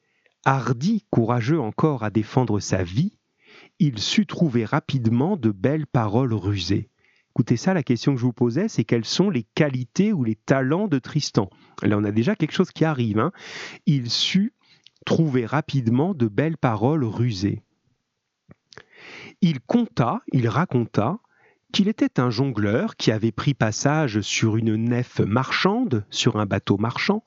hardi, 0.45 1.05
courageux 1.09 1.59
encore 1.59 2.03
à 2.03 2.09
défendre 2.09 2.59
sa 2.59 2.83
vie, 2.83 3.13
il 3.79 3.99
sut 3.99 4.25
trouver 4.25 4.65
rapidement 4.65 5.37
de 5.37 5.51
belles 5.51 5.87
paroles 5.87 6.33
rusées. 6.33 6.89
Écoutez 7.31 7.57
ça, 7.57 7.73
la 7.73 7.81
question 7.81 8.13
que 8.13 8.19
je 8.19 8.25
vous 8.25 8.33
posais, 8.33 8.67
c'est 8.67 8.83
quelles 8.83 9.05
sont 9.05 9.29
les 9.29 9.43
qualités 9.55 10.13
ou 10.13 10.23
les 10.23 10.35
talents 10.35 10.87
de 10.87 10.99
Tristan? 10.99 11.49
Là, 11.81 11.97
on 11.97 12.03
a 12.03 12.11
déjà 12.11 12.35
quelque 12.35 12.53
chose 12.53 12.71
qui 12.71 12.85
arrive. 12.85 13.17
Hein. 13.17 13.31
Il 13.87 14.11
sut 14.11 14.53
trouver 15.05 15.45
rapidement 15.45 16.13
de 16.13 16.27
belles 16.27 16.57
paroles 16.57 17.03
rusées. 17.03 17.63
Il 19.41 19.59
conta, 19.61 20.21
il 20.31 20.47
raconta, 20.47 21.19
qu'il 21.71 21.87
était 21.87 22.19
un 22.19 22.29
jongleur 22.29 22.95
qui 22.95 23.11
avait 23.11 23.31
pris 23.31 23.55
passage 23.55 24.21
sur 24.21 24.55
une 24.55 24.75
nef 24.75 25.19
marchande, 25.19 26.05
sur 26.11 26.37
un 26.37 26.45
bateau 26.45 26.77
marchand, 26.77 27.23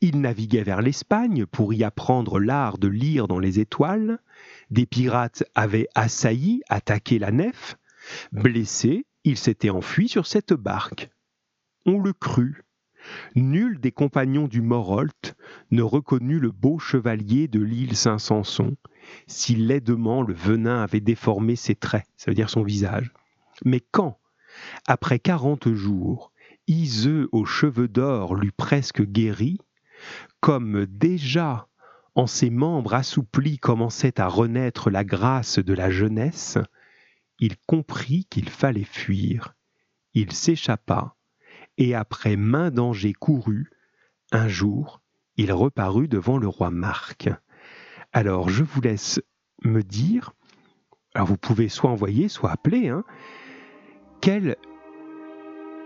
il 0.00 0.20
naviguait 0.20 0.62
vers 0.62 0.82
l'Espagne 0.82 1.46
pour 1.46 1.74
y 1.74 1.84
apprendre 1.84 2.38
l'art 2.38 2.78
de 2.78 2.88
lire 2.88 3.28
dans 3.28 3.38
les 3.38 3.60
étoiles. 3.60 4.18
Des 4.70 4.86
pirates 4.86 5.44
avaient 5.54 5.88
assailli, 5.94 6.62
attaqué 6.68 7.18
la 7.18 7.30
nef. 7.30 7.76
Blessé, 8.32 9.06
il 9.24 9.36
s'était 9.36 9.70
enfui 9.70 10.08
sur 10.08 10.26
cette 10.26 10.52
barque. 10.52 11.10
On 11.86 11.98
le 11.98 12.12
crut. 12.12 12.64
Nul 13.34 13.80
des 13.80 13.92
compagnons 13.92 14.48
du 14.48 14.62
Morolt 14.62 15.34
ne 15.70 15.82
reconnut 15.82 16.40
le 16.40 16.50
beau 16.50 16.78
chevalier 16.78 17.48
de 17.48 17.60
l'île 17.60 17.96
Saint-Sanson, 17.96 18.76
si 19.26 19.54
laidement 19.56 20.22
le 20.22 20.32
venin 20.32 20.82
avait 20.82 21.00
déformé 21.00 21.56
ses 21.56 21.74
traits, 21.74 22.06
ça 22.16 22.30
veut 22.30 22.34
dire 22.34 22.48
son 22.48 22.62
visage. 22.62 23.12
Mais 23.64 23.80
quand, 23.80 24.18
après 24.86 25.18
quarante 25.18 25.72
jours, 25.72 26.32
Iseux 26.66 27.28
aux 27.32 27.44
cheveux 27.44 27.88
d'or 27.88 28.34
l'eut 28.34 28.52
presque 28.52 29.02
guéri, 29.02 29.58
comme 30.40 30.86
déjà 30.86 31.68
en 32.14 32.26
ses 32.26 32.50
membres 32.50 32.94
assouplis 32.94 33.58
commençait 33.58 34.20
à 34.20 34.28
renaître 34.28 34.90
la 34.90 35.04
grâce 35.04 35.58
de 35.58 35.74
la 35.74 35.90
jeunesse, 35.90 36.58
il 37.40 37.56
comprit 37.66 38.26
qu'il 38.30 38.48
fallait 38.48 38.84
fuir. 38.84 39.54
Il 40.14 40.32
s'échappa, 40.32 41.16
et 41.76 41.94
après 41.94 42.36
main 42.36 42.70
danger 42.70 43.12
couru, 43.12 43.70
un 44.30 44.46
jour, 44.48 45.00
il 45.36 45.52
reparut 45.52 46.08
devant 46.08 46.38
le 46.38 46.46
roi 46.46 46.70
Marc. 46.70 47.28
Alors 48.12 48.48
je 48.48 48.62
vous 48.62 48.80
laisse 48.80 49.20
me 49.64 49.82
dire, 49.82 50.32
alors 51.14 51.26
vous 51.26 51.36
pouvez 51.36 51.68
soit 51.68 51.90
envoyer, 51.90 52.28
soit 52.28 52.52
appeler, 52.52 52.88
hein, 52.88 53.04
quel 54.20 54.56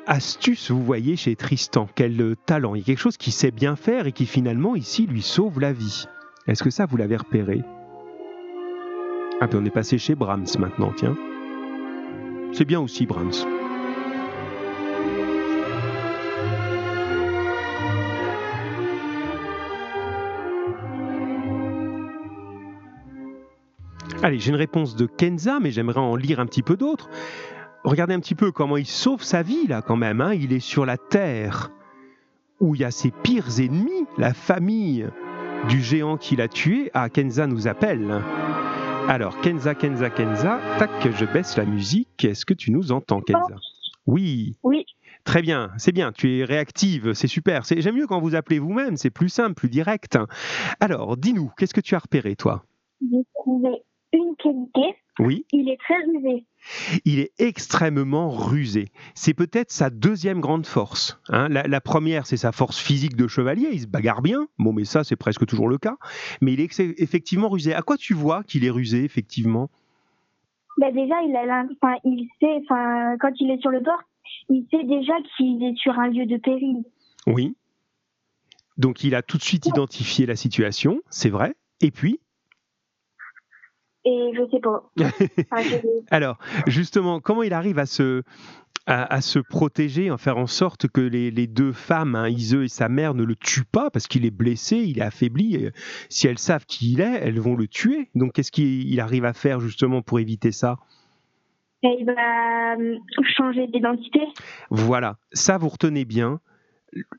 astuce 0.09 0.71
vous 0.71 0.83
voyez 0.83 1.17
chez 1.17 1.37
Tristan 1.37 1.87
Quel 1.95 2.21
euh, 2.21 2.35
talent 2.35 2.75
Il 2.75 2.79
y 2.79 2.83
a 2.83 2.85
quelque 2.85 2.99
chose 2.99 3.19
qu'il 3.19 3.33
sait 3.33 3.51
bien 3.51 3.77
faire 3.77 4.07
et 4.07 4.13
qui 4.13 4.25
finalement 4.25 4.75
ici 4.75 5.07
lui 5.07 5.23
sauve 5.23 5.61
la 5.61 5.73
vie. 5.73 6.07
Est-ce 6.47 6.63
que 6.63 6.71
ça 6.71 6.87
vous 6.87 6.97
l'avez 6.97 7.17
repéré? 7.17 7.63
Ah 9.41 9.47
puis 9.47 9.59
on 9.61 9.65
est 9.67 9.71
passé 9.71 9.99
chez 9.99 10.15
Brahms 10.15 10.47
maintenant, 10.59 10.93
tiens. 10.97 11.17
C'est 12.53 12.65
bien 12.65 12.81
aussi 12.81 13.05
Brahms. 13.05 13.33
Allez, 24.23 24.39
j'ai 24.41 24.51
une 24.51 24.57
réponse 24.57 24.97
de 24.97 25.07
Kenza, 25.07 25.61
mais 25.61 25.71
j'aimerais 25.71 26.01
en 26.01 26.17
lire 26.17 26.41
un 26.41 26.47
petit 26.47 26.63
peu 26.63 26.77
d'autres 26.77 27.09
regardez 27.85 28.15
un 28.15 28.21
petit 28.21 28.35
peu 28.35 28.53
comment 28.53 28.77
il 28.77 28.87
sauve 28.87 29.23
sa 29.23 29.43
vie 29.43 29.67
là 29.67 29.83
quand 29.83 29.97
même. 29.97 30.21
Hein. 30.21 30.35
Il 30.35 30.53
est 30.53 30.61
sur 30.61 30.87
la 30.87 30.97
terre 30.97 31.71
où 32.61 32.75
il 32.75 32.81
y 32.81 32.85
a 32.85 32.91
ses 32.91 33.11
pires 33.11 33.61
ennemis, 33.61 34.07
la 34.17 34.35
famille 34.35 35.07
du 35.69 35.81
géant 35.81 36.17
qui 36.17 36.37
l'a 36.37 36.49
tué. 36.49 36.91
Ah, 36.95 37.09
Kenza 37.09 37.47
nous 37.47 37.69
appelle. 37.69 38.23
Alors, 39.09 39.41
Kenza, 39.41 39.75
Kenza, 39.75 40.11
Kenza, 40.11 40.61
tac, 40.79 40.91
je 41.03 41.25
baisse 41.25 41.57
la 41.57 41.65
musique. 41.65 42.25
Est-ce 42.25 42.45
que 42.45 42.55
tu 42.55 42.71
nous 42.71 42.93
entends, 42.93 43.21
Kenza? 43.21 43.57
Oui. 44.07 44.57
Oui. 44.63 44.85
Très 45.25 45.43
bien, 45.43 45.71
c'est 45.77 45.93
bien, 45.93 46.11
tu 46.11 46.39
es 46.39 46.45
réactive, 46.45 47.13
c'est 47.13 47.27
super. 47.27 47.63
J'aime 47.65 47.97
mieux 47.97 48.07
quand 48.07 48.19
vous 48.19 48.35
appelez 48.35 48.59
vous-même, 48.59 48.97
c'est 48.97 49.11
plus 49.11 49.29
simple, 49.29 49.53
plus 49.55 49.69
direct. 49.69 50.19
Alors, 50.81 51.19
dis-nous, 51.19 51.51
qu'est-ce 51.59 51.75
que 51.75 51.83
tu 51.83 51.95
as 51.95 51.99
repéré, 51.99 52.35
toi? 52.35 52.65
J'ai 53.03 53.25
trouvé 53.35 53.83
une 54.15 54.35
qualité. 54.37 54.97
Oui. 55.19 55.45
Il 55.53 55.69
est 55.69 55.77
très 55.79 55.97
rusé. 56.07 56.47
Il 57.05 57.19
est 57.21 57.33
extrêmement 57.39 58.31
rusé. 58.31 58.89
C'est 59.15 59.35
peut-être 59.35 59.71
sa 59.71 59.91
deuxième 59.91 60.41
grande 60.41 60.67
force. 60.67 61.21
Hein. 61.29 61.49
La, 61.49 61.81
première, 61.81 62.27
c'est 62.27 62.37
sa 62.37 62.53
force 62.53 62.79
physique 62.79 63.17
de 63.17 63.29
chevalier. 63.29 63.69
Il 63.73 63.81
se 63.81 63.87
bagarre 63.87 64.23
bien. 64.23 64.47
Bon, 64.59 64.73
mais 64.73 64.85
ça, 64.85 65.05
c'est 65.05 65.17
presque 65.17 65.47
toujours 65.47 65.69
le 65.69 65.79
cas. 65.79 65.97
Mais 66.41 66.53
il 66.53 66.61
est 66.61 66.81
effectivement 66.99 67.49
rusé. 67.49 67.75
À 67.75 67.83
quoi 67.83 67.97
tu 67.97 68.15
vois 68.15 68.43
qu'il 68.45 68.65
est 68.65 68.71
rusé, 68.71 69.05
effectivement? 69.05 69.71
Bah 70.79 70.93
Déjà, 70.93 71.15
il, 71.23 71.35
a, 71.35 71.65
il 72.05 72.29
sait, 72.41 72.63
quand 72.69 73.33
il 73.41 73.51
est 73.51 73.61
sur 73.61 73.71
le 73.71 73.83
port, 73.83 74.03
il 74.49 74.67
sait 74.71 74.85
déjà 74.85 75.15
qu'il 75.37 75.63
est 75.63 75.77
sur 75.77 75.99
un 75.99 76.09
lieu 76.09 76.27
de 76.27 76.37
péril. 76.37 76.85
Oui. 77.27 77.55
Donc 78.77 79.03
il 79.03 79.15
a 79.15 79.23
tout 79.23 79.39
de 79.39 79.43
suite 79.43 79.67
identifié 79.67 80.25
la 80.25 80.37
situation, 80.37 81.01
c'est 81.11 81.31
vrai. 81.31 81.55
Et 81.81 81.91
puis 81.91 82.21
Et 84.05 84.33
je 84.35 84.49
sais 84.51 84.61
pas. 84.61 84.91
Enfin, 85.51 85.63
je- 85.63 86.05
Alors, 86.11 86.39
justement, 86.67 87.21
comment 87.21 87.43
il 87.43 87.53
arrive 87.53 87.79
à 87.79 87.87
se, 87.87 88.23
à, 88.87 89.13
à 89.13 89.21
se 89.21 89.39
protéger, 89.39 90.09
à 90.11 90.17
faire 90.17 90.39
en 90.39 90.47
sorte 90.47 90.89
que 90.89 91.01
les, 91.01 91.31
les 91.31 91.47
deux 91.47 91.73
femmes, 91.73 92.15
hein, 92.15 92.29
Iseux 92.29 92.65
et 92.65 92.69
sa 92.69 92.89
mère, 92.89 93.15
ne 93.15 93.25
le 93.25 93.37
tuent 93.37 93.65
pas? 93.65 93.91
Parce 93.91 94.07
qu'il 94.07 94.25
est 94.25 94.31
blessé, 94.31 94.77
il 94.77 94.99
est 94.99 95.03
affaibli. 95.03 95.57
Et 95.57 95.73
si 96.09 96.27
elles 96.27 96.39
savent 96.39 96.65
qui 96.67 96.93
il 96.93 97.01
est, 97.01 97.19
elles 97.23 97.41
vont 97.41 97.55
le 97.57 97.67
tuer. 97.67 98.09
Donc, 98.15 98.33
qu'est-ce 98.33 98.53
qu'il 98.53 98.89
il 98.91 99.01
arrive 99.01 99.25
à 99.25 99.33
faire 99.33 99.61
justement 99.61 100.01
pour 100.03 100.21
éviter 100.21 100.53
ça? 100.53 100.79
Et 101.83 101.97
il 102.01 102.07
va 102.07 102.75
euh, 102.77 102.97
changer 103.37 103.67
d'identité. 103.69 104.21
Voilà, 104.71 105.17
ça 105.33 105.59
vous 105.59 105.69
retenez 105.69 106.05
bien. 106.05 106.41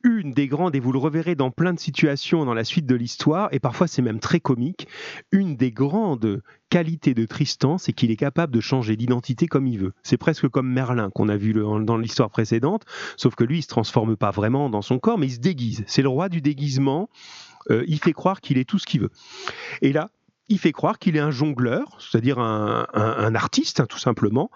Une 0.03 0.31
des 0.31 0.47
grandes, 0.47 0.75
et 0.75 0.79
vous 0.79 0.91
le 0.91 0.99
reverrez 0.99 1.35
dans 1.35 1.51
plein 1.51 1.73
de 1.73 1.79
situations 1.79 2.45
dans 2.45 2.53
la 2.53 2.63
suite 2.63 2.85
de 2.85 2.95
l'histoire, 2.95 3.49
et 3.51 3.59
parfois 3.59 3.87
c'est 3.87 4.01
même 4.01 4.19
très 4.19 4.39
comique, 4.39 4.87
une 5.31 5.55
des 5.55 5.71
grandes 5.71 6.41
qualités 6.69 7.13
de 7.13 7.25
Tristan, 7.25 7.77
c'est 7.77 7.93
qu'il 7.93 8.11
est 8.11 8.15
capable 8.15 8.53
de 8.53 8.61
changer 8.61 8.95
d'identité 8.95 9.47
comme 9.47 9.67
il 9.67 9.79
veut. 9.79 9.93
C'est 10.03 10.17
presque 10.17 10.47
comme 10.47 10.71
Merlin 10.71 11.09
qu'on 11.09 11.29
a 11.29 11.37
vu 11.37 11.53
dans 11.53 11.97
l'histoire 11.97 12.29
précédente, 12.29 12.83
sauf 13.17 13.35
que 13.35 13.43
lui, 13.43 13.59
il 13.59 13.61
se 13.61 13.67
transforme 13.67 14.15
pas 14.15 14.31
vraiment 14.31 14.69
dans 14.69 14.81
son 14.81 14.99
corps, 14.99 15.17
mais 15.17 15.27
il 15.27 15.33
se 15.33 15.39
déguise. 15.39 15.83
C'est 15.87 16.01
le 16.01 16.09
roi 16.09 16.29
du 16.29 16.41
déguisement. 16.41 17.09
Euh, 17.69 17.83
il 17.87 17.99
fait 17.99 18.13
croire 18.13 18.41
qu'il 18.41 18.57
est 18.57 18.67
tout 18.67 18.79
ce 18.79 18.85
qu'il 18.85 19.01
veut. 19.01 19.11
Et 19.81 19.93
là, 19.93 20.09
il 20.47 20.57
fait 20.57 20.71
croire 20.71 20.97
qu'il 20.97 21.15
est 21.15 21.19
un 21.19 21.31
jongleur, 21.31 21.97
c'est-à-dire 21.99 22.39
un 22.39 23.35
artiste, 23.35 23.81
hein, 23.81 23.85
tout 23.87 23.99
simplement. 23.99 24.49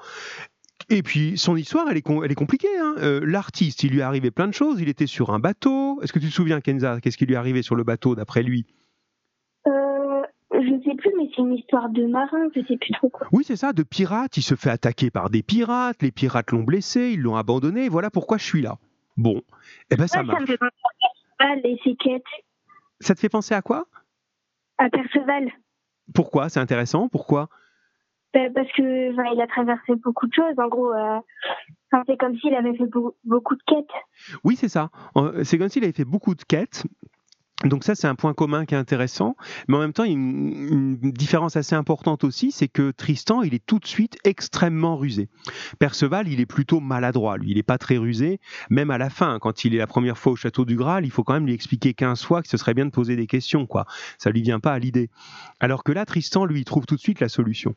Et 0.90 1.02
puis, 1.04 1.38
son 1.38 1.56
histoire, 1.56 1.88
elle 1.90 1.98
est, 1.98 2.02
com- 2.02 2.22
elle 2.24 2.32
est 2.32 2.36
compliquée. 2.36 2.68
hein. 2.80 2.96
Euh, 2.98 3.22
L'artiste, 3.24 3.84
il 3.84 3.92
lui 3.92 4.00
est 4.00 4.04
arrivé 4.04 4.32
plein 4.32 4.48
de 4.48 4.54
choses. 4.54 4.82
Il 4.82 4.90
était 4.90 5.08
sur 5.08 5.32
un 5.32 5.40
bateau. 5.40 6.02
Est-ce 6.02 6.12
que 6.14 6.20
tu 6.20 6.28
te 6.28 6.34
souviens, 6.34 6.62
Kenza, 6.62 7.00
qu'est-ce 7.02 7.18
qui 7.18 7.26
lui 7.26 7.34
est 7.34 7.38
arrivé 7.38 7.62
sur 7.62 7.76
le 7.76 7.84
bateau, 7.84 8.16
d'après 8.16 8.44
lui? 8.44 8.66
Euh, 9.68 10.22
je 10.52 10.82
sais 10.84 10.96
plus, 10.96 11.12
mais 11.18 11.30
c'est 11.36 11.42
une 11.42 11.54
histoire 11.54 11.90
de 11.90 12.06
marin, 12.06 12.48
je 12.56 12.62
sais 12.68 12.78
plus 12.78 12.92
trop 12.94 13.10
quoi. 13.10 13.28
Oui, 13.32 13.44
c'est 13.46 13.56
ça, 13.56 13.74
de 13.74 13.84
pirate. 13.84 14.36
Il 14.38 14.44
se 14.44 14.56
fait 14.56 14.70
attaquer 14.70 15.10
par 15.10 15.30
des 15.30 15.42
pirates. 15.42 16.02
Les 16.02 16.12
pirates 16.12 16.52
l'ont 16.52 16.64
blessé, 16.64 17.12
ils 17.14 17.22
l'ont 17.22 17.36
abandonné. 17.38 17.88
Voilà 17.90 18.10
pourquoi 18.10 18.38
je 18.38 18.44
suis 18.44 18.62
là. 18.62 18.78
Bon, 19.16 19.42
eh 19.90 19.96
ben 19.96 20.08
ça 20.08 20.18
ça 20.18 20.24
me 20.24 20.28
marche. 20.28 20.46
fait 20.46 20.58
penser 20.58 20.72
à 20.84 21.46
Perceval 21.46 21.72
et 21.72 21.80
ses 21.84 21.96
quêtes. 21.96 22.24
Ça 23.00 23.16
te 23.16 23.20
fait 23.20 23.30
penser 23.30 23.54
à 23.54 23.62
quoi? 23.62 23.86
À 24.78 24.90
Perceval. 24.90 25.50
Pourquoi? 26.14 26.50
C'est 26.50 26.60
intéressant. 26.60 27.08
Pourquoi? 27.10 27.48
Parce 28.34 28.72
que 28.76 29.12
enfin, 29.14 29.24
il 29.34 29.42
a 29.42 29.48
traversé 29.48 29.96
beaucoup 30.04 30.28
de 30.28 30.34
choses. 30.34 30.56
En 30.58 30.68
gros, 30.68 30.92
euh, 30.94 31.20
c'est 32.08 32.18
comme 32.18 32.38
s'il 32.40 32.54
avait 32.56 32.76
fait 32.76 32.88
beau- 32.88 33.16
beaucoup 33.24 33.56
de 33.56 33.62
quêtes. 33.68 34.38
Oui, 34.44 34.56
c'est 34.56 34.70
ça. 34.70 34.90
C'est 35.44 35.58
comme 35.58 35.70
s'il 35.70 35.84
avait 35.84 35.94
fait 35.94 36.06
beaucoup 36.06 36.36
de 36.36 36.44
quêtes. 36.44 36.84
Donc 37.66 37.86
ça, 37.86 37.96
c'est 37.96 38.08
un 38.08 38.16
point 38.16 38.34
commun 38.34 38.66
qui 38.66 38.74
est 38.74 38.78
intéressant. 38.78 39.38
Mais 39.70 39.78
en 39.78 39.80
même 39.80 39.94
temps, 39.94 40.04
il 40.04 40.10
y 40.10 40.14
a 40.16 40.18
une, 40.18 40.98
une 41.02 41.12
différence 41.12 41.56
assez 41.56 41.76
importante 41.76 42.26
aussi, 42.26 42.52
c'est 42.52 42.68
que 42.68 42.92
Tristan, 42.92 43.42
il 43.42 43.54
est 43.54 43.66
tout 43.66 43.80
de 43.80 43.86
suite 43.86 44.18
extrêmement 44.26 44.98
rusé. 44.98 45.30
Perceval, 45.80 46.28
il 46.28 46.42
est 46.42 46.46
plutôt 46.46 46.82
maladroit. 46.82 47.38
Lui, 47.38 47.52
il 47.52 47.56
n'est 47.58 47.64
pas 47.64 47.78
très 47.78 47.96
rusé. 47.98 48.42
Même 48.70 48.92
à 48.92 48.98
la 48.98 49.10
fin, 49.10 49.38
quand 49.40 49.64
il 49.64 49.76
est 49.76 49.78
la 49.78 49.88
première 49.88 50.18
fois 50.18 50.34
au 50.34 50.36
château 50.36 50.66
du 50.66 50.76
Graal, 50.76 51.06
il 51.06 51.12
faut 51.12 51.24
quand 51.24 51.36
même 51.36 51.46
lui 51.46 51.54
expliquer 51.54 51.94
15 51.94 52.24
fois 52.24 52.42
que 52.42 52.50
ce 52.50 52.58
serait 52.58 52.74
bien 52.74 52.86
de 52.86 52.92
poser 52.92 53.16
des 53.16 53.28
questions. 53.28 53.66
quoi. 53.66 53.86
Ça 54.18 54.30
lui 54.32 54.42
vient 54.42 54.60
pas 54.60 54.74
à 54.74 54.80
l'idée. 54.80 55.10
Alors 55.62 55.84
que 55.86 55.94
là, 55.94 56.06
Tristan, 56.06 56.44
lui, 56.46 56.62
il 56.62 56.66
trouve 56.66 56.86
tout 56.86 56.96
de 56.96 57.00
suite 57.02 57.22
la 57.22 57.30
solution. 57.30 57.76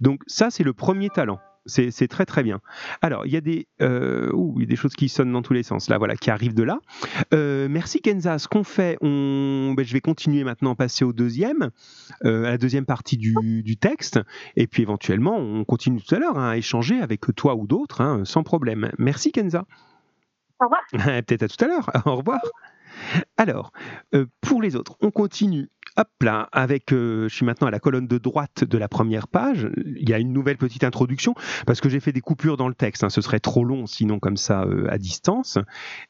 Donc 0.00 0.22
ça, 0.26 0.50
c'est 0.50 0.64
le 0.64 0.72
premier 0.72 1.10
talent. 1.10 1.38
C'est 1.66 2.08
très 2.08 2.26
très 2.26 2.44
bien. 2.44 2.60
Alors, 3.02 3.26
il 3.26 3.32
y, 3.32 3.36
a 3.36 3.40
des, 3.40 3.66
euh, 3.82 4.30
ouh, 4.32 4.54
il 4.56 4.62
y 4.62 4.66
a 4.66 4.68
des 4.68 4.76
choses 4.76 4.94
qui 4.94 5.08
sonnent 5.08 5.32
dans 5.32 5.42
tous 5.42 5.52
les 5.52 5.64
sens, 5.64 5.88
là, 5.88 5.98
voilà, 5.98 6.14
qui 6.14 6.30
arrivent 6.30 6.54
de 6.54 6.62
là. 6.62 6.78
Euh, 7.34 7.66
merci 7.68 8.00
Kenza. 8.00 8.38
Ce 8.38 8.46
qu'on 8.46 8.62
fait, 8.62 8.96
on... 9.00 9.74
ben, 9.76 9.84
je 9.84 9.92
vais 9.92 10.00
continuer 10.00 10.44
maintenant, 10.44 10.76
passer 10.76 11.04
au 11.04 11.12
deuxième, 11.12 11.70
euh, 12.24 12.44
à 12.44 12.50
la 12.50 12.58
deuxième 12.58 12.86
partie 12.86 13.16
du, 13.16 13.34
du 13.64 13.76
texte, 13.76 14.20
et 14.54 14.68
puis 14.68 14.82
éventuellement, 14.82 15.36
on 15.36 15.64
continue 15.64 16.00
tout 16.00 16.14
à 16.14 16.18
l'heure 16.18 16.38
hein, 16.38 16.50
à 16.50 16.56
échanger 16.56 17.00
avec 17.00 17.22
toi 17.34 17.56
ou 17.56 17.66
d'autres, 17.66 18.00
hein, 18.00 18.24
sans 18.24 18.44
problème. 18.44 18.92
Merci 18.98 19.32
Kenza. 19.32 19.66
Au 20.60 20.66
revoir. 20.66 20.82
Peut-être 21.26 21.42
à 21.42 21.48
tout 21.48 21.64
à 21.64 21.66
l'heure. 21.66 21.90
Au 22.06 22.16
revoir. 22.16 22.40
Alors, 23.36 23.72
pour 24.40 24.62
les 24.62 24.76
autres, 24.76 24.96
on 25.00 25.10
continue. 25.10 25.68
Hop 25.96 26.08
là, 26.22 26.48
avec, 26.52 26.92
euh, 26.92 27.28
je 27.28 27.34
suis 27.34 27.46
maintenant 27.46 27.68
à 27.68 27.70
la 27.70 27.78
colonne 27.78 28.06
de 28.06 28.18
droite 28.18 28.64
de 28.64 28.78
la 28.78 28.88
première 28.88 29.28
page. 29.28 29.68
Il 29.86 30.08
y 30.08 30.12
a 30.12 30.18
une 30.18 30.32
nouvelle 30.32 30.58
petite 30.58 30.84
introduction 30.84 31.34
parce 31.66 31.80
que 31.80 31.88
j'ai 31.88 32.00
fait 32.00 32.12
des 32.12 32.20
coupures 32.20 32.56
dans 32.56 32.68
le 32.68 32.74
texte. 32.74 33.04
hein. 33.04 33.10
ce 33.10 33.20
serait 33.20 33.40
trop 33.40 33.64
long 33.64 33.86
sinon 33.86 34.18
comme 34.18 34.36
ça 34.36 34.64
euh, 34.64 34.86
à 34.90 34.98
distance. 34.98 35.58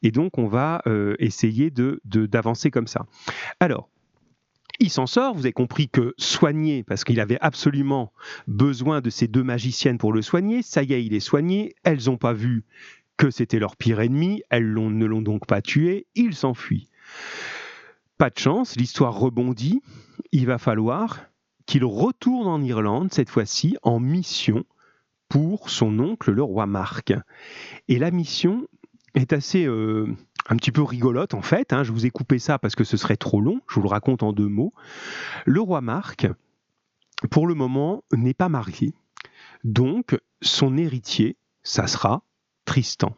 Et 0.02 0.10
donc 0.10 0.38
on 0.38 0.48
va 0.48 0.82
euh, 0.86 1.14
essayer 1.18 1.70
de 1.70 2.00
d'avancer 2.04 2.70
comme 2.70 2.86
ça. 2.86 3.06
Alors. 3.60 3.88
Il 4.78 4.90
s'en 4.90 5.06
sort, 5.06 5.34
vous 5.34 5.46
avez 5.46 5.54
compris 5.54 5.88
que 5.88 6.12
soigner, 6.18 6.82
parce 6.82 7.02
qu'il 7.02 7.18
avait 7.20 7.38
absolument 7.40 8.12
besoin 8.46 9.00
de 9.00 9.08
ces 9.08 9.26
deux 9.26 9.42
magiciennes 9.42 9.96
pour 9.96 10.12
le 10.12 10.20
soigner, 10.20 10.60
ça 10.60 10.82
y 10.82 10.92
est, 10.92 11.02
il 11.02 11.14
est 11.14 11.20
soigné, 11.20 11.74
elles 11.82 12.04
n'ont 12.08 12.18
pas 12.18 12.34
vu 12.34 12.64
que 13.16 13.30
c'était 13.30 13.58
leur 13.58 13.76
pire 13.76 14.00
ennemi, 14.00 14.42
elles 14.50 14.74
ne 14.74 15.06
l'ont 15.06 15.22
donc 15.22 15.46
pas 15.46 15.62
tué, 15.62 16.06
il 16.14 16.34
s'enfuit. 16.34 16.90
Pas 18.18 18.30
de 18.30 18.38
chance, 18.38 18.76
l'histoire 18.76 19.14
rebondit, 19.14 19.82
il 20.32 20.46
va 20.46 20.56
falloir 20.56 21.20
qu'il 21.66 21.84
retourne 21.84 22.46
en 22.46 22.62
Irlande, 22.62 23.12
cette 23.12 23.28
fois-ci 23.28 23.76
en 23.82 24.00
mission 24.00 24.64
pour 25.28 25.68
son 25.68 25.98
oncle 25.98 26.30
le 26.30 26.42
roi 26.42 26.66
Marc. 26.66 27.12
Et 27.88 27.98
la 27.98 28.10
mission 28.10 28.66
est 29.14 29.34
assez 29.34 29.66
euh, 29.66 30.06
un 30.48 30.56
petit 30.56 30.72
peu 30.72 30.82
rigolote 30.82 31.34
en 31.34 31.42
fait, 31.42 31.72
hein. 31.72 31.82
je 31.82 31.92
vous 31.92 32.06
ai 32.06 32.10
coupé 32.10 32.38
ça 32.38 32.58
parce 32.58 32.74
que 32.74 32.84
ce 32.84 32.96
serait 32.96 33.16
trop 33.16 33.40
long, 33.40 33.60
je 33.68 33.74
vous 33.74 33.82
le 33.82 33.88
raconte 33.88 34.22
en 34.22 34.32
deux 34.32 34.48
mots. 34.48 34.72
Le 35.44 35.60
roi 35.60 35.82
Marc, 35.82 36.26
pour 37.30 37.46
le 37.46 37.54
moment, 37.54 38.02
n'est 38.12 38.34
pas 38.34 38.48
marié, 38.48 38.94
donc 39.64 40.18
son 40.40 40.76
héritier, 40.76 41.36
ça 41.62 41.86
sera 41.86 42.22
Tristan. 42.64 43.14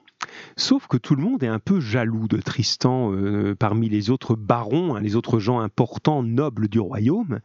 Sauf 0.56 0.86
que 0.86 0.96
tout 0.96 1.14
le 1.14 1.22
monde 1.22 1.42
est 1.42 1.48
un 1.48 1.58
peu 1.58 1.80
jaloux 1.80 2.28
de 2.28 2.40
Tristan 2.40 3.12
euh, 3.12 3.54
parmi 3.54 3.88
les 3.88 4.10
autres 4.10 4.34
barons, 4.34 4.96
hein, 4.96 5.00
les 5.00 5.16
autres 5.16 5.38
gens 5.38 5.60
importants, 5.60 6.22
nobles 6.22 6.68
du 6.68 6.80
royaume. 6.80 7.40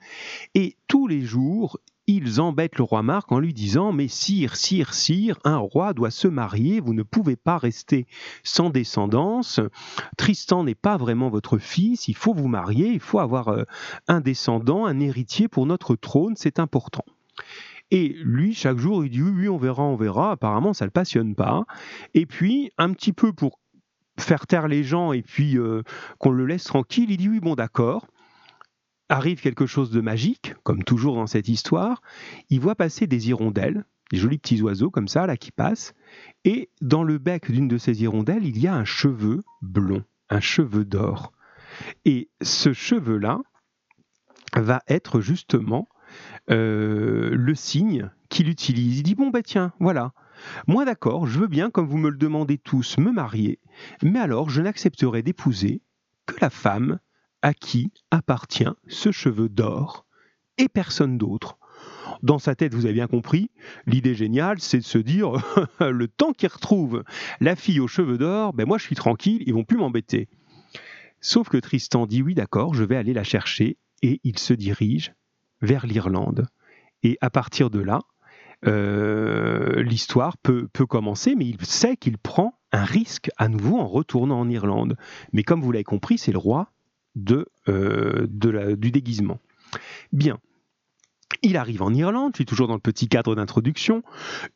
Et 0.55 0.77
tous 0.87 1.07
les 1.07 1.21
jours, 1.21 1.79
ils 2.07 2.41
embêtent 2.41 2.77
le 2.77 2.83
roi 2.83 3.01
Marc 3.01 3.31
en 3.31 3.39
lui 3.39 3.53
disant 3.53 3.93
Mais 3.93 4.07
sire, 4.07 4.55
sire, 4.55 4.93
sire, 4.93 5.39
un 5.43 5.57
roi 5.57 5.93
doit 5.93 6.11
se 6.11 6.27
marier, 6.27 6.79
vous 6.79 6.93
ne 6.93 7.03
pouvez 7.03 7.35
pas 7.35 7.57
rester 7.57 8.07
sans 8.43 8.69
descendance. 8.69 9.59
Tristan 10.17 10.63
n'est 10.63 10.75
pas 10.75 10.97
vraiment 10.97 11.29
votre 11.29 11.57
fils, 11.57 12.07
il 12.07 12.15
faut 12.15 12.33
vous 12.33 12.49
marier, 12.49 12.87
il 12.87 12.99
faut 12.99 13.19
avoir 13.19 13.49
euh, 13.49 13.63
un 14.07 14.19
descendant, 14.19 14.85
un 14.85 14.99
héritier 14.99 15.47
pour 15.47 15.65
notre 15.65 15.95
trône, 15.95 16.33
c'est 16.35 16.59
important. 16.59 17.05
Et 17.91 18.15
lui, 18.23 18.53
chaque 18.53 18.77
jour, 18.77 19.05
il 19.05 19.11
dit 19.11 19.21
oui, 19.21 19.31
oui, 19.31 19.49
on 19.49 19.57
verra, 19.57 19.83
on 19.83 19.95
verra. 19.95 20.31
Apparemment, 20.31 20.73
ça 20.73 20.85
ne 20.85 20.87
le 20.87 20.91
passionne 20.91 21.35
pas. 21.35 21.65
Et 22.13 22.25
puis, 22.25 22.71
un 22.77 22.91
petit 22.93 23.13
peu 23.13 23.33
pour 23.33 23.59
faire 24.19 24.47
taire 24.47 24.67
les 24.67 24.83
gens 24.83 25.11
et 25.11 25.21
puis 25.21 25.57
euh, 25.57 25.81
qu'on 26.19 26.31
le 26.31 26.45
laisse 26.45 26.63
tranquille, 26.63 27.11
il 27.11 27.17
dit 27.17 27.29
oui, 27.29 27.39
bon, 27.39 27.55
d'accord. 27.55 28.07
Arrive 29.09 29.41
quelque 29.41 29.65
chose 29.65 29.91
de 29.91 30.01
magique, 30.01 30.55
comme 30.63 30.83
toujours 30.83 31.15
dans 31.15 31.27
cette 31.27 31.47
histoire. 31.47 32.01
Il 32.49 32.61
voit 32.61 32.75
passer 32.75 33.05
des 33.05 33.29
hirondelles, 33.29 33.85
des 34.11 34.17
jolis 34.17 34.37
petits 34.37 34.61
oiseaux 34.61 34.89
comme 34.89 35.07
ça, 35.07 35.27
là, 35.27 35.37
qui 35.37 35.51
passent. 35.51 35.93
Et 36.45 36.69
dans 36.81 37.03
le 37.03 37.17
bec 37.17 37.51
d'une 37.51 37.67
de 37.67 37.77
ces 37.77 38.01
hirondelles, 38.01 38.45
il 38.45 38.57
y 38.57 38.67
a 38.67 38.73
un 38.73 38.85
cheveu 38.85 39.43
blond, 39.61 40.03
un 40.29 40.39
cheveu 40.39 40.85
d'or. 40.85 41.31
Et 42.05 42.29
ce 42.41 42.73
cheveu-là 42.73 43.39
va 44.55 44.81
être 44.87 45.19
justement 45.19 45.87
euh, 46.49 47.29
le 47.33 47.55
signe 47.55 48.09
qu'il 48.29 48.49
utilise. 48.49 48.99
Il 48.99 49.03
dit 49.03 49.15
bon 49.15 49.29
bah 49.29 49.43
tiens, 49.43 49.73
voilà. 49.79 50.13
Moi 50.67 50.85
d'accord, 50.85 51.27
je 51.27 51.39
veux 51.39 51.47
bien, 51.47 51.69
comme 51.69 51.87
vous 51.87 51.97
me 51.97 52.09
le 52.09 52.17
demandez 52.17 52.57
tous, 52.57 52.97
me 52.97 53.11
marier, 53.11 53.59
mais 54.01 54.19
alors 54.19 54.49
je 54.49 54.61
n'accepterai 54.61 55.21
d'épouser 55.21 55.81
que 56.25 56.35
la 56.41 56.49
femme 56.49 56.99
à 57.41 57.53
qui 57.53 57.91
appartient 58.11 58.65
ce 58.87 59.11
cheveu 59.11 59.49
d'or 59.49 60.05
et 60.57 60.69
personne 60.69 61.17
d'autre. 61.17 61.57
Dans 62.21 62.39
sa 62.39 62.55
tête, 62.55 62.73
vous 62.73 62.85
avez 62.85 62.93
bien 62.93 63.07
compris, 63.07 63.51
l'idée 63.85 64.15
géniale, 64.15 64.59
c'est 64.59 64.77
de 64.77 64.83
se 64.83 64.97
dire 64.97 65.33
le 65.79 66.07
temps 66.07 66.31
qu'il 66.31 66.49
retrouve 66.49 67.03
la 67.41 67.55
fille 67.55 67.79
aux 67.79 67.87
cheveux 67.87 68.17
d'or, 68.17 68.53
ben 68.53 68.65
moi 68.65 68.77
je 68.77 68.83
suis 68.83 68.95
tranquille, 68.95 69.43
ils 69.45 69.53
vont 69.53 69.65
plus 69.65 69.77
m'embêter. 69.77 70.29
Sauf 71.19 71.49
que 71.49 71.57
Tristan 71.57 72.05
dit 72.05 72.21
oui 72.21 72.33
d'accord, 72.35 72.73
je 72.73 72.83
vais 72.83 72.95
aller 72.95 73.13
la 73.13 73.23
chercher 73.23 73.77
et 74.01 74.19
il 74.23 74.39
se 74.39 74.53
dirige 74.53 75.13
vers 75.63 75.87
l'Irlande. 75.87 76.45
Et 77.01 77.17
à 77.21 77.31
partir 77.31 77.71
de 77.71 77.79
là, 77.79 78.01
euh, 78.67 79.81
l'histoire 79.81 80.37
peut, 80.37 80.67
commencer, 80.87 81.35
mais 81.35 81.45
il 81.45 81.65
sait 81.65 81.97
qu'il 81.97 82.17
prend 82.17 82.59
un 82.71 82.83
risque 82.83 83.31
à 83.37 83.47
nouveau 83.47 83.79
en 83.79 83.87
retournant 83.87 84.39
en 84.39 84.49
Irlande. 84.49 84.95
Mais 85.31 85.43
comme 85.43 85.61
vous 85.61 85.71
l'avez 85.71 85.83
compris, 85.83 86.17
c'est 86.17 86.31
le 86.31 86.37
roi 86.37 86.71
de, 87.15 87.47
euh, 87.67 88.27
du 88.27 88.91
déguisement. 88.91 89.39
Bien. 90.11 90.37
Il 91.41 91.57
arrive 91.57 91.81
en 91.81 91.93
Irlande, 91.93 92.31
je 92.33 92.37
suis 92.37 92.45
toujours 92.45 92.67
dans 92.67 92.75
le 92.75 92.79
petit 92.79 93.07
cadre 93.07 93.35
d'introduction. 93.35 94.03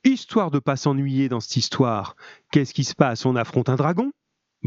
Histoire 0.06 0.52
de 0.52 0.60
pas 0.60 0.76
s'ennuyer 0.76 1.28
dans 1.28 1.40
cette 1.40 1.58
histoire, 1.58 2.16
qu'est-ce 2.52 2.74
qui 2.74 2.84
se 2.84 2.96
passe? 2.96 3.26
On 3.26 3.36
affronte 3.36 3.68
un 3.70 3.76
dragon. 3.76 4.12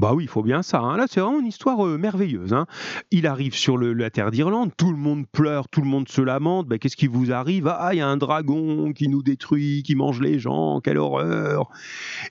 Bah 0.00 0.14
oui, 0.14 0.24
il 0.24 0.28
faut 0.28 0.42
bien 0.42 0.62
ça. 0.62 0.80
Hein. 0.80 0.96
Là, 0.96 1.04
c'est 1.06 1.20
vraiment 1.20 1.40
une 1.40 1.46
histoire 1.46 1.86
euh, 1.86 1.98
merveilleuse. 1.98 2.54
Hein. 2.54 2.64
Il 3.10 3.26
arrive 3.26 3.54
sur 3.54 3.76
la 3.76 4.08
terre 4.08 4.30
d'Irlande, 4.30 4.70
tout 4.74 4.90
le 4.90 4.96
monde 4.96 5.26
pleure, 5.30 5.68
tout 5.68 5.82
le 5.82 5.88
monde 5.88 6.08
se 6.08 6.22
lamente. 6.22 6.66
Bah, 6.66 6.78
Qu'est-ce 6.78 6.96
qui 6.96 7.06
vous 7.06 7.32
arrive? 7.32 7.68
Ah, 7.68 7.90
il 7.92 7.98
y 7.98 8.00
a 8.00 8.08
un 8.08 8.16
dragon 8.16 8.94
qui 8.94 9.08
nous 9.08 9.22
détruit, 9.22 9.82
qui 9.82 9.96
mange 9.96 10.22
les 10.22 10.38
gens, 10.38 10.80
quelle 10.80 10.96
horreur 10.96 11.68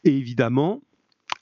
Et 0.03 0.17
évidemment, 0.17 0.82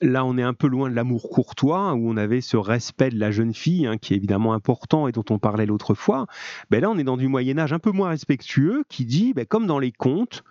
Là, 0.00 0.24
on 0.24 0.38
est 0.38 0.44
un 0.44 0.54
peu 0.54 0.68
loin 0.68 0.88
de 0.88 0.94
l'amour 0.94 1.28
courtois, 1.28 1.94
où 1.94 2.08
on 2.08 2.16
avait 2.16 2.40
ce 2.40 2.56
respect 2.56 3.10
de 3.10 3.18
la 3.18 3.32
jeune 3.32 3.52
fille, 3.52 3.84
hein, 3.84 3.96
qui 3.96 4.14
est 4.14 4.16
évidemment 4.16 4.52
important 4.52 5.08
et 5.08 5.12
dont 5.12 5.24
on 5.30 5.40
parlait 5.40 5.66
l'autre 5.66 5.94
fois. 5.94 6.26
Ben 6.70 6.80
là, 6.80 6.88
on 6.88 6.98
est 6.98 7.04
dans 7.04 7.16
du 7.16 7.26
Moyen 7.26 7.58
Âge 7.58 7.72
un 7.72 7.80
peu 7.80 7.90
moins 7.90 8.10
respectueux, 8.10 8.84
qui 8.88 9.06
dit, 9.06 9.32
ben, 9.32 9.44
comme 9.44 9.66
dans 9.66 9.80
les 9.80 9.90
contes, 9.90 10.44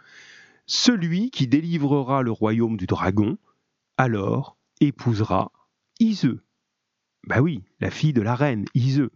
celui 0.65 1.29
qui 1.29 1.47
délivrera 1.47 2.23
le 2.23 2.31
royaume 2.31 2.75
du 2.75 2.87
dragon, 2.87 3.37
alors 3.95 4.57
épousera 4.81 5.51
Iseux. 5.99 6.43
Ben 7.27 7.41
oui, 7.41 7.63
la 7.79 7.91
fille 7.91 8.13
de 8.13 8.21
la 8.21 8.35
reine, 8.35 8.65
Iseux 8.73 9.11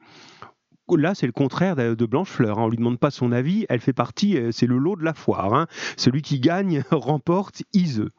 là, 0.95 1.15
c'est 1.15 1.25
le 1.25 1.31
contraire 1.31 1.75
de 1.75 2.05
Blanchefleur. 2.05 2.59
Hein. 2.59 2.63
On 2.63 2.69
lui 2.69 2.77
demande 2.77 2.99
pas 2.99 3.11
son 3.11 3.31
avis, 3.31 3.65
elle 3.69 3.79
fait 3.79 3.93
partie, 3.93 4.37
euh, 4.37 4.51
c'est 4.51 4.67
le 4.67 4.77
lot 4.77 4.95
de 4.95 5.03
la 5.03 5.13
foire. 5.13 5.53
Hein. 5.53 5.67
Celui 5.97 6.21
qui 6.21 6.39
gagne 6.39 6.83
remporte 6.91 7.63
Iseux. 7.73 8.11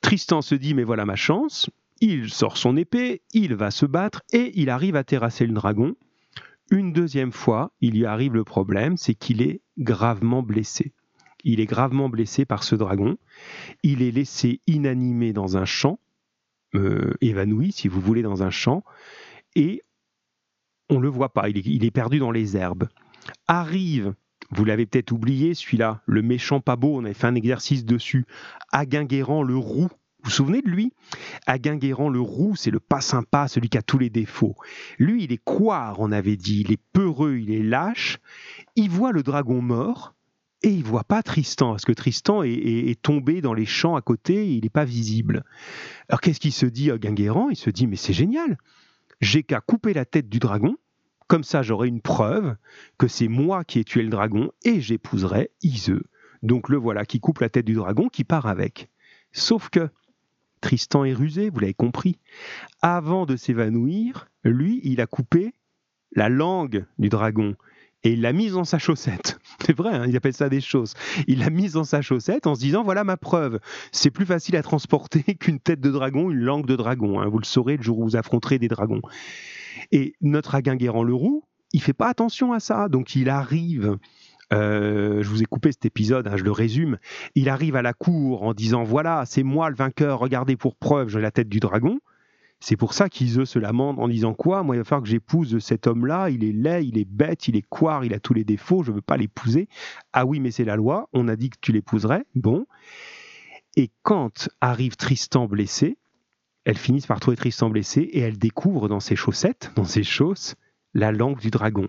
Tristan 0.00 0.42
se 0.42 0.54
dit, 0.54 0.74
mais 0.74 0.84
voilà 0.84 1.04
ma 1.04 1.16
chance. 1.16 1.70
Il 2.00 2.30
sort 2.30 2.56
son 2.56 2.76
épée, 2.76 3.22
il 3.32 3.54
va 3.54 3.70
se 3.70 3.86
battre 3.86 4.22
et 4.32 4.52
il 4.54 4.70
arrive 4.70 4.96
à 4.96 5.04
terrasser 5.04 5.46
le 5.46 5.52
dragon. 5.52 5.94
Une 6.70 6.92
deuxième 6.92 7.32
fois, 7.32 7.72
il 7.80 7.92
lui 7.92 8.06
arrive 8.06 8.34
le 8.34 8.44
problème, 8.44 8.96
c'est 8.96 9.14
qu'il 9.14 9.42
est 9.42 9.60
gravement 9.78 10.42
blessé. 10.42 10.92
Il 11.44 11.60
est 11.60 11.66
gravement 11.66 12.08
blessé 12.08 12.44
par 12.44 12.64
ce 12.64 12.74
dragon. 12.74 13.18
Il 13.82 14.02
est 14.02 14.10
laissé 14.10 14.60
inanimé 14.66 15.32
dans 15.32 15.56
un 15.56 15.64
champ, 15.64 15.98
euh, 16.74 17.14
évanoui, 17.20 17.72
si 17.72 17.88
vous 17.88 18.00
voulez, 18.00 18.22
dans 18.22 18.42
un 18.42 18.50
champ, 18.50 18.84
et 19.54 19.82
on 20.88 20.98
le 21.00 21.08
voit 21.08 21.32
pas, 21.32 21.48
il 21.48 21.84
est, 21.84 21.90
perdu 21.90 22.18
dans 22.18 22.30
les 22.30 22.56
herbes. 22.56 22.88
Arrive, 23.46 24.14
vous 24.50 24.64
l'avez 24.64 24.86
peut-être 24.86 25.12
oublié, 25.12 25.54
celui-là, 25.54 26.02
le 26.06 26.22
méchant 26.22 26.60
pas 26.60 26.76
beau, 26.76 26.96
on 26.96 27.04
avait 27.04 27.14
fait 27.14 27.26
un 27.26 27.34
exercice 27.34 27.84
dessus, 27.84 28.26
Aguinguerrand 28.72 29.42
le 29.42 29.56
roux. 29.56 29.88
Vous 30.24 30.28
vous 30.28 30.30
souvenez 30.30 30.62
de 30.62 30.68
lui? 30.68 30.92
Aguinguerrand 31.46 32.08
le 32.08 32.20
roux, 32.20 32.54
c'est 32.54 32.70
le 32.70 32.78
pas 32.78 33.00
sympa, 33.00 33.48
celui 33.48 33.68
qui 33.68 33.78
a 33.78 33.82
tous 33.82 33.98
les 33.98 34.10
défauts. 34.10 34.54
Lui, 34.98 35.24
il 35.24 35.32
est 35.32 35.42
coire, 35.42 35.96
on 35.98 36.12
avait 36.12 36.36
dit, 36.36 36.60
il 36.60 36.72
est 36.72 36.80
peureux, 36.92 37.38
il 37.38 37.50
est 37.50 37.62
lâche. 37.62 38.18
Il 38.76 38.88
voit 38.88 39.10
le 39.12 39.22
dragon 39.22 39.60
mort 39.60 40.14
et 40.62 40.70
il 40.70 40.84
voit 40.84 41.04
pas 41.04 41.22
Tristan, 41.22 41.70
parce 41.70 41.84
que 41.84 41.92
Tristan 41.92 42.42
est, 42.42 43.00
tombé 43.02 43.40
dans 43.40 43.54
les 43.54 43.66
champs 43.66 43.96
à 43.96 44.00
côté, 44.00 44.48
il 44.48 44.62
n'est 44.62 44.68
pas 44.68 44.84
visible. 44.84 45.44
Alors 46.08 46.20
qu'est-ce 46.20 46.40
qu'il 46.40 46.52
se 46.52 46.66
dit, 46.66 46.90
Aguinguerrand 46.90 47.50
Il 47.50 47.56
se 47.56 47.70
dit, 47.70 47.86
mais 47.86 47.96
c'est 47.96 48.12
génial 48.12 48.56
j'ai 49.22 49.44
qu'à 49.44 49.60
couper 49.60 49.94
la 49.94 50.04
tête 50.04 50.28
du 50.28 50.40
dragon, 50.40 50.76
comme 51.28 51.44
ça 51.44 51.62
j'aurai 51.62 51.88
une 51.88 52.02
preuve 52.02 52.56
que 52.98 53.08
c'est 53.08 53.28
moi 53.28 53.64
qui 53.64 53.78
ai 53.78 53.84
tué 53.84 54.02
le 54.02 54.10
dragon 54.10 54.50
et 54.64 54.80
j'épouserai 54.80 55.52
Iseux. 55.62 56.02
Donc 56.42 56.68
le 56.68 56.76
voilà 56.76 57.06
qui 57.06 57.20
coupe 57.20 57.38
la 57.38 57.48
tête 57.48 57.64
du 57.64 57.74
dragon 57.74 58.08
qui 58.08 58.24
part 58.24 58.46
avec. 58.46 58.90
Sauf 59.30 59.70
que 59.70 59.88
Tristan 60.60 61.04
est 61.04 61.14
rusé, 61.14 61.50
vous 61.50 61.60
l'avez 61.60 61.72
compris. 61.72 62.18
Avant 62.82 63.24
de 63.24 63.36
s'évanouir, 63.36 64.28
lui, 64.44 64.80
il 64.82 65.00
a 65.00 65.06
coupé 65.06 65.54
la 66.14 66.28
langue 66.28 66.84
du 66.98 67.08
dragon 67.08 67.54
et 68.04 68.12
il 68.12 68.20
l'a 68.20 68.32
mise 68.32 68.54
dans 68.54 68.64
sa 68.64 68.78
chaussette. 68.78 69.38
C'est 69.64 69.76
vrai, 69.76 69.94
hein, 69.94 70.04
il 70.08 70.16
appelle 70.16 70.32
ça 70.32 70.48
des 70.48 70.60
choses. 70.60 70.94
Il 71.26 71.40
l'a 71.40 71.50
mise 71.50 71.72
dans 71.72 71.84
sa 71.84 72.02
chaussette 72.02 72.46
en 72.46 72.54
se 72.54 72.60
disant 72.60 72.82
voilà 72.82 73.04
ma 73.04 73.16
preuve. 73.16 73.60
C'est 73.92 74.10
plus 74.10 74.26
facile 74.26 74.56
à 74.56 74.62
transporter 74.62 75.22
qu'une 75.40 75.60
tête 75.60 75.80
de 75.80 75.90
dragon, 75.90 76.30
une 76.30 76.40
langue 76.40 76.66
de 76.66 76.76
dragon. 76.76 77.20
Hein. 77.20 77.28
Vous 77.28 77.38
le 77.38 77.44
saurez 77.44 77.76
le 77.76 77.82
jour 77.82 77.98
où 77.98 78.04
vous 78.04 78.16
affronterez 78.16 78.58
des 78.58 78.68
dragons. 78.68 79.02
Et 79.90 80.14
notre 80.20 80.54
Aguinguerrand 80.54 81.04
le 81.04 81.14
roux, 81.14 81.44
il 81.72 81.80
fait 81.80 81.92
pas 81.92 82.08
attention 82.08 82.52
à 82.52 82.60
ça. 82.60 82.88
Donc 82.88 83.14
il 83.14 83.28
arrive. 83.28 83.96
Euh, 84.52 85.22
je 85.22 85.28
vous 85.28 85.42
ai 85.42 85.46
coupé 85.46 85.72
cet 85.72 85.86
épisode, 85.86 86.28
hein, 86.28 86.36
je 86.36 86.44
le 86.44 86.52
résume. 86.52 86.98
Il 87.34 87.48
arrive 87.48 87.74
à 87.76 87.82
la 87.82 87.94
cour 87.94 88.42
en 88.42 88.52
disant 88.52 88.82
voilà, 88.82 89.24
c'est 89.24 89.42
moi 89.42 89.70
le 89.70 89.76
vainqueur, 89.76 90.18
regardez 90.18 90.56
pour 90.56 90.76
preuve, 90.76 91.08
j'ai 91.08 91.20
la 91.20 91.30
tête 91.30 91.48
du 91.48 91.58
dragon. 91.58 92.00
C'est 92.62 92.76
pour 92.76 92.94
ça 92.94 93.08
qu'Iseux 93.08 93.44
se 93.44 93.58
lamente 93.58 93.98
en 93.98 94.06
disant 94.06 94.34
quoi? 94.34 94.62
Moi, 94.62 94.76
il 94.76 94.78
va 94.78 94.84
falloir 94.84 95.02
que 95.02 95.08
j'épouse 95.08 95.58
cet 95.58 95.88
homme-là. 95.88 96.30
Il 96.30 96.44
est 96.44 96.52
laid, 96.52 96.86
il 96.86 96.96
est 96.96 97.04
bête, 97.04 97.48
il 97.48 97.56
est 97.56 97.68
coire, 97.68 98.04
il 98.04 98.14
a 98.14 98.20
tous 98.20 98.34
les 98.34 98.44
défauts. 98.44 98.84
Je 98.84 98.92
ne 98.92 98.94
veux 98.94 99.02
pas 99.02 99.16
l'épouser. 99.16 99.68
Ah 100.12 100.24
oui, 100.26 100.38
mais 100.38 100.52
c'est 100.52 100.64
la 100.64 100.76
loi. 100.76 101.08
On 101.12 101.26
a 101.26 101.34
dit 101.34 101.50
que 101.50 101.56
tu 101.60 101.72
l'épouserais. 101.72 102.24
Bon. 102.36 102.66
Et 103.74 103.90
quand 104.04 104.48
arrive 104.60 104.94
Tristan 104.94 105.48
blessé, 105.48 105.98
elles 106.64 106.78
finissent 106.78 107.08
par 107.08 107.18
trouver 107.18 107.36
Tristan 107.36 107.68
blessé 107.68 108.02
et 108.02 108.20
elles 108.20 108.38
découvrent 108.38 108.88
dans 108.88 109.00
ses 109.00 109.16
chaussettes, 109.16 109.72
dans 109.74 109.84
ses 109.84 110.04
chausses, 110.04 110.54
la 110.94 111.10
langue 111.10 111.40
du 111.40 111.50
dragon. 111.50 111.88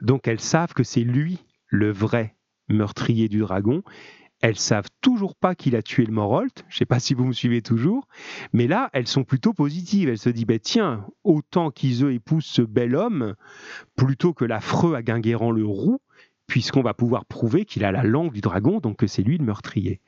Donc 0.00 0.26
elles 0.26 0.40
savent 0.40 0.72
que 0.72 0.84
c'est 0.84 1.04
lui 1.04 1.38
le 1.66 1.92
vrai 1.92 2.34
meurtrier 2.70 3.28
du 3.28 3.40
dragon 3.40 3.82
elles 4.44 4.58
savent 4.58 4.90
toujours 5.00 5.36
pas 5.36 5.54
qu'il 5.54 5.74
a 5.74 5.80
tué 5.80 6.04
le 6.04 6.12
Morolt. 6.12 6.66
Je 6.68 6.76
sais 6.76 6.84
pas 6.84 7.00
si 7.00 7.14
vous 7.14 7.24
me 7.24 7.32
suivez 7.32 7.62
toujours, 7.62 8.06
mais 8.52 8.66
là, 8.66 8.90
elles 8.92 9.06
sont 9.06 9.24
plutôt 9.24 9.54
positives. 9.54 10.10
Elles 10.10 10.18
se 10.18 10.28
disent, 10.28 10.44
bah, 10.44 10.58
tiens, 10.58 11.06
autant 11.24 11.70
qu'Iseux 11.70 12.12
épouse 12.12 12.44
ce 12.44 12.60
bel 12.60 12.94
homme, 12.94 13.36
plutôt 13.96 14.34
que 14.34 14.44
l'affreux 14.44 14.96
à 14.96 15.02
Guinguerrand 15.02 15.50
le 15.50 15.64
roux, 15.64 15.98
puisqu'on 16.46 16.82
va 16.82 16.92
pouvoir 16.92 17.24
prouver 17.24 17.64
qu'il 17.64 17.86
a 17.86 17.90
la 17.90 18.02
langue 18.02 18.32
du 18.32 18.42
dragon, 18.42 18.80
donc 18.80 18.98
que 18.98 19.06
c'est 19.06 19.22
lui 19.22 19.38
le 19.38 19.46
meurtrier. 19.46 20.02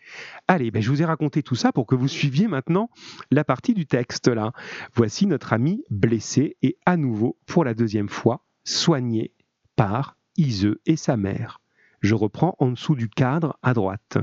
Allez, 0.49 0.71
ben 0.71 0.83
je 0.83 0.91
vous 0.91 1.01
ai 1.01 1.07
raconté 1.07 1.43
tout 1.43 1.55
ça 1.55 1.73
pour 1.73 1.87
que 1.87 1.95
vous 1.95 2.07
suiviez 2.07 2.47
maintenant 2.47 2.91
la 3.31 3.43
partie 3.43 3.73
du 3.73 3.87
texte 3.87 4.29
là. 4.29 4.53
Voici 4.95 5.27
notre 5.27 5.55
ami 5.55 5.83
blessé 5.89 6.59
et 6.61 6.77
à 6.85 6.99
nouveau, 6.99 7.39
pour 7.47 7.65
la 7.65 7.73
deuxième 7.73 8.11
fois, 8.11 8.45
soigné 8.65 9.33
par 9.77 10.19
Iseux 10.37 10.83
et 10.85 10.97
sa 10.97 11.17
mère. 11.17 11.59
Je 12.01 12.15
reprends 12.15 12.57
en 12.59 12.71
dessous 12.71 12.95
du 12.95 13.09
cadre 13.09 13.59
à 13.63 13.75
droite. 13.75 14.19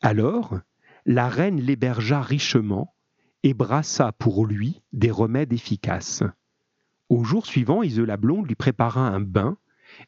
Alors, 0.00 0.58
la 1.06 1.28
reine 1.28 1.60
l'hébergea 1.60 2.20
richement 2.22 2.94
et 3.42 3.54
brassa 3.54 4.12
pour 4.12 4.46
lui 4.46 4.82
des 4.92 5.10
remèdes 5.10 5.52
efficaces. 5.52 6.22
Au 7.08 7.24
jour 7.24 7.46
suivant, 7.46 7.82
Isola 7.82 8.16
Blonde 8.16 8.46
lui 8.46 8.54
prépara 8.54 9.08
un 9.08 9.20
bain 9.20 9.56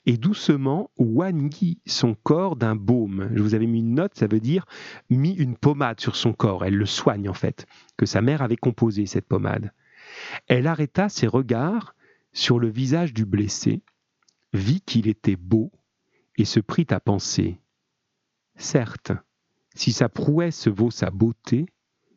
et 0.06 0.16
doucement 0.16 0.90
oignit 0.98 1.80
son 1.86 2.14
corps 2.14 2.56
d'un 2.56 2.76
baume. 2.76 3.30
Je 3.34 3.42
vous 3.42 3.54
avais 3.54 3.66
mis 3.66 3.78
une 3.78 3.94
note, 3.94 4.16
ça 4.16 4.26
veut 4.26 4.40
dire 4.40 4.66
mis 5.08 5.32
une 5.32 5.56
pommade 5.56 6.00
sur 6.00 6.16
son 6.16 6.32
corps. 6.32 6.64
Elle 6.64 6.76
le 6.76 6.86
soigne 6.86 7.28
en 7.28 7.34
fait, 7.34 7.66
que 7.96 8.06
sa 8.06 8.20
mère 8.20 8.42
avait 8.42 8.56
composé 8.56 9.06
cette 9.06 9.26
pommade. 9.26 9.72
Elle 10.46 10.66
arrêta 10.66 11.08
ses 11.08 11.26
regards 11.26 11.94
sur 12.32 12.58
le 12.58 12.68
visage 12.68 13.12
du 13.12 13.24
blessé, 13.24 13.82
vit 14.52 14.80
qu'il 14.82 15.08
était 15.08 15.36
beau 15.36 15.72
et 16.40 16.46
se 16.46 16.58
prit 16.60 16.86
à 16.88 17.00
penser. 17.00 17.58
Certes, 18.56 19.12
si 19.74 19.92
sa 19.92 20.08
prouesse 20.08 20.68
vaut 20.68 20.90
sa 20.90 21.10
beauté, 21.10 21.66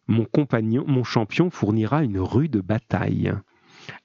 mon 0.08 0.24
compagnon, 0.24 0.86
mon 0.88 1.04
champion 1.04 1.50
fournira 1.50 2.04
une 2.04 2.20
rude 2.20 2.58
bataille. 2.58 3.34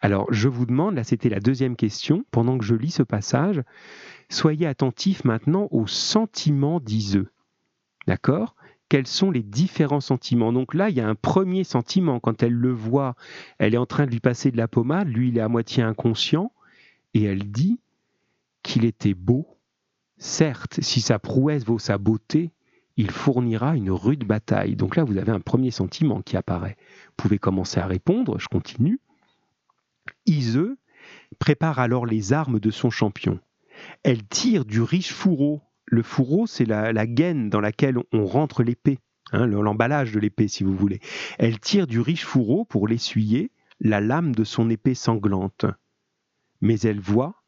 Alors, 0.00 0.26
je 0.32 0.48
vous 0.48 0.66
demande, 0.66 0.96
là 0.96 1.04
c'était 1.04 1.28
la 1.28 1.38
deuxième 1.38 1.76
question, 1.76 2.24
pendant 2.32 2.58
que 2.58 2.64
je 2.64 2.74
lis 2.74 2.90
ce 2.90 3.04
passage, 3.04 3.62
soyez 4.28 4.66
attentifs 4.66 5.24
maintenant 5.24 5.68
aux 5.70 5.86
sentiments 5.86 6.80
d'Iseux. 6.80 7.30
D'accord? 8.08 8.56
Quels 8.88 9.06
sont 9.06 9.30
les 9.30 9.44
différents 9.44 10.00
sentiments? 10.00 10.52
Donc 10.52 10.74
là, 10.74 10.90
il 10.90 10.96
y 10.96 11.00
a 11.00 11.08
un 11.08 11.14
premier 11.14 11.62
sentiment, 11.62 12.18
quand 12.18 12.42
elle 12.42 12.54
le 12.54 12.72
voit, 12.72 13.14
elle 13.58 13.74
est 13.74 13.78
en 13.78 13.86
train 13.86 14.06
de 14.06 14.10
lui 14.10 14.20
passer 14.20 14.50
de 14.50 14.56
la 14.56 14.66
pommade, 14.66 15.06
lui 15.06 15.28
il 15.28 15.38
est 15.38 15.42
à 15.42 15.48
moitié 15.48 15.84
inconscient, 15.84 16.50
et 17.14 17.22
elle 17.22 17.52
dit 17.52 17.78
qu'il 18.64 18.84
était 18.84 19.14
beau 19.14 19.57
Certes, 20.18 20.80
si 20.82 21.00
sa 21.00 21.18
prouesse 21.18 21.64
vaut 21.64 21.78
sa 21.78 21.96
beauté, 21.96 22.50
il 22.96 23.12
fournira 23.12 23.76
une 23.76 23.92
rude 23.92 24.24
bataille. 24.24 24.74
Donc 24.74 24.96
là, 24.96 25.04
vous 25.04 25.16
avez 25.16 25.30
un 25.30 25.40
premier 25.40 25.70
sentiment 25.70 26.20
qui 26.22 26.36
apparaît. 26.36 26.76
Vous 27.06 27.14
pouvez 27.16 27.38
commencer 27.38 27.78
à 27.78 27.86
répondre, 27.86 28.38
je 28.40 28.48
continue. 28.48 29.00
Iseux 30.26 30.76
prépare 31.38 31.78
alors 31.78 32.04
les 32.04 32.32
armes 32.32 32.58
de 32.58 32.70
son 32.72 32.90
champion. 32.90 33.38
Elle 34.02 34.26
tire 34.26 34.64
du 34.64 34.82
riche 34.82 35.12
fourreau. 35.12 35.62
Le 35.86 36.02
fourreau, 36.02 36.48
c'est 36.48 36.64
la, 36.64 37.06
gaine 37.06 37.48
dans 37.48 37.60
laquelle 37.60 37.98
on 38.12 38.26
rentre 38.26 38.64
l'épée, 38.64 38.98
hein, 39.32 39.46
l'emballage 39.46 40.12
de 40.12 40.18
l'épée, 40.18 40.48
si 40.48 40.64
vous 40.64 40.74
voulez. 40.74 41.00
Elle 41.38 41.60
tire 41.60 41.86
du 41.86 42.00
riche 42.00 42.24
fourreau 42.24 42.64
pour 42.64 42.88
l'essuyer 42.88 43.52
la 43.80 44.00
lame 44.00 44.34
de 44.34 44.42
son 44.42 44.68
épée 44.68 44.94
sanglante. 44.94 45.64
Mais 46.60 46.80
elle 46.80 47.00
voit 47.00 47.44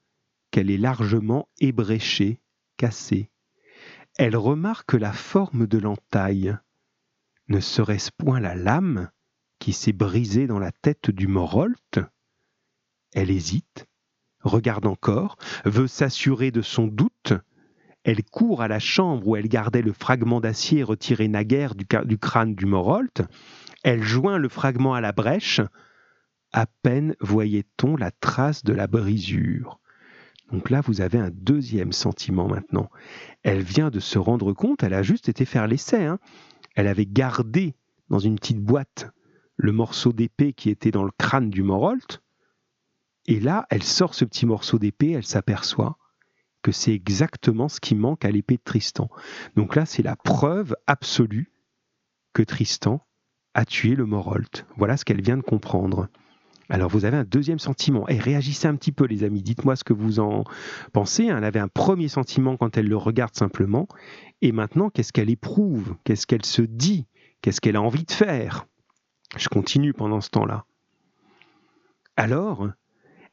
qu'elle 0.53 0.71
est 0.71 0.79
largement 0.79 1.49
ébréchée 1.59 2.41
Elle 4.16 4.37
remarque 4.37 4.95
la 4.95 5.12
forme 5.12 5.66
de 5.66 5.78
l'entaille. 5.78 6.57
Ne 7.49 7.61
serait-ce 7.61 8.11
point 8.16 8.41
la 8.41 8.55
lame 8.55 9.11
qui 9.59 9.72
s'est 9.72 9.93
brisée 9.93 10.47
dans 10.47 10.59
la 10.59 10.72
tête 10.72 11.11
du 11.11 11.26
Morolt? 11.26 12.01
Elle 13.12 13.31
hésite, 13.31 13.87
regarde 14.41 14.87
encore, 14.87 15.37
veut 15.64 15.89
s'assurer 15.89 16.51
de 16.51 16.62
son 16.62 16.87
doute. 16.87 17.35
Elle 18.05 18.24
court 18.24 18.62
à 18.62 18.68
la 18.68 18.78
chambre 18.78 19.26
où 19.26 19.37
elle 19.37 19.49
gardait 19.49 19.83
le 19.83 19.93
fragment 19.93 20.41
d'acier 20.41 20.83
retiré 20.83 21.28
naguère 21.28 21.74
du, 21.74 21.87
du 22.05 22.18
crâne 22.18 22.55
du 22.55 22.64
Morolt. 22.64 23.22
Elle 23.83 24.03
joint 24.03 24.39
le 24.39 24.49
fragment 24.49 24.95
à 24.95 25.01
la 25.01 25.12
brèche. 25.12 25.61
À 26.53 26.66
peine 26.66 27.14
voyait-on 27.20 27.97
la 27.97 28.11
trace 28.11 28.64
de 28.64 28.72
la 28.72 28.87
brisure. 28.87 29.81
Donc 30.53 30.71
là, 30.71 30.81
vous 30.81 31.01
avez 31.01 31.19
un 31.19 31.31
deuxième 31.31 31.93
sentiment 31.93 32.49
maintenant. 32.49 32.91
Elle 33.43 33.63
vient 33.63 33.91
de 33.91 34.01
se 34.01 34.19
rendre 34.19 34.53
compte, 34.53 34.83
elle 34.83 34.95
a 34.95 35.03
juste 35.03 35.29
été 35.29 35.45
faire 35.45 35.67
l'essai. 35.67 36.05
Hein. 36.05 36.19
Elle 36.75 36.89
avait 36.89 37.07
gardé 37.07 37.75
dans 38.09 38.19
une 38.19 38.37
petite 38.37 38.61
boîte 38.61 39.11
le 39.57 39.73
morceau 39.73 40.13
d'épée 40.13 40.53
qui 40.53 40.71
était 40.71 40.91
dans 40.91 41.05
le 41.05 41.13
crâne 41.17 41.51
du 41.51 41.63
Morolt. 41.63 42.23
Et 43.27 43.39
là, 43.39 43.67
elle 43.71 43.83
sort 43.83 44.15
ce 44.15 44.25
petit 44.25 44.47
morceau 44.47 44.79
d'épée, 44.79 45.13
elle 45.13 45.27
s'aperçoit 45.27 45.99
que 46.63 46.73
c'est 46.73 46.93
exactement 46.93 47.69
ce 47.69 47.81
qui 47.81 47.95
manque 47.95 48.25
à 48.25 48.31
l'épée 48.31 48.57
de 48.57 48.63
Tristan. 48.63 49.09
Donc 49.57 49.77
là, 49.77 49.87
c'est 49.87 50.03
la 50.03 50.17
preuve 50.17 50.77
absolue 50.87 51.53
que 52.33 52.43
Tristan 52.43 53.07
a 53.55 53.65
tué 53.65 53.95
le 53.95 54.07
Morolt. 54.07 54.67
Voilà 54.77 54.97
ce 54.97 55.05
qu'elle 55.05 55.23
vient 55.23 55.37
de 55.37 55.43
comprendre. 55.43 56.09
Alors 56.71 56.89
vous 56.89 57.05
avez 57.05 57.16
un 57.16 57.25
deuxième 57.25 57.59
sentiment. 57.59 58.09
Et 58.09 58.18
réagissez 58.18 58.68
un 58.68 58.77
petit 58.77 58.93
peu 58.93 59.05
les 59.05 59.25
amis, 59.25 59.43
dites-moi 59.43 59.75
ce 59.75 59.83
que 59.83 59.93
vous 59.93 60.21
en 60.21 60.45
pensez. 60.93 61.25
Elle 61.25 61.45
avait 61.45 61.59
un 61.59 61.68
premier 61.68 62.09
sentiment 62.09 62.57
quand 62.57 62.77
elle 62.77 62.87
le 62.87 62.97
regarde 62.97 63.35
simplement. 63.35 63.89
Et 64.41 64.53
maintenant, 64.53 64.89
qu'est-ce 64.89 65.12
qu'elle 65.12 65.31
éprouve? 65.31 65.97
Qu'est-ce 66.05 66.27
qu'elle 66.27 66.47
se 66.47 66.62
dit? 66.62 67.07
Qu'est-ce 67.43 67.61
qu'elle 67.61 67.77
a 67.77 67.83
envie 67.83 68.05
de 68.05 68.12
faire? 68.12 68.66
Je 69.37 69.49
continue 69.49 69.93
pendant 69.93 70.21
ce 70.21 70.31
temps-là. 70.31 70.64
Alors, 72.16 72.68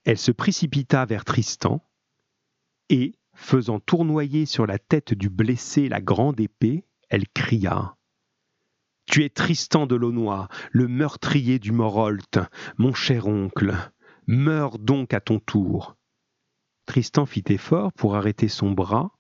elle 0.03 0.17
se 0.17 0.31
précipita 0.31 1.05
vers 1.05 1.25
Tristan 1.25 1.83
et, 2.89 3.15
faisant 3.33 3.79
tournoyer 3.79 4.45
sur 4.47 4.65
la 4.65 4.79
tête 4.79 5.13
du 5.13 5.29
blessé 5.29 5.89
la 5.89 6.01
grande 6.01 6.39
épée, 6.39 6.85
elle 7.09 7.27
cria 7.27 7.96
tu 9.07 9.23
es 9.23 9.29
Tristan 9.29 9.87
de 9.87 9.95
Launois, 9.95 10.49
le 10.71 10.87
meurtrier 10.87 11.59
du 11.59 11.71
Morolt, 11.71 12.39
mon 12.77 12.93
cher 12.93 13.27
oncle. 13.27 13.73
Meurs 14.27 14.77
donc 14.77 15.13
à 15.13 15.21
ton 15.21 15.39
tour. 15.39 15.95
Tristan 16.85 17.25
fit 17.25 17.43
effort 17.47 17.93
pour 17.93 18.15
arrêter 18.15 18.49
son 18.49 18.71
bras, 18.71 19.11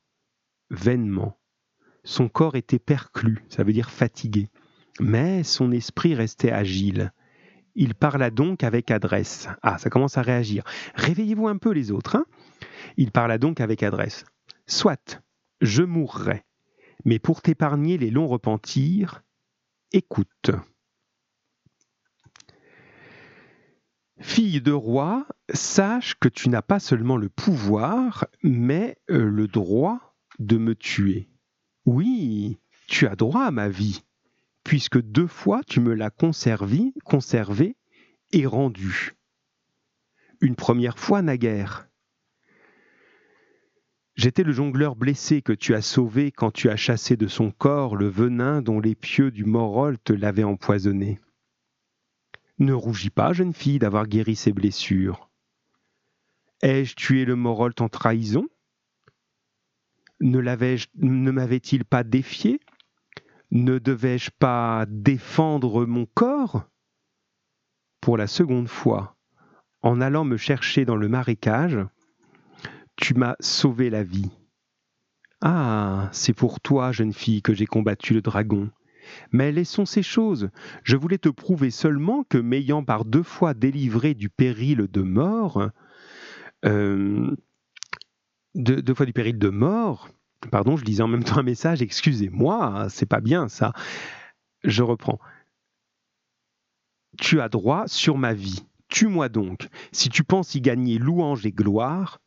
vainement. 0.69 1.39
Son 2.03 2.27
corps 2.27 2.57
était 2.57 2.79
perclus, 2.79 3.43
ça 3.47 3.63
veut 3.63 3.73
dire 3.73 3.89
fatigué, 3.89 4.49
mais 4.99 5.43
son 5.43 5.71
esprit 5.71 6.15
restait 6.15 6.51
agile. 6.51 7.13
Il 7.75 7.95
parla 7.95 8.29
donc 8.29 8.63
avec 8.63 8.91
adresse. 8.91 9.47
Ah, 9.61 9.77
ça 9.77 9.89
commence 9.89 10.17
à 10.17 10.21
réagir. 10.21 10.63
Réveillez-vous 10.95 11.47
un 11.47 11.57
peu 11.57 11.71
les 11.71 11.91
autres. 11.91 12.17
Hein 12.17 12.25
Il 12.97 13.11
parla 13.11 13.37
donc 13.37 13.61
avec 13.61 13.83
adresse. 13.83 14.25
Soit, 14.65 15.21
je 15.61 15.83
mourrai, 15.83 16.43
mais 17.05 17.19
pour 17.19 17.41
t'épargner 17.41 17.97
les 17.97 18.09
longs 18.09 18.27
repentirs, 18.27 19.21
écoute. 19.91 20.51
Fille 24.19 24.61
de 24.61 24.71
roi, 24.71 25.27
sache 25.53 26.15
que 26.19 26.27
tu 26.27 26.49
n'as 26.49 26.61
pas 26.63 26.79
seulement 26.79 27.17
le 27.17 27.29
pouvoir, 27.29 28.25
mais 28.43 28.97
euh, 29.09 29.29
le 29.29 29.47
droit 29.47 30.15
de 30.39 30.57
me 30.57 30.73
tuer. 30.73 31.29
Oui, 31.85 32.57
tu 32.87 33.07
as 33.07 33.15
droit 33.15 33.43
à 33.43 33.51
ma 33.51 33.69
vie, 33.69 34.03
puisque 34.63 34.99
deux 34.99 35.27
fois 35.27 35.61
tu 35.65 35.79
me 35.79 35.93
l'as 35.93 36.09
conservée, 36.09 36.93
conservé 37.05 37.77
et 38.33 38.45
rendue. 38.45 39.13
Une 40.41 40.55
première 40.55 40.97
fois 40.97 41.21
naguère, 41.21 41.87
J'étais 44.17 44.41
le 44.41 44.51
jongleur 44.51 44.95
blessé 44.95 45.43
que 45.43 45.53
tu 45.53 45.75
as 45.75 45.83
sauvé 45.83 46.31
quand 46.31 46.49
tu 46.49 46.71
as 46.71 46.75
chassé 46.75 47.15
de 47.15 47.27
son 47.27 47.51
corps 47.51 47.95
le 47.95 48.07
venin 48.07 48.63
dont 48.63 48.79
les 48.79 48.95
pieux 48.95 49.29
du 49.29 49.45
te 50.03 50.11
l'avaient 50.11 50.43
empoisonné. 50.43 51.19
Ne 52.57 52.73
rougis 52.73 53.11
pas, 53.11 53.33
jeune 53.33 53.53
fille, 53.53 53.77
d'avoir 53.77 54.07
guéri 54.07 54.35
ses 54.35 54.51
blessures. 54.51 55.29
Ai-je 56.63 56.95
tué 56.95 57.25
le 57.25 57.35
Morolt 57.35 57.79
en 57.79 57.89
trahison? 57.89 58.47
Ne, 60.19 60.41
ne 60.41 61.31
m'avait-il 61.31 61.85
pas 61.85 62.03
défié? 62.03 62.59
Ne 63.51 63.77
devais-je 63.77 64.31
pas 64.31 64.87
défendre 64.89 65.85
mon 65.85 66.07
corps? 66.07 66.63
Pour 68.01 68.17
la 68.17 68.25
seconde 68.25 68.67
fois, 68.67 69.15
en 69.83 70.01
allant 70.01 70.25
me 70.25 70.37
chercher 70.37 70.85
dans 70.85 70.95
le 70.95 71.07
marécage, 71.07 71.77
tu 72.97 73.13
m'as 73.13 73.35
sauvé 73.39 73.89
la 73.89 74.03
vie. 74.03 74.29
Ah, 75.41 76.09
c'est 76.11 76.33
pour 76.33 76.59
toi, 76.59 76.91
jeune 76.91 77.13
fille, 77.13 77.41
que 77.41 77.53
j'ai 77.53 77.67
combattu 77.67 78.13
le 78.13 78.21
dragon. 78.21 78.69
Mais 79.31 79.51
laissons 79.51 79.85
ces 79.85 80.03
choses. 80.03 80.49
Je 80.83 80.97
voulais 80.97 81.19
te 81.19 81.29
prouver 81.29 81.71
seulement 81.71 82.23
que, 82.23 82.37
m'ayant 82.37 82.83
par 82.83 83.05
deux 83.05 83.23
fois 83.23 83.53
délivré 83.53 84.15
du 84.15 84.29
péril 84.29 84.87
de 84.91 85.01
mort, 85.01 85.69
euh, 86.65 87.35
deux, 88.55 88.93
fois 88.93 89.05
du 89.05 89.13
péril 89.13 89.37
de 89.37 89.49
mort, 89.49 90.09
pardon, 90.51 90.75
je 90.75 90.83
lisais 90.83 91.03
en 91.03 91.07
même 91.07 91.23
temps 91.23 91.37
un 91.37 91.43
message, 91.43 91.81
excusez-moi, 91.81 92.87
c'est 92.89 93.05
pas 93.05 93.21
bien 93.21 93.47
ça. 93.47 93.73
Je 94.63 94.83
reprends. 94.83 95.19
Tu 97.19 97.39
as 97.39 97.49
droit 97.49 97.87
sur 97.87 98.17
ma 98.17 98.33
vie. 98.33 98.65
Tue-moi 98.89 99.29
donc. 99.29 99.69
Si 99.91 100.09
tu 100.09 100.23
penses 100.23 100.55
y 100.55 100.61
gagner 100.61 100.97
louange 100.97 101.45
et 101.45 101.51
gloire, 101.51 102.19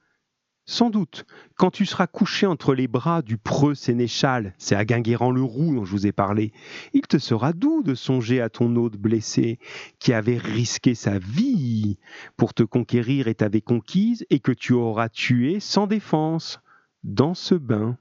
sans 0.70 0.88
doute, 0.88 1.26
quand 1.56 1.72
tu 1.72 1.84
seras 1.84 2.06
couché 2.06 2.46
entre 2.46 2.74
les 2.74 2.86
bras 2.86 3.22
du 3.22 3.38
preux 3.38 3.74
sénéchal, 3.74 4.54
c'est 4.56 4.76
à 4.76 4.84
Guinguerrand-le-Roux 4.84 5.74
dont 5.74 5.84
je 5.84 5.90
vous 5.90 6.06
ai 6.06 6.12
parlé, 6.12 6.52
il 6.92 7.02
te 7.02 7.18
sera 7.18 7.52
doux 7.52 7.82
de 7.82 7.96
songer 7.96 8.40
à 8.40 8.50
ton 8.50 8.76
hôte 8.76 8.96
blessé, 8.96 9.58
qui 9.98 10.12
avait 10.12 10.38
risqué 10.38 10.94
sa 10.94 11.18
vie 11.18 11.98
pour 12.36 12.54
te 12.54 12.62
conquérir 12.62 13.26
et 13.26 13.34
t'avait 13.34 13.60
conquise, 13.60 14.24
et 14.30 14.38
que 14.38 14.52
tu 14.52 14.72
auras 14.72 15.08
tué 15.08 15.58
sans 15.58 15.88
défense, 15.88 16.60
dans 17.02 17.34
ce 17.34 17.56
bain. 17.56 17.98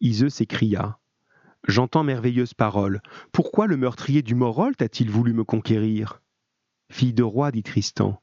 Iseux 0.00 0.30
s'écria. 0.30 0.98
J'entends 1.68 2.04
merveilleuses 2.04 2.54
paroles. 2.54 3.02
Pourquoi 3.32 3.66
le 3.66 3.76
meurtrier 3.76 4.22
du 4.22 4.34
Morolt 4.34 4.80
a-t-il 4.80 5.10
voulu 5.10 5.34
me 5.34 5.44
conquérir? 5.44 6.22
Fille 6.90 7.12
de 7.12 7.22
roi, 7.22 7.52
dit 7.52 7.62
Tristan. 7.62 8.18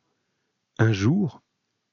Un 0.80 0.92
jour, 0.92 1.44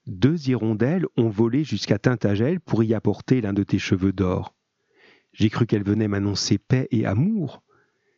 deux 0.07 0.49
hirondelles 0.49 1.07
ont 1.17 1.29
volé 1.29 1.65
jusqu'à 1.65 1.99
Tintagel 1.99 2.61
pour 2.61 2.85
y 2.85 2.95
apporter 2.95 3.41
l'un 3.41 3.53
de 3.53 3.63
tes 3.63 3.79
cheveux 3.79 4.13
d'or. 4.13 4.55
J'ai 5.33 5.51
cru 5.51 5.67
qu'elles 5.67 5.85
venaient 5.85 6.09
m'annoncer 6.09 6.59
paix 6.59 6.89
et 6.91 7.07
amour. 7.07 7.63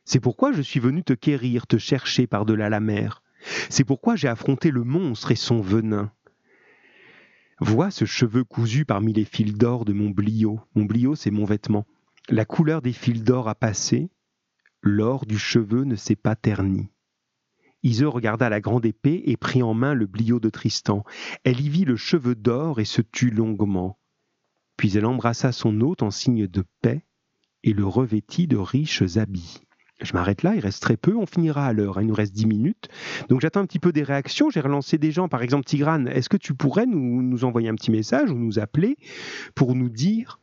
C'est 0.05 0.21
pourquoi 0.21 0.53
je 0.53 0.63
suis 0.63 0.81
venu 0.81 1.03
te 1.03 1.13
quérir, 1.13 1.67
te 1.67 1.79
chercher 1.79 2.27
par-delà 2.27 2.69
la 2.69 2.81
mer. 2.81 3.23
C'est 3.71 3.85
pourquoi 3.85 4.17
j'ai 4.17 4.29
affronté 4.29 4.71
le 4.71 4.85
monstre 4.85 5.33
et 5.33 5.37
son 5.37 5.61
venin. 5.61 6.13
Vois 7.61 7.91
ce 7.91 8.05
cheveu 8.05 8.45
cousu 8.45 8.85
parmi 8.85 9.13
les 9.13 9.25
fils 9.25 9.55
d'or 9.55 9.85
de 9.85 9.93
mon 9.93 10.11
blio. 10.11 10.61
Mon 10.75 10.85
blio, 10.85 11.17
c'est 11.17 11.31
mon 11.31 11.45
vêtement. 11.45 11.87
La 12.29 12.45
couleur 12.45 12.83
des 12.83 12.93
fils 12.93 13.25
d'or 13.25 13.49
a 13.49 13.55
passé, 13.55 14.11
l'or 14.83 15.27
du 15.27 15.39
cheveu 15.39 15.85
ne 15.85 15.97
s'est 15.97 16.17
pas 16.17 16.37
terni. 16.37 16.89
Iseux 17.83 18.09
regarda 18.09 18.49
la 18.49 18.61
grande 18.61 18.87
épée 18.87 19.23
et 19.27 19.37
prit 19.37 19.63
en 19.63 19.75
main 19.75 19.95
le 19.95 20.07
bliot 20.07 20.41
de 20.41 20.51
Tristan. 20.51 21.05
Elle 21.45 21.61
y 21.61 21.69
vit 21.69 21.85
le 21.85 21.97
cheveu 21.97 22.35
d'or 22.35 22.81
et 22.81 22.85
se 22.85 23.03
tut 23.03 23.31
longuement. 23.31 23.99
Puis 24.77 24.97
elle 24.97 25.07
embrassa 25.07 25.53
son 25.53 25.81
hôte 25.81 26.03
en 26.03 26.11
signe 26.11 26.47
de 26.47 26.65
paix 26.83 27.05
et 27.65 27.73
le 27.73 27.87
revêtit 27.87 28.47
de 28.47 28.57
riches 28.57 29.17
habits. 29.17 29.61
Je 30.01 30.13
m'arrête 30.13 30.45
là, 30.45 30.55
il 30.55 30.61
reste 30.61 30.81
très 30.81 30.97
peu, 30.97 31.17
on 31.17 31.27
finira 31.27 31.67
à 31.67 31.73
l'heure, 31.73 31.99
hein. 31.99 32.03
il 32.03 32.07
nous 32.07 32.15
reste 32.15 32.33
dix 32.33 32.47
minutes. 32.47 32.89
Donc 33.29 33.41
j'attends 33.41 33.61
un 33.61 33.67
petit 33.67 33.81
peu 33.81 33.91
des 33.91 34.05
réactions, 34.05 34.49
j'ai 34.49 34.61
relancé 34.61 34.97
des 34.97 35.11
gens, 35.11 35.29
par 35.29 35.43
exemple 35.43 35.65
Tigrane, 35.65 36.07
est-ce 36.07 36.29
que 36.29 36.37
tu 36.37 36.55
pourrais 36.55 36.87
nous, 36.87 37.23
nous, 37.23 37.45
envoyer 37.45 37.69
un 37.69 37.75
petit 37.75 37.91
message 37.91 38.31
ou 38.31 38.39
nous 38.39 38.61
appeler 38.61 38.97
pour 39.57 39.75
nous 39.75 39.89
dire 39.89 40.39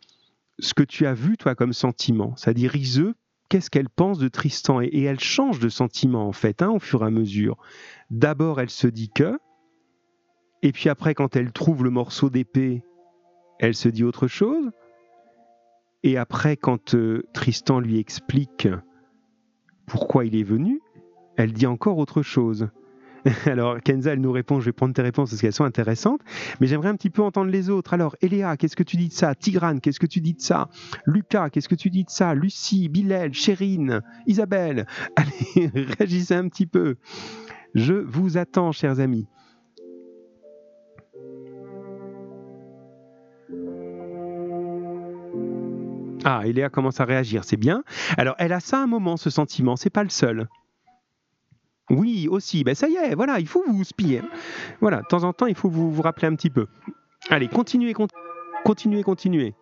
ce 0.60 0.74
que 0.74 0.84
tu 0.84 1.06
as 1.06 1.14
vu 1.14 1.38
toi 1.38 1.56
comme 1.56 1.72
sentiment? 1.72 2.34
C'est-à-dire 2.36 2.76
Iseux 2.76 3.16
qu'est-ce 3.50 3.70
qu'elle 3.70 3.90
pense 3.90 4.18
de 4.18 4.28
Tristan 4.28 4.82
et, 4.82 5.04
elle 5.04 5.20
change 5.20 5.60
de 5.60 5.70
sentiment 5.70 6.28
en 6.28 6.32
fait 6.32 6.62
hein, 6.62 6.70
au 6.70 6.80
fur 6.80 7.04
et 7.04 7.08
à 7.08 7.10
mesure. 7.12 7.58
D'abord 8.10 8.60
elle 8.60 8.70
se 8.70 8.88
dit 8.88 9.10
que, 9.10 9.40
et 10.62 10.72
puis 10.72 10.90
après 10.90 11.14
quand 11.14 11.36
elle 11.36 11.52
trouve 11.52 11.84
le 11.84 11.90
morceau 11.90 12.30
d'épée, 12.30 12.84
elle 13.60 13.76
se 13.76 13.90
dit 13.90 14.04
autre 14.04 14.28
chose. 14.28 14.72
Et 16.04 16.18
après 16.18 16.58
quand 16.58 16.94
euh, 16.96 17.24
Tristan 17.34 17.80
lui 17.80 18.00
explique 18.00 18.68
pourquoi 19.86 20.26
il 20.26 20.36
est 20.36 20.44
venu, 20.44 20.82
elle 21.38 21.54
dit 21.54 21.68
encore 21.68 21.98
autre 21.98 22.22
chose. 22.22 22.70
Alors, 23.46 23.82
Kenza, 23.82 24.14
elle 24.14 24.22
nous 24.22 24.32
répond, 24.32 24.60
je 24.60 24.66
vais 24.66 24.72
prendre 24.72 24.94
tes 24.94 25.02
réponses 25.02 25.32
parce 25.32 25.42
qu'elles 25.42 25.54
sont 25.54 25.64
intéressantes, 25.64 26.22
mais 26.60 26.68
j'aimerais 26.68 26.90
un 26.90 26.96
petit 26.96 27.10
peu 27.10 27.24
entendre 27.24 27.50
les 27.50 27.70
autres. 27.70 27.94
Alors, 27.94 28.16
Eléa, 28.22 28.56
qu'est-ce 28.58 28.76
que 28.76 28.84
tu 28.84 28.98
dis 28.98 29.08
de 29.08 29.14
ça? 29.14 29.34
Tigrane, 29.36 29.82
qu'est-ce 29.82 30.00
que 30.00 30.06
tu 30.06 30.22
dis 30.22 30.34
de 30.34 30.42
ça? 30.42 30.70
Lucas, 31.06 31.50
qu'est-ce 31.50 31.70
que 31.70 31.76
tu 31.76 31.90
dis 31.90 32.04
de 32.04 32.10
ça? 32.10 32.36
Lucie, 32.36 32.88
Bilal, 32.88 33.34
Chérine, 33.34 34.02
Isabelle 34.28 34.86
Allez, 35.16 35.72
réagissez 35.74 36.36
un 36.36 36.48
petit 36.48 36.68
peu. 36.68 36.98
Je 37.74 37.94
vous 37.94 38.38
attends, 38.38 38.72
chers 38.72 39.00
amis. 39.00 39.28
Ah, 46.28 46.42
Eléa 46.46 46.70
commence 46.70 47.00
à 47.00 47.06
réagir, 47.06 47.44
c'est 47.44 47.58
bien. 47.58 47.84
Alors, 48.18 48.36
elle 48.40 48.52
a 48.52 48.60
ça 48.60 48.82
un 48.82 48.88
moment, 48.88 49.16
ce 49.16 49.30
sentiment, 49.30 49.76
c'est 49.76 49.92
pas 49.92 50.04
le 50.04 50.10
seul. 50.10 50.48
Oui, 51.90 52.28
aussi, 52.30 52.64
ben 52.64 52.74
ça 52.74 52.88
y 52.88 52.96
est, 52.96 53.16
voilà, 53.16 53.40
il 53.40 53.48
faut 53.48 53.64
vous. 53.68 53.84
Hein. 54.20 54.28
Voilà, 54.82 55.02
de 55.02 55.06
temps 55.08 55.24
en 55.24 55.34
temps, 55.34 55.46
il 55.46 55.56
faut 55.56 55.70
vous, 55.70 55.92
vous 55.92 56.02
rappeler 56.02 56.28
un 56.28 56.36
petit 56.36 56.50
peu. 56.50 56.68
Allez, 57.30 57.48
continuez, 57.48 57.94
continuez, 58.64 59.04
continuez. 59.04 59.54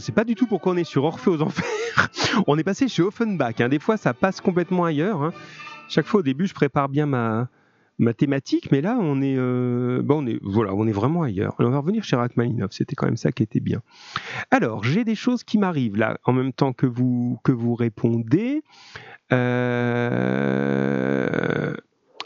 Sais 0.00 0.12
pas 0.12 0.24
du 0.24 0.34
tout 0.34 0.46
pourquoi 0.46 0.72
on 0.72 0.76
est 0.76 0.84
sur 0.84 1.04
Orphée 1.04 1.30
aux 1.30 1.42
Enfers. 1.42 1.64
on 2.46 2.58
est 2.58 2.64
passé 2.64 2.88
chez 2.88 3.02
Offenbach. 3.02 3.60
Hein. 3.60 3.68
Des 3.68 3.78
fois, 3.78 3.96
ça 3.96 4.14
passe 4.14 4.40
complètement 4.40 4.84
ailleurs. 4.84 5.22
Hein. 5.22 5.32
Chaque 5.88 6.06
fois, 6.06 6.20
au 6.20 6.22
début, 6.22 6.46
je 6.46 6.54
prépare 6.54 6.88
bien 6.88 7.06
ma, 7.06 7.48
ma 8.00 8.14
thématique, 8.14 8.72
mais 8.72 8.80
là, 8.80 8.96
on 8.98 9.20
est, 9.20 9.36
euh, 9.36 10.02
on 10.08 10.26
est, 10.26 10.38
voilà, 10.42 10.74
on 10.74 10.86
est 10.86 10.92
vraiment 10.92 11.22
ailleurs. 11.22 11.54
on 11.58 11.68
va 11.68 11.78
revenir 11.78 12.02
chez 12.02 12.16
Rachmaninov. 12.16 12.70
C'était 12.72 12.96
quand 12.96 13.06
même 13.06 13.18
ça 13.18 13.30
qui 13.30 13.42
était 13.42 13.60
bien. 13.60 13.82
Alors, 14.50 14.82
j'ai 14.84 15.04
des 15.04 15.14
choses 15.14 15.44
qui 15.44 15.58
m'arrivent 15.58 15.96
là, 15.96 16.18
en 16.24 16.32
même 16.32 16.52
temps 16.52 16.72
que 16.72 16.86
vous 16.86 17.38
que 17.44 17.52
vous 17.52 17.74
répondez. 17.74 18.62
Euh... 19.32 21.19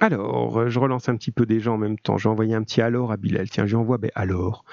Alors, 0.01 0.69
je 0.69 0.79
relance 0.79 1.09
un 1.09 1.17
petit 1.17 1.31
peu 1.31 1.47
des 1.47 1.61
gens 1.61 1.75
en 1.75 1.79
même 1.79 1.99
temps. 1.99 2.19
J'ai 2.19 2.29
envoyé 2.29 2.55
un 2.55 2.63
petit 2.63 2.81
alors 2.81 3.13
à 3.13 3.17
Bilal. 3.17 3.49
Tiens, 3.49 3.67
j'envoie 3.67 3.99
ben 3.99 4.11
alors. 4.15 4.65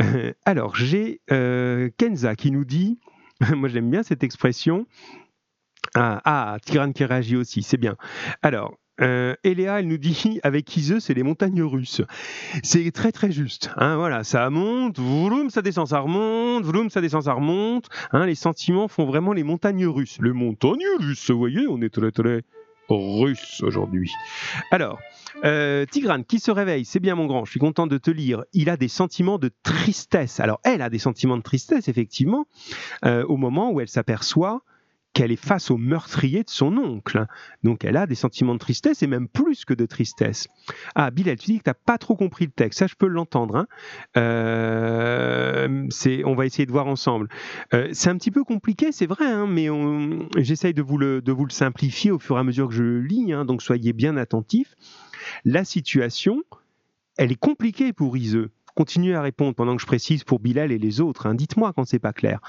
Euh, 0.00 0.32
alors, 0.44 0.76
j'ai 0.76 1.20
euh, 1.32 1.90
Kenza 1.96 2.36
qui 2.36 2.50
nous 2.50 2.64
dit, 2.64 2.98
moi 3.54 3.68
j'aime 3.68 3.90
bien 3.90 4.02
cette 4.02 4.22
expression. 4.22 4.86
Ah, 5.94 6.20
ah 6.24 6.56
qui 6.64 7.04
réagit 7.04 7.36
aussi, 7.36 7.62
c'est 7.62 7.78
bien. 7.78 7.96
Alors, 8.42 8.78
euh, 9.00 9.34
Eléa, 9.44 9.80
elle 9.80 9.88
nous 9.88 9.98
dit 9.98 10.40
avec 10.42 10.76
Iseux, 10.76 11.00
c'est 11.00 11.14
les 11.14 11.22
montagnes 11.22 11.62
russes. 11.62 12.02
C'est 12.62 12.90
très 12.92 13.12
très 13.12 13.32
juste. 13.32 13.70
Hein, 13.76 13.96
voilà, 13.96 14.24
ça 14.24 14.48
monte, 14.50 14.98
vroom, 14.98 15.50
ça 15.50 15.62
descend, 15.62 15.88
ça 15.88 16.00
remonte, 16.00 16.64
vroom, 16.64 16.90
ça 16.90 17.00
descend, 17.00 17.22
ça 17.22 17.32
remonte. 17.32 17.88
Hein, 18.12 18.26
les 18.26 18.34
sentiments 18.34 18.88
font 18.88 19.06
vraiment 19.06 19.32
les 19.32 19.42
montagnes 19.42 19.86
russes. 19.86 20.18
Les 20.22 20.32
montagnes 20.32 20.86
russes, 21.00 21.30
vous 21.30 21.38
voyez, 21.38 21.66
on 21.68 21.80
est 21.80 21.92
très 21.92 22.12
très 22.12 22.42
russe 22.90 23.62
aujourd'hui. 23.62 24.10
Alors, 24.70 24.98
euh, 25.44 25.86
Tigrane 25.86 26.24
qui 26.24 26.38
se 26.38 26.50
réveille, 26.50 26.84
c'est 26.84 27.00
bien 27.00 27.14
mon 27.14 27.26
grand, 27.26 27.44
je 27.44 27.50
suis 27.50 27.60
content 27.60 27.86
de 27.86 27.98
te 27.98 28.10
lire. 28.10 28.44
Il 28.52 28.68
a 28.70 28.76
des 28.76 28.88
sentiments 28.88 29.38
de 29.38 29.50
tristesse. 29.62 30.40
Alors, 30.40 30.60
elle 30.64 30.82
a 30.82 30.90
des 30.90 30.98
sentiments 30.98 31.36
de 31.36 31.42
tristesse, 31.42 31.88
effectivement, 31.88 32.46
euh, 33.04 33.24
au 33.26 33.36
moment 33.36 33.70
où 33.70 33.80
elle 33.80 33.88
s'aperçoit 33.88 34.62
qu'elle 35.12 35.32
est 35.32 35.36
face 35.36 35.70
au 35.70 35.76
meurtrier 35.76 36.44
de 36.44 36.50
son 36.50 36.76
oncle. 36.76 37.26
Donc 37.62 37.84
elle 37.84 37.96
a 37.96 38.06
des 38.06 38.14
sentiments 38.14 38.54
de 38.54 38.60
tristesse 38.60 39.02
et 39.02 39.06
même 39.06 39.28
plus 39.28 39.64
que 39.64 39.74
de 39.74 39.86
tristesse. 39.86 40.46
Ah, 40.94 41.10
Bilal, 41.10 41.36
tu 41.36 41.52
dis 41.52 41.58
que 41.58 41.64
tu 41.64 41.70
n'as 41.70 41.74
pas 41.74 41.98
trop 41.98 42.16
compris 42.16 42.46
le 42.46 42.52
texte. 42.52 42.78
Ça, 42.78 42.86
je 42.86 42.94
peux 42.94 43.06
l'entendre. 43.06 43.56
Hein. 43.56 43.66
Euh, 44.16 45.88
on 46.24 46.34
va 46.34 46.46
essayer 46.46 46.66
de 46.66 46.72
voir 46.72 46.86
ensemble. 46.86 47.28
Euh, 47.74 47.88
c'est 47.92 48.10
un 48.10 48.16
petit 48.16 48.30
peu 48.30 48.44
compliqué, 48.44 48.92
c'est 48.92 49.06
vrai, 49.06 49.26
hein, 49.26 49.46
mais 49.46 49.68
j'essaye 50.36 50.74
de, 50.74 50.82
vous 50.82 50.98
le, 50.98 51.22
simplifier 51.50 52.10
au 52.10 52.18
fur 52.18 52.36
et 52.36 52.40
à 52.40 52.44
mesure 52.44 52.68
que 52.68 52.74
je 52.74 52.82
le 52.82 53.00
lis. 53.00 53.32
Hein, 53.32 53.44
donc 53.44 53.62
soyez 53.62 53.92
bien 53.92 54.16
attentifs. 54.16 54.74
La 55.44 55.64
situation, 55.64 56.42
elle 57.18 57.32
est 57.32 57.40
compliquée 57.40 57.92
pour 57.92 58.16
Iseux 58.16 58.50
continuez 58.76 59.14
à 59.14 59.20
répondre 59.20 59.54
pendant 59.54 59.76
que 59.76 59.82
je 59.82 59.86
précise 59.86 60.24
pour 60.24 60.40
Bilal 60.40 60.72
et 60.72 60.78
les 60.78 61.02
autres. 61.02 61.30
Dites-moi 61.34 61.72
quand 61.74 61.84
c'est 61.84 61.98
pas 61.98 62.14
clair. 62.14 62.40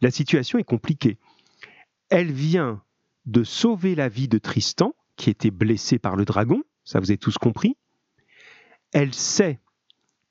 La 0.00 0.10
situation 0.10 0.58
est 0.58 0.64
compliquée 0.64 1.16
elle 2.10 2.32
vient 2.32 2.82
de 3.24 3.42
sauver 3.44 3.94
la 3.94 4.08
vie 4.08 4.28
de 4.28 4.38
Tristan, 4.38 4.94
qui 5.16 5.30
était 5.30 5.50
blessé 5.50 5.98
par 5.98 6.16
le 6.16 6.24
dragon, 6.24 6.62
ça 6.84 7.00
vous 7.00 7.10
avez 7.10 7.18
tous 7.18 7.38
compris. 7.38 7.76
Elle 8.92 9.14
sait 9.14 9.60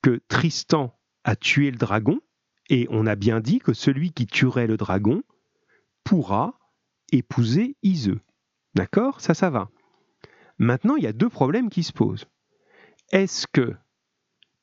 que 0.02 0.20
Tristan 0.28 0.98
a 1.24 1.36
tué 1.36 1.70
le 1.70 1.76
dragon, 1.76 2.20
et 2.68 2.86
on 2.90 3.06
a 3.06 3.14
bien 3.14 3.40
dit 3.40 3.58
que 3.58 3.72
celui 3.72 4.12
qui 4.12 4.26
tuerait 4.26 4.66
le 4.66 4.76
dragon 4.76 5.22
pourra 6.04 6.58
épouser 7.12 7.76
Iseux. 7.82 8.20
D'accord? 8.74 9.20
Ça, 9.20 9.34
ça 9.34 9.50
va. 9.50 9.70
Maintenant, 10.58 10.96
il 10.96 11.04
y 11.04 11.08
a 11.08 11.12
deux 11.12 11.28
problèmes 11.28 11.70
qui 11.70 11.82
se 11.82 11.92
posent. 11.92 12.26
Est-ce 13.10 13.46
que 13.46 13.74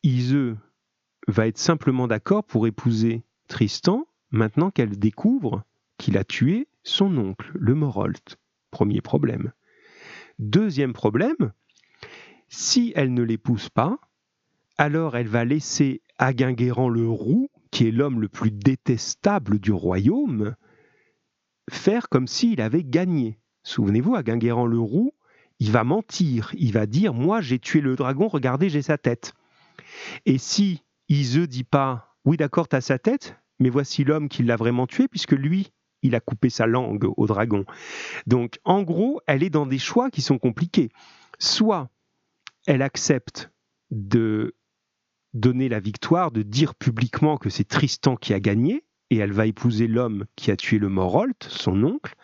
Iseux 0.04 0.58
va 1.28 1.48
être 1.48 1.58
simplement 1.58 2.08
d'accord 2.08 2.44
pour 2.44 2.68
épouser 2.68 3.24
Tristan 3.48 4.08
maintenant 4.32 4.72
qu'elle 4.72 4.98
découvre 4.98 5.64
qu'il 5.98 6.18
a 6.18 6.24
tué 6.24 6.68
son 6.84 7.18
oncle, 7.18 7.52
le 7.56 7.76
Morolt. 7.76 8.38
Premier 8.72 9.02
problème. 9.02 9.52
Deuxième 10.40 10.94
problème, 10.94 11.54
si 12.50 12.92
elle 12.96 13.14
ne 13.14 13.24
l'épouse 13.24 13.70
pas, 13.70 13.98
alors 14.78 15.16
elle 15.16 15.28
va 15.28 15.46
laisser 15.46 16.02
Aguinguerrand 16.18 16.90
le 16.90 17.08
Roux, 17.08 17.50
qui 17.72 17.88
est 17.88 17.92
l'homme 17.92 18.22
le 18.22 18.30
plus 18.30 18.52
détestable 18.52 19.60
du 19.60 19.72
royaume, 19.72 20.56
faire 21.70 22.10
comme 22.10 22.28
s'il 22.28 22.62
avait 22.62 22.84
gagné. 22.84 23.40
Souvenez-vous, 23.64 24.16
Aguinguerrand 24.16 24.66
le 24.66 24.80
Roux, 24.80 25.14
il 25.60 25.72
va 25.72 25.84
mentir, 25.84 26.52
il 26.58 26.74
va 26.74 26.86
dire 26.86 27.14
Moi 27.14 27.42
j'ai 27.42 27.60
tué 27.60 27.82
le 27.82 27.96
dragon, 27.96 28.28
regardez, 28.28 28.70
j'ai 28.70 28.82
sa 28.82 28.98
tête. 28.98 29.34
Et 30.26 30.38
si 30.38 30.84
Iseux 31.10 31.48
dit 31.48 31.64
pas 31.64 32.18
Oui, 32.26 32.38
d'accord, 32.38 32.68
t'as 32.68 32.82
sa 32.82 33.00
tête, 33.00 33.36
mais 33.60 33.70
voici 33.70 34.04
l'homme 34.04 34.30
qui 34.30 34.44
l'a 34.44 34.56
vraiment 34.56 34.88
tué, 34.88 35.08
puisque 35.08 35.32
lui, 35.32 35.72
il 36.04 36.16
a 36.16 36.20
coupé 36.20 36.50
sa 36.50 36.68
langue 36.68 37.10
au 37.18 37.26
dragon. 37.26 37.66
Donc, 38.28 38.60
en 38.64 38.84
gros, 38.84 39.22
elle 39.26 39.44
est 39.44 39.50
dans 39.50 39.66
des 39.66 39.80
choix 39.80 40.10
qui 40.10 40.22
sont 40.22 40.38
compliqués. 40.38 40.90
Soit 41.40 41.90
elle 42.68 42.82
accepte 42.82 43.52
de 43.92 44.56
donner 45.34 45.70
la 45.70 45.80
victoire, 45.80 46.32
de 46.32 46.44
dire 46.44 46.76
publiquement 46.76 47.38
que 47.38 47.50
c'est 47.50 47.68
Tristan 47.68 48.16
qui 48.16 48.34
a 48.34 48.40
gagné, 48.40 48.84
et 49.10 49.18
elle 49.18 49.32
va 49.32 49.46
épouser 49.46 49.88
l'homme 49.88 50.26
qui 50.36 50.52
a 50.52 50.56
tué 50.56 50.78
le 50.78 50.90
Morolt, 50.90 51.44
son 51.50 51.84
oncle, 51.84 52.16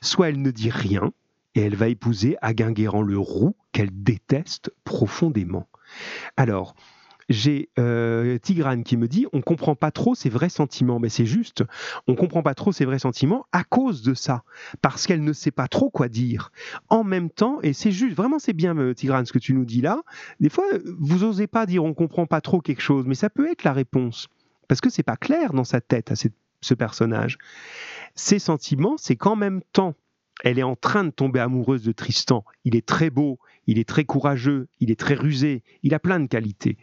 soit 0.00 0.28
elle 0.28 0.40
ne 0.40 0.50
dit 0.50 0.70
rien, 0.70 1.12
et 1.54 1.60
elle 1.60 1.76
va 1.76 1.88
épouser 1.88 2.36
Aguinguerrand 2.42 3.02
le 3.02 3.18
Roux, 3.18 3.56
qu'elle 3.72 3.90
déteste 3.92 4.70
profondément. 4.84 5.68
Alors, 6.36 6.74
j'ai 7.28 7.70
euh, 7.78 8.38
Tigrane 8.38 8.84
qui 8.84 8.96
me 8.96 9.08
dit 9.08 9.26
on 9.32 9.40
comprend 9.40 9.74
pas 9.74 9.90
trop 9.90 10.14
ses 10.14 10.28
vrais 10.28 10.48
sentiments. 10.48 10.98
Mais 11.00 11.08
c'est 11.08 11.26
juste, 11.26 11.64
on 12.06 12.14
comprend 12.14 12.42
pas 12.42 12.54
trop 12.54 12.72
ses 12.72 12.84
vrais 12.84 12.98
sentiments 12.98 13.46
à 13.52 13.64
cause 13.64 14.02
de 14.02 14.14
ça, 14.14 14.44
parce 14.82 15.06
qu'elle 15.06 15.24
ne 15.24 15.32
sait 15.32 15.50
pas 15.50 15.68
trop 15.68 15.90
quoi 15.90 16.08
dire. 16.08 16.52
En 16.88 17.04
même 17.04 17.30
temps, 17.30 17.58
et 17.62 17.72
c'est 17.72 17.92
juste, 17.92 18.16
vraiment 18.16 18.38
c'est 18.38 18.52
bien 18.52 18.76
euh, 18.76 18.94
Tigrane 18.94 19.26
ce 19.26 19.32
que 19.32 19.38
tu 19.38 19.54
nous 19.54 19.64
dis 19.64 19.80
là. 19.80 20.02
Des 20.40 20.48
fois, 20.48 20.64
vous 20.98 21.24
osez 21.24 21.46
pas 21.46 21.66
dire 21.66 21.84
on 21.84 21.94
comprend 21.94 22.26
pas 22.26 22.40
trop 22.40 22.60
quelque 22.60 22.82
chose, 22.82 23.04
mais 23.06 23.14
ça 23.14 23.30
peut 23.30 23.50
être 23.50 23.64
la 23.64 23.72
réponse, 23.72 24.28
parce 24.68 24.80
que 24.80 24.90
c'est 24.90 25.02
pas 25.02 25.16
clair 25.16 25.52
dans 25.52 25.64
sa 25.64 25.80
tête 25.80 26.10
à 26.10 26.14
ce 26.16 26.74
personnage. 26.74 27.38
Ses 28.14 28.38
sentiments, 28.38 28.96
c'est 28.96 29.16
qu'en 29.16 29.36
même 29.36 29.62
temps, 29.72 29.94
elle 30.42 30.58
est 30.58 30.64
en 30.64 30.76
train 30.76 31.04
de 31.04 31.10
tomber 31.10 31.40
amoureuse 31.40 31.84
de 31.84 31.92
Tristan. 31.92 32.44
Il 32.64 32.74
est 32.74 32.84
très 32.84 33.10
beau, 33.10 33.38
il 33.66 33.78
est 33.78 33.88
très 33.88 34.04
courageux, 34.04 34.68
il 34.80 34.90
est 34.90 34.98
très 34.98 35.14
rusé, 35.14 35.62
il 35.82 35.94
a 35.94 35.98
plein 35.98 36.20
de 36.20 36.26
qualités 36.26 36.76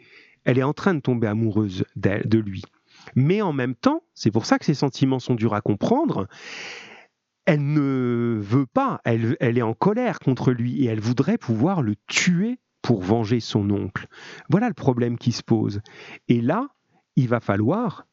elle 0.44 0.58
est 0.58 0.62
en 0.62 0.72
train 0.72 0.94
de 0.94 1.00
tomber 1.00 1.26
amoureuse 1.26 1.84
de 1.96 2.38
lui. 2.38 2.62
Mais 3.14 3.42
en 3.42 3.52
même 3.52 3.74
temps, 3.74 4.02
c'est 4.14 4.30
pour 4.30 4.46
ça 4.46 4.58
que 4.58 4.64
ses 4.64 4.74
sentiments 4.74 5.18
sont 5.18 5.34
durs 5.34 5.54
à 5.54 5.60
comprendre, 5.60 6.28
elle 7.44 7.72
ne 7.72 8.38
veut 8.40 8.66
pas, 8.66 9.00
elle, 9.04 9.36
est 9.40 9.62
en 9.62 9.74
colère 9.74 10.20
contre 10.20 10.52
lui 10.52 10.82
et 10.82 10.86
elle 10.86 11.00
voudrait 11.00 11.38
pouvoir 11.38 11.82
le 11.82 11.96
tuer 12.06 12.58
pour 12.82 13.02
venger 13.02 13.40
son 13.40 13.68
oncle. 13.70 14.06
Voilà 14.48 14.68
le 14.68 14.74
problème 14.74 15.18
qui 15.18 15.32
se 15.32 15.42
pose. 15.42 15.80
Et 16.28 16.40
là, 16.40 16.68
il 17.16 17.28
va 17.28 17.40
falloir 17.40 18.06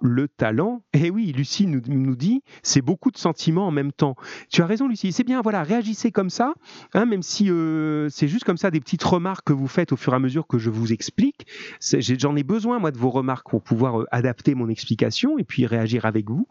le 0.00 0.28
talent. 0.28 0.82
Et 0.92 1.06
eh 1.06 1.10
oui, 1.10 1.32
Lucie 1.32 1.66
nous, 1.66 1.80
nous 1.86 2.16
dit, 2.16 2.42
c'est 2.62 2.82
beaucoup 2.82 3.10
de 3.10 3.18
sentiments 3.18 3.66
en 3.66 3.70
même 3.70 3.92
temps. 3.92 4.16
Tu 4.50 4.62
as 4.62 4.66
raison, 4.66 4.88
Lucie. 4.88 5.12
C'est 5.12 5.24
bien, 5.24 5.42
voilà, 5.42 5.62
réagissez 5.62 6.10
comme 6.10 6.30
ça, 6.30 6.54
hein, 6.94 7.06
même 7.06 7.22
si 7.22 7.50
euh, 7.50 8.08
c'est 8.08 8.28
juste 8.28 8.44
comme 8.44 8.56
ça 8.56 8.70
des 8.70 8.80
petites 8.80 9.02
remarques 9.02 9.46
que 9.46 9.52
vous 9.52 9.68
faites 9.68 9.92
au 9.92 9.96
fur 9.96 10.12
et 10.12 10.16
à 10.16 10.18
mesure 10.18 10.46
que 10.46 10.58
je 10.58 10.70
vous 10.70 10.92
explique. 10.92 11.46
J'en 11.80 12.36
ai 12.36 12.42
besoin, 12.42 12.78
moi, 12.78 12.90
de 12.90 12.98
vos 12.98 13.10
remarques 13.10 13.48
pour 13.50 13.62
pouvoir 13.62 14.00
euh, 14.00 14.06
adapter 14.10 14.54
mon 14.54 14.68
explication 14.68 15.38
et 15.38 15.44
puis 15.44 15.66
réagir 15.66 16.04
avec 16.06 16.28
vous. 16.28 16.48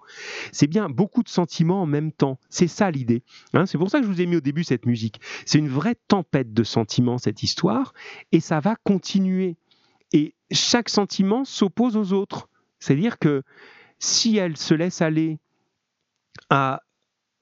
C'est 0.51 0.67
bien, 0.67 0.89
beaucoup 0.89 1.23
de 1.23 1.29
sentiments 1.29 1.81
en 1.81 1.85
même 1.85 2.11
temps. 2.11 2.39
C'est 2.49 2.67
ça 2.67 2.91
l'idée. 2.91 3.23
Hein. 3.53 3.65
c'est 3.65 3.77
pour 3.77 3.89
ça 3.89 3.99
que 3.99 4.05
je 4.05 4.11
vous 4.11 4.21
ai 4.21 4.25
mis 4.25 4.35
au 4.35 4.41
début 4.41 4.63
cette 4.63 4.85
musique. 4.85 5.19
C'est 5.45 5.59
une 5.59 5.69
vraie 5.69 5.95
tempête 6.07 6.53
de 6.53 6.63
sentiments, 6.63 7.17
cette 7.17 7.43
histoire, 7.43 7.93
et 8.31 8.39
ça 8.39 8.59
va 8.59 8.75
continuer. 8.83 9.57
Et 10.11 10.33
chaque 10.51 10.89
sentiment 10.89 11.45
s'oppose 11.45 11.95
aux 11.95 12.13
autres. 12.13 12.49
C'est-à-dire 12.79 13.19
que 13.19 13.43
si 13.99 14.37
elle 14.37 14.57
se 14.57 14.73
laisse 14.73 15.01
aller 15.01 15.39
à 16.49 16.81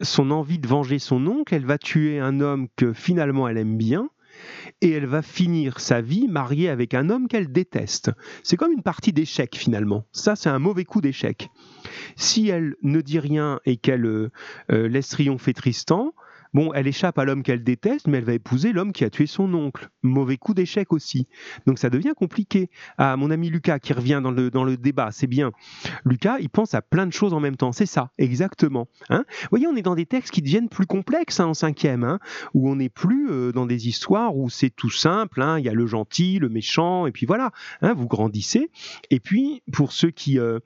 son 0.01 0.31
envie 0.31 0.59
de 0.59 0.67
venger 0.67 0.99
son 0.99 1.25
oncle, 1.27 1.53
elle 1.53 1.65
va 1.65 1.77
tuer 1.77 2.19
un 2.19 2.39
homme 2.39 2.67
que 2.75 2.93
finalement 2.93 3.47
elle 3.47 3.57
aime 3.57 3.77
bien, 3.77 4.09
et 4.81 4.91
elle 4.91 5.05
va 5.05 5.21
finir 5.21 5.79
sa 5.79 6.01
vie 6.01 6.27
mariée 6.27 6.69
avec 6.69 6.93
un 6.93 7.09
homme 7.09 7.27
qu'elle 7.27 7.51
déteste. 7.51 8.11
C'est 8.43 8.57
comme 8.57 8.71
une 8.71 8.83
partie 8.83 9.13
d'échec 9.13 9.55
finalement. 9.55 10.05
Ça, 10.11 10.35
c'est 10.35 10.49
un 10.49 10.59
mauvais 10.59 10.85
coup 10.85 11.01
d'échec. 11.01 11.49
Si 12.15 12.49
elle 12.49 12.75
ne 12.83 13.01
dit 13.01 13.19
rien 13.19 13.59
et 13.65 13.77
qu'elle 13.77 14.05
euh, 14.05 14.31
euh, 14.71 14.87
laisse 14.87 15.09
triompher 15.09 15.53
Tristan, 15.53 16.13
Bon, 16.53 16.71
elle 16.73 16.87
échappe 16.87 17.17
à 17.19 17.25
l'homme 17.25 17.43
qu'elle 17.43 17.63
déteste, 17.63 18.07
mais 18.07 18.17
elle 18.17 18.23
va 18.23 18.33
épouser 18.33 18.71
l'homme 18.71 18.91
qui 18.91 19.03
a 19.03 19.09
tué 19.09 19.25
son 19.25 19.53
oncle. 19.53 19.89
Mauvais 20.03 20.37
coup 20.37 20.53
d'échec 20.53 20.93
aussi. 20.93 21.27
Donc 21.65 21.79
ça 21.79 21.89
devient 21.89 22.13
compliqué. 22.15 22.69
Ah, 22.97 23.17
mon 23.17 23.31
ami 23.31 23.49
Lucas 23.49 23.79
qui 23.79 23.93
revient 23.93 24.21
dans 24.23 24.31
le, 24.31 24.77
débat, 24.77 25.11
c'est 25.11 25.27
bien. 25.27 25.51
Lucas, 26.05 26.37
il 26.39 26.49
pense 26.49 26.73
à 26.73 26.81
plein 26.81 27.05
de 27.05 27.13
choses 27.13 27.33
en 27.33 27.39
même 27.39 27.57
temps. 27.57 27.71
C'est 27.71 27.85
ça, 27.85 28.11
exactement. 28.17 28.87
Hein 29.09 29.25
Vous 29.43 29.47
voyez, 29.51 29.67
on 29.67 29.75
est 29.75 29.81
dans 29.81 29.95
des 29.95 30.05
textes 30.05 30.31
qui 30.31 30.41
deviennent 30.41 30.69
plus 30.69 30.85
complexes 30.85 31.39
hein, 31.39 31.47
en 31.47 31.53
cinquième, 31.53 32.03
hein, 32.03 32.19
où 32.53 32.69
on 32.69 32.75
n'est 32.75 32.89
plus 32.89 33.29
euh, 33.29 33.51
dans 33.51 33.65
des 33.65 33.87
histoires 33.87 34.35
où 34.35 34.49
c'est 34.49 34.69
tout 34.69 34.89
simple. 34.89 35.41
Hein. 35.41 35.59
Il 35.59 35.65
y 35.65 35.69
a 35.69 35.73
le 35.73 35.87
gentil, 35.87 36.39
le 36.39 36.49
méchant, 36.49 37.07
et 37.07 37.11
puis 37.11 37.25
voilà. 37.25 37.51
Vous 37.81 38.07
grandissez. 38.07 38.69
Et 39.09 39.19
puis, 39.19 39.63
pour 39.71 39.91
ceux 39.91 40.11
qui, 40.11 40.39
euh, 40.39 40.59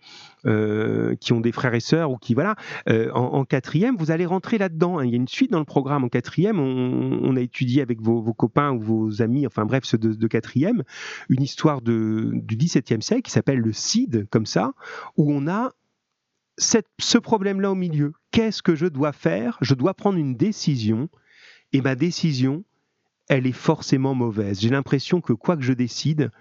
euh, 0.46 1.16
qui 1.16 1.34
ont 1.34 1.40
des 1.40 1.52
frères 1.52 1.74
et 1.76 1.80
sœurs 1.80 2.12
ou 2.12 2.18
qui 2.18 2.34
voilà 2.34 2.56
euh, 2.90 3.12
en, 3.12 3.46
quatrième, 3.46 3.96
vous 3.98 4.12
allez 4.12 4.26
rentrer 4.26 4.58
là-dedans. 4.58 4.98
Hein. 4.98 5.06
Il 5.06 5.12
y 5.12 5.14
a 5.14 5.18
une 5.18 5.28
suite 5.28 5.52
dans 5.52 5.60
le 5.60 5.66
programme 5.66 6.04
en 6.04 6.10
quatrième. 6.10 6.60
On, 6.60 7.36
a 7.36 7.42
étudié 7.42 7.82
avec 7.82 8.02
vos, 8.02 8.34
copains 8.34 8.72
ou 8.72 8.80
vos 8.80 9.22
amis, 9.22 9.46
enfin 9.46 9.66
bref, 9.66 9.84
ceux 9.86 9.98
de, 9.98 10.28
quatrième, 10.28 10.84
une 11.30 11.42
histoire 11.42 11.82
de, 11.82 12.32
du 12.34 12.58
XVIIe 12.58 13.02
siècle 13.02 13.22
qui 13.22 13.32
s'appelle 13.32 13.60
le 13.60 13.72
Cid, 13.72 14.28
comme 14.30 14.46
ça, 14.46 14.74
où 15.16 15.32
on 15.32 15.48
a 15.48 15.72
ce 16.58 17.18
problème-là 17.18 17.72
au 17.72 17.76
milieu. 17.76 18.14
Qu'est-ce 18.32 18.62
que 18.62 18.76
je 18.76 18.86
dois 18.86 19.12
faire? 19.12 19.58
Je 19.62 19.74
dois 19.74 19.94
prendre 19.94 20.18
une 20.18 20.36
décision 20.36 21.10
et 21.74 21.82
ma 21.82 21.96
décision, 21.96 22.64
elle 23.30 23.48
est 23.48 23.52
forcément 23.52 24.14
mauvaise. 24.14 24.60
J'ai 24.60 24.70
l'impression 24.70 25.22
que 25.22 25.34
quoi 25.34 25.56
que 25.56 25.64
je 25.64 25.74
décide, 25.74 26.32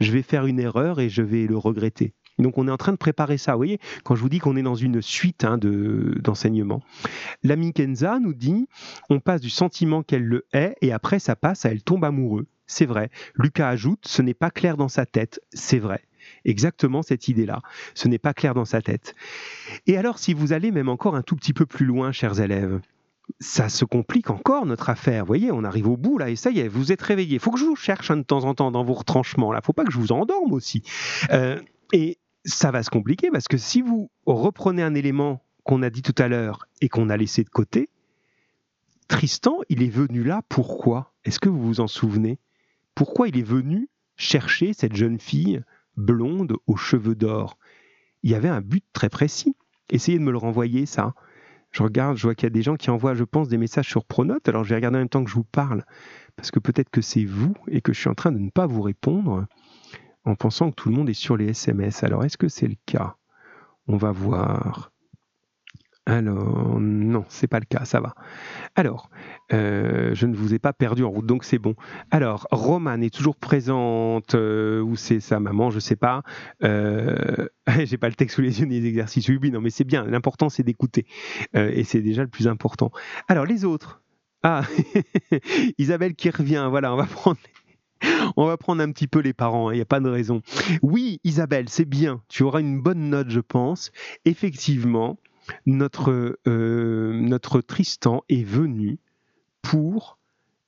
je 0.00 0.12
vais 0.12 0.22
faire 0.22 0.46
une 0.46 0.58
erreur 0.58 1.00
et 1.00 1.08
je 1.08 1.22
vais 1.22 1.46
le 1.46 1.56
regretter. 1.56 2.14
Donc 2.40 2.58
on 2.58 2.68
est 2.68 2.70
en 2.70 2.76
train 2.76 2.92
de 2.92 2.96
préparer 2.96 3.38
ça. 3.38 3.52
Vous 3.52 3.58
voyez, 3.58 3.80
quand 4.04 4.14
je 4.14 4.22
vous 4.22 4.28
dis 4.28 4.38
qu'on 4.38 4.56
est 4.56 4.62
dans 4.62 4.74
une 4.74 5.02
suite 5.02 5.44
hein, 5.44 5.58
d'enseignement. 5.58 6.82
L'ami 7.42 7.72
Kenza 7.72 8.18
nous 8.18 8.34
dit 8.34 8.66
on 9.08 9.20
passe 9.20 9.40
du 9.40 9.50
sentiment 9.50 10.02
qu'elle 10.02 10.24
le 10.24 10.46
hait 10.52 10.74
et 10.80 10.92
après 10.92 11.18
ça 11.18 11.36
passe 11.36 11.64
à 11.64 11.70
elle 11.70 11.82
tombe 11.82 12.04
amoureux. 12.04 12.46
C'est 12.66 12.86
vrai. 12.86 13.10
Lucas 13.34 13.68
ajoute 13.68 14.06
ce 14.06 14.22
n'est 14.22 14.34
pas 14.34 14.50
clair 14.50 14.76
dans 14.76 14.88
sa 14.88 15.06
tête. 15.06 15.40
C'est 15.52 15.78
vrai 15.78 16.02
exactement 16.44 17.02
cette 17.02 17.28
idée-là. 17.28 17.60
Ce 17.94 18.08
n'est 18.08 18.18
pas 18.18 18.34
clair 18.34 18.54
dans 18.54 18.64
sa 18.64 18.80
tête. 18.82 19.14
Et 19.86 19.96
alors, 19.96 20.18
si 20.18 20.34
vous 20.34 20.52
allez 20.52 20.70
même 20.70 20.88
encore 20.88 21.16
un 21.16 21.22
tout 21.22 21.36
petit 21.36 21.52
peu 21.52 21.66
plus 21.66 21.86
loin, 21.86 22.12
chers 22.12 22.40
élèves, 22.40 22.80
ça 23.38 23.68
se 23.68 23.84
complique 23.84 24.30
encore 24.30 24.66
notre 24.66 24.90
affaire. 24.90 25.24
Vous 25.24 25.28
voyez, 25.28 25.52
on 25.52 25.64
arrive 25.64 25.88
au 25.88 25.96
bout 25.96 26.18
là, 26.18 26.30
et 26.30 26.36
ça 26.36 26.50
y 26.50 26.60
est, 26.60 26.68
vous 26.68 26.92
êtes 26.92 27.02
réveillés. 27.02 27.34
Il 27.34 27.40
faut 27.40 27.50
que 27.50 27.58
je 27.58 27.64
vous 27.64 27.76
cherche 27.76 28.10
de 28.10 28.22
temps 28.22 28.44
en 28.44 28.54
temps 28.54 28.70
dans 28.70 28.84
vos 28.84 28.94
retranchements. 28.94 29.52
Là, 29.52 29.60
faut 29.62 29.72
pas 29.72 29.84
que 29.84 29.92
je 29.92 29.98
vous 29.98 30.12
endorme 30.12 30.52
aussi. 30.52 30.82
Euh, 31.30 31.60
et 31.92 32.18
ça 32.44 32.70
va 32.70 32.82
se 32.82 32.90
compliquer 32.90 33.30
parce 33.30 33.48
que 33.48 33.58
si 33.58 33.82
vous 33.82 34.10
reprenez 34.26 34.82
un 34.82 34.94
élément 34.94 35.42
qu'on 35.64 35.82
a 35.82 35.90
dit 35.90 36.02
tout 36.02 36.14
à 36.18 36.28
l'heure 36.28 36.66
et 36.80 36.88
qu'on 36.88 37.10
a 37.10 37.16
laissé 37.16 37.44
de 37.44 37.50
côté, 37.50 37.88
Tristan, 39.08 39.58
il 39.68 39.82
est 39.82 39.90
venu 39.90 40.22
là 40.22 40.42
pourquoi? 40.48 41.12
Est-ce 41.24 41.40
que 41.40 41.48
vous 41.48 41.60
vous 41.60 41.80
en 41.80 41.88
souvenez? 41.88 42.38
Pourquoi 42.94 43.28
il 43.28 43.36
est 43.36 43.42
venu 43.42 43.88
chercher 44.16 44.72
cette 44.72 44.94
jeune 44.94 45.18
fille 45.18 45.62
blonde 45.96 46.56
aux 46.66 46.76
cheveux 46.76 47.14
d'or? 47.14 47.58
Il 48.22 48.30
y 48.30 48.34
avait 48.34 48.48
un 48.48 48.60
but 48.60 48.84
très 48.92 49.08
précis. 49.08 49.56
Essayez 49.90 50.18
de 50.18 50.22
me 50.22 50.30
le 50.30 50.38
renvoyer, 50.38 50.86
ça. 50.86 51.14
Je 51.72 51.82
regarde, 51.82 52.16
je 52.16 52.22
vois 52.22 52.34
qu'il 52.34 52.46
y 52.46 52.46
a 52.46 52.50
des 52.50 52.62
gens 52.62 52.76
qui 52.76 52.90
envoient, 52.90 53.14
je 53.14 53.24
pense, 53.24 53.48
des 53.48 53.56
messages 53.56 53.88
sur 53.88 54.04
Pronote. 54.04 54.48
Alors 54.48 54.64
je 54.64 54.70
vais 54.70 54.76
regarder 54.76 54.96
en 54.96 55.00
même 55.00 55.08
temps 55.08 55.24
que 55.24 55.30
je 55.30 55.34
vous 55.34 55.44
parle, 55.44 55.84
parce 56.36 56.50
que 56.50 56.58
peut-être 56.58 56.90
que 56.90 57.00
c'est 57.00 57.24
vous 57.24 57.54
et 57.68 57.80
que 57.80 57.92
je 57.92 58.00
suis 58.00 58.08
en 58.08 58.14
train 58.14 58.32
de 58.32 58.38
ne 58.38 58.50
pas 58.50 58.66
vous 58.66 58.82
répondre 58.82 59.46
en 60.24 60.34
pensant 60.34 60.70
que 60.70 60.76
tout 60.76 60.88
le 60.88 60.94
monde 60.94 61.08
est 61.08 61.14
sur 61.14 61.36
les 61.36 61.50
SMS. 61.50 62.02
Alors, 62.02 62.24
est-ce 62.24 62.38
que 62.38 62.48
c'est 62.48 62.68
le 62.68 62.76
cas? 62.86 63.16
On 63.86 63.96
va 63.96 64.12
voir. 64.12 64.92
Alors, 66.06 66.80
non, 66.80 67.24
c'est 67.28 67.46
pas 67.46 67.60
le 67.60 67.66
cas, 67.66 67.84
ça 67.84 68.00
va. 68.00 68.14
Alors, 68.74 69.10
euh, 69.52 70.14
je 70.14 70.26
ne 70.26 70.34
vous 70.34 70.54
ai 70.54 70.58
pas 70.58 70.72
perdu 70.72 71.04
en 71.04 71.10
route, 71.10 71.26
donc 71.26 71.44
c'est 71.44 71.58
bon. 71.58 71.74
Alors, 72.10 72.48
Romane 72.50 73.02
est 73.02 73.14
toujours 73.14 73.36
présente, 73.36 74.34
euh, 74.34 74.80
ou 74.80 74.96
c'est 74.96 75.20
sa 75.20 75.38
maman, 75.40 75.70
je 75.70 75.78
sais 75.78 75.96
pas. 75.96 76.22
Euh, 76.64 77.46
J'ai 77.84 77.98
pas 77.98 78.08
le 78.08 78.14
texte 78.14 78.36
sous 78.36 78.42
les 78.42 78.60
yeux 78.60 78.66
ni 78.66 78.80
les 78.80 78.88
exercices. 78.88 79.28
Oui, 79.28 79.50
non, 79.50 79.60
mais 79.60 79.70
c'est 79.70 79.84
bien. 79.84 80.04
L'important, 80.04 80.48
c'est 80.48 80.62
d'écouter. 80.62 81.06
Euh, 81.54 81.70
et 81.72 81.84
c'est 81.84 82.00
déjà 82.00 82.22
le 82.22 82.28
plus 82.28 82.48
important. 82.48 82.90
Alors, 83.28 83.44
les 83.44 83.64
autres. 83.64 84.02
Ah, 84.42 84.62
Isabelle 85.78 86.14
qui 86.14 86.30
revient, 86.30 86.66
voilà, 86.70 86.94
on 86.94 86.96
va 86.96 87.04
prendre 87.06 87.38
on 88.36 88.46
va 88.46 88.56
prendre 88.56 88.82
un 88.82 88.90
petit 88.92 89.06
peu 89.06 89.20
les 89.20 89.32
parents, 89.32 89.70
il 89.70 89.74
hein, 89.74 89.76
n'y 89.76 89.82
a 89.82 89.86
pas 89.86 90.00
de 90.00 90.08
raison. 90.08 90.42
Oui, 90.82 91.20
Isabelle, 91.24 91.68
c'est 91.68 91.84
bien, 91.84 92.22
tu 92.28 92.42
auras 92.42 92.60
une 92.60 92.80
bonne 92.80 93.10
note, 93.10 93.30
je 93.30 93.40
pense. 93.40 93.92
Effectivement, 94.24 95.18
notre, 95.66 96.38
euh, 96.46 97.12
notre 97.14 97.60
Tristan 97.60 98.22
est 98.28 98.44
venu 98.44 98.98
pour 99.62 100.18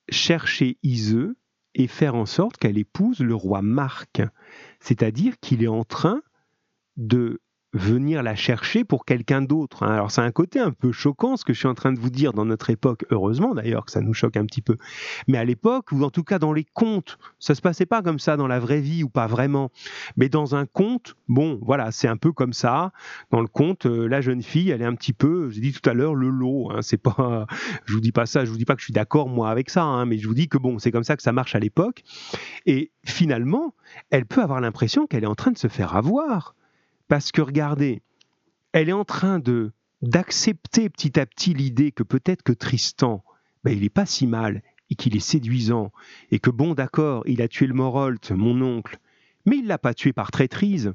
chercher 0.08 0.76
Iseux 0.82 1.36
et 1.74 1.86
faire 1.86 2.14
en 2.14 2.26
sorte 2.26 2.58
qu'elle 2.58 2.78
épouse 2.78 3.20
le 3.20 3.34
roi 3.34 3.62
Marc. 3.62 4.22
C'est-à-dire 4.80 5.38
qu'il 5.40 5.62
est 5.62 5.68
en 5.68 5.84
train 5.84 6.22
de 6.96 7.40
venir 7.72 8.22
la 8.22 8.34
chercher 8.34 8.84
pour 8.84 9.04
quelqu'un 9.04 9.40
d'autre. 9.40 9.82
Hein. 9.82 9.92
Alors 9.92 10.10
c'est 10.10 10.20
un 10.20 10.30
côté 10.30 10.60
un 10.60 10.72
peu 10.72 10.92
choquant 10.92 11.36
ce 11.36 11.44
que 11.44 11.52
je 11.52 11.58
suis 11.58 11.68
en 11.68 11.74
train 11.74 11.92
de 11.92 11.98
vous 11.98 12.10
dire 12.10 12.32
dans 12.32 12.44
notre 12.44 12.70
époque, 12.70 13.06
heureusement 13.10 13.54
d'ailleurs 13.54 13.86
que 13.86 13.92
ça 13.92 14.00
nous 14.00 14.12
choque 14.12 14.36
un 14.36 14.44
petit 14.44 14.60
peu. 14.60 14.76
Mais 15.26 15.38
à 15.38 15.44
l'époque, 15.44 15.90
ou 15.92 16.02
en 16.02 16.10
tout 16.10 16.22
cas 16.22 16.38
dans 16.38 16.52
les 16.52 16.64
contes, 16.64 17.18
ça 17.38 17.54
se 17.54 17.62
passait 17.62 17.86
pas 17.86 18.02
comme 18.02 18.18
ça 18.18 18.36
dans 18.36 18.46
la 18.46 18.60
vraie 18.60 18.80
vie 18.80 19.02
ou 19.02 19.08
pas 19.08 19.26
vraiment. 19.26 19.70
Mais 20.16 20.28
dans 20.28 20.54
un 20.54 20.66
conte, 20.66 21.16
bon, 21.28 21.58
voilà, 21.62 21.92
c'est 21.92 22.08
un 22.08 22.16
peu 22.16 22.32
comme 22.32 22.52
ça. 22.52 22.92
Dans 23.30 23.40
le 23.40 23.46
conte, 23.46 23.86
euh, 23.86 24.06
la 24.06 24.20
jeune 24.20 24.42
fille, 24.42 24.70
elle 24.70 24.82
est 24.82 24.86
un 24.86 24.94
petit 24.94 25.14
peu, 25.14 25.48
j'ai 25.50 25.60
dit 25.60 25.72
tout 25.72 25.88
à 25.88 25.94
l'heure, 25.94 26.14
le 26.14 26.28
lot. 26.28 26.70
Hein. 26.70 26.82
c'est 26.82 26.98
pas, 26.98 27.46
je 27.86 27.94
vous 27.94 28.00
dis 28.00 28.12
pas 28.12 28.26
ça, 28.26 28.44
je 28.44 28.50
vous 28.50 28.58
dis 28.58 28.64
pas 28.66 28.74
que 28.74 28.80
je 28.80 28.86
suis 28.86 28.92
d'accord 28.92 29.28
moi 29.28 29.50
avec 29.50 29.70
ça, 29.70 29.84
hein, 29.84 30.04
mais 30.04 30.18
je 30.18 30.28
vous 30.28 30.34
dis 30.34 30.48
que 30.48 30.58
bon, 30.58 30.78
c'est 30.78 30.90
comme 30.90 31.04
ça 31.04 31.16
que 31.16 31.22
ça 31.22 31.32
marche 31.32 31.54
à 31.54 31.58
l'époque. 31.58 32.02
Et 32.66 32.90
finalement, 33.04 33.74
elle 34.10 34.26
peut 34.26 34.42
avoir 34.42 34.60
l'impression 34.60 35.06
qu'elle 35.06 35.24
est 35.24 35.28
en 35.28 35.34
train 35.34 35.52
de 35.52 35.58
se 35.58 35.68
faire 35.68 35.96
avoir 35.96 36.54
parce 37.12 37.30
que 37.30 37.42
regardez, 37.42 38.00
elle 38.72 38.88
est 38.88 38.94
en 38.94 39.04
train 39.04 39.38
de 39.38 39.72
d'accepter 40.00 40.88
petit 40.88 41.20
à 41.20 41.26
petit 41.26 41.52
l'idée 41.52 41.92
que 41.92 42.02
peut-être 42.02 42.42
que 42.42 42.54
Tristan, 42.54 43.22
ben, 43.64 43.76
il 43.76 43.82
n'est 43.82 43.90
pas 43.90 44.06
si 44.06 44.26
mal 44.26 44.62
et 44.88 44.94
qu'il 44.94 45.14
est 45.14 45.20
séduisant 45.20 45.92
et 46.30 46.38
que 46.38 46.48
bon 46.48 46.72
d'accord, 46.72 47.22
il 47.26 47.42
a 47.42 47.48
tué 47.48 47.66
le 47.66 47.74
Morolt, 47.74 48.30
mon 48.30 48.62
oncle, 48.62 48.98
mais 49.44 49.58
il 49.58 49.66
l'a 49.66 49.76
pas 49.76 49.92
tué 49.92 50.14
par 50.14 50.30
traîtrise. 50.30 50.94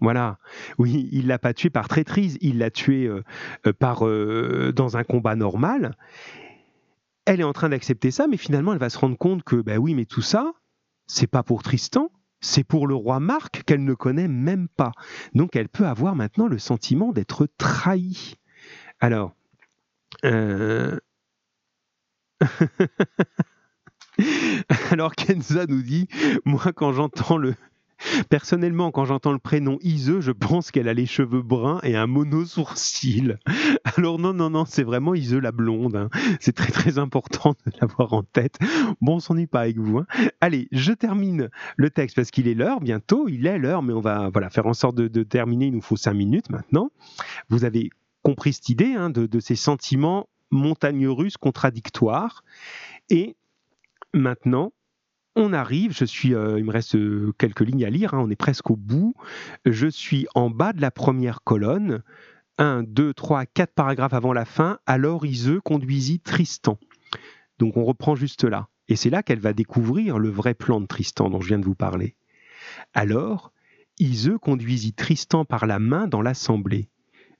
Voilà. 0.00 0.40
Oui, 0.78 1.08
il 1.12 1.28
l'a 1.28 1.38
pas 1.38 1.54
tué 1.54 1.70
par 1.70 1.86
traîtrise, 1.86 2.36
il 2.40 2.58
l'a 2.58 2.72
tué 2.72 3.06
euh, 3.06 3.22
euh, 3.68 3.72
par 3.72 4.04
euh, 4.04 4.72
dans 4.74 4.96
un 4.96 5.04
combat 5.04 5.36
normal. 5.36 5.96
Elle 7.26 7.38
est 7.38 7.44
en 7.44 7.52
train 7.52 7.68
d'accepter 7.68 8.10
ça, 8.10 8.26
mais 8.26 8.38
finalement, 8.38 8.72
elle 8.72 8.80
va 8.80 8.90
se 8.90 8.98
rendre 8.98 9.16
compte 9.16 9.44
que, 9.44 9.54
ben 9.54 9.78
oui, 9.78 9.94
mais 9.94 10.04
tout 10.04 10.20
ça, 10.20 10.52
c'est 11.06 11.28
pas 11.28 11.44
pour 11.44 11.62
Tristan, 11.62 12.10
c'est 12.44 12.64
pour 12.64 12.86
le 12.86 12.94
roi 12.94 13.20
Marc 13.20 13.64
qu'elle 13.64 13.84
ne 13.84 13.94
connaît 13.94 14.28
même 14.28 14.68
pas. 14.68 14.92
Donc 15.34 15.56
elle 15.56 15.68
peut 15.68 15.86
avoir 15.86 16.14
maintenant 16.14 16.46
le 16.46 16.58
sentiment 16.58 17.12
d'être 17.12 17.48
trahie. 17.58 18.36
Alors, 19.00 19.34
euh, 20.24 20.98
Alors 24.90 25.14
Kenza 25.14 25.66
nous 25.66 25.82
dit, 25.82 26.08
moi 26.44 26.72
quand 26.74 26.92
j'entends 26.92 27.36
le, 27.36 27.54
Personnellement, 28.28 28.90
quand 28.90 29.04
j'entends 29.04 29.32
le 29.32 29.38
prénom 29.38 29.78
Ise, 29.82 30.20
je 30.20 30.32
pense 30.32 30.70
qu'elle 30.70 30.88
a 30.88 30.94
les 30.94 31.06
cheveux 31.06 31.42
bruns 31.42 31.80
et 31.82 31.96
un 31.96 32.06
mono-sourcil. 32.06 33.38
Alors 33.96 34.18
non, 34.18 34.32
non, 34.32 34.50
non, 34.50 34.64
c'est 34.64 34.82
vraiment 34.82 35.14
Ise 35.14 35.34
la 35.34 35.52
blonde. 35.52 35.96
Hein. 35.96 36.10
C'est 36.40 36.54
très 36.54 36.72
très 36.72 36.98
important 36.98 37.54
de 37.66 37.72
l'avoir 37.80 38.12
en 38.12 38.22
tête. 38.22 38.58
Bon, 39.00 39.16
on 39.16 39.20
s'ennuie 39.20 39.46
pas 39.46 39.60
avec 39.60 39.78
vous. 39.78 39.98
Hein. 39.98 40.06
Allez, 40.40 40.68
je 40.72 40.92
termine 40.92 41.50
le 41.76 41.90
texte 41.90 42.16
parce 42.16 42.30
qu'il 42.30 42.48
est 42.48 42.54
l'heure 42.54 42.80
bientôt. 42.80 43.28
Il 43.28 43.46
est 43.46 43.58
l'heure, 43.58 43.82
mais 43.82 43.92
on 43.92 44.00
va 44.00 44.30
voilà 44.30 44.50
faire 44.50 44.66
en 44.66 44.74
sorte 44.74 44.96
de, 44.96 45.22
terminer. 45.22 45.66
Il 45.66 45.74
nous 45.74 45.80
faut 45.80 45.96
cinq 45.96 46.14
minutes 46.14 46.50
maintenant. 46.50 46.90
Vous 47.48 47.64
avez 47.64 47.90
compris 48.22 48.52
cette 48.52 48.68
idée 48.68 48.94
hein, 48.94 49.10
de, 49.10 49.26
de 49.26 49.40
ces 49.40 49.56
sentiments 49.56 50.28
montagnes 50.50 51.08
russes 51.08 51.36
contradictoires. 51.36 52.44
Et 53.10 53.36
maintenant, 54.12 54.72
on 55.36 55.52
arrive, 55.52 55.92
je 55.92 56.04
suis, 56.04 56.34
euh, 56.34 56.58
il 56.58 56.64
me 56.64 56.70
reste 56.70 56.94
euh, 56.94 57.32
quelques 57.38 57.60
lignes 57.60 57.84
à 57.84 57.90
lire, 57.90 58.14
hein, 58.14 58.20
on 58.20 58.30
est 58.30 58.36
presque 58.36 58.70
au 58.70 58.76
bout. 58.76 59.14
Je 59.64 59.86
suis 59.86 60.26
en 60.34 60.50
bas 60.50 60.72
de 60.72 60.80
la 60.80 60.90
première 60.90 61.42
colonne, 61.42 62.02
1, 62.58 62.84
2, 62.84 63.14
3, 63.14 63.46
4 63.46 63.74
paragraphes 63.74 64.14
avant 64.14 64.32
la 64.32 64.44
fin. 64.44 64.78
Alors 64.86 65.26
Iseux 65.26 65.60
conduisit 65.60 66.20
Tristan. 66.20 66.78
Donc 67.58 67.76
on 67.76 67.84
reprend 67.84 68.14
juste 68.14 68.44
là. 68.44 68.68
Et 68.88 68.96
c'est 68.96 69.10
là 69.10 69.22
qu'elle 69.22 69.40
va 69.40 69.52
découvrir 69.52 70.18
le 70.18 70.28
vrai 70.28 70.54
plan 70.54 70.80
de 70.80 70.86
Tristan 70.86 71.30
dont 71.30 71.40
je 71.40 71.48
viens 71.48 71.58
de 71.58 71.64
vous 71.64 71.74
parler. 71.74 72.14
Alors, 72.92 73.52
Iseux 73.98 74.38
conduisit 74.38 74.92
Tristan 74.92 75.44
par 75.44 75.66
la 75.66 75.78
main 75.78 76.06
dans 76.06 76.22
l'assemblée. 76.22 76.88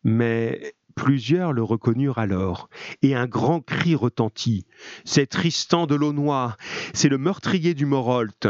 Mais 0.05 0.75
Plusieurs 0.95 1.53
le 1.53 1.63
reconnurent 1.63 2.19
alors, 2.19 2.69
et 3.03 3.15
un 3.15 3.27
grand 3.27 3.61
cri 3.61 3.95
retentit. 3.95 4.65
C'est 5.05 5.27
Tristan 5.27 5.87
de 5.87 5.95
Launois, 5.95 6.57
c'est 6.93 7.09
le 7.09 7.19
meurtrier 7.19 7.75
du 7.75 7.85
Morolt. 7.85 8.47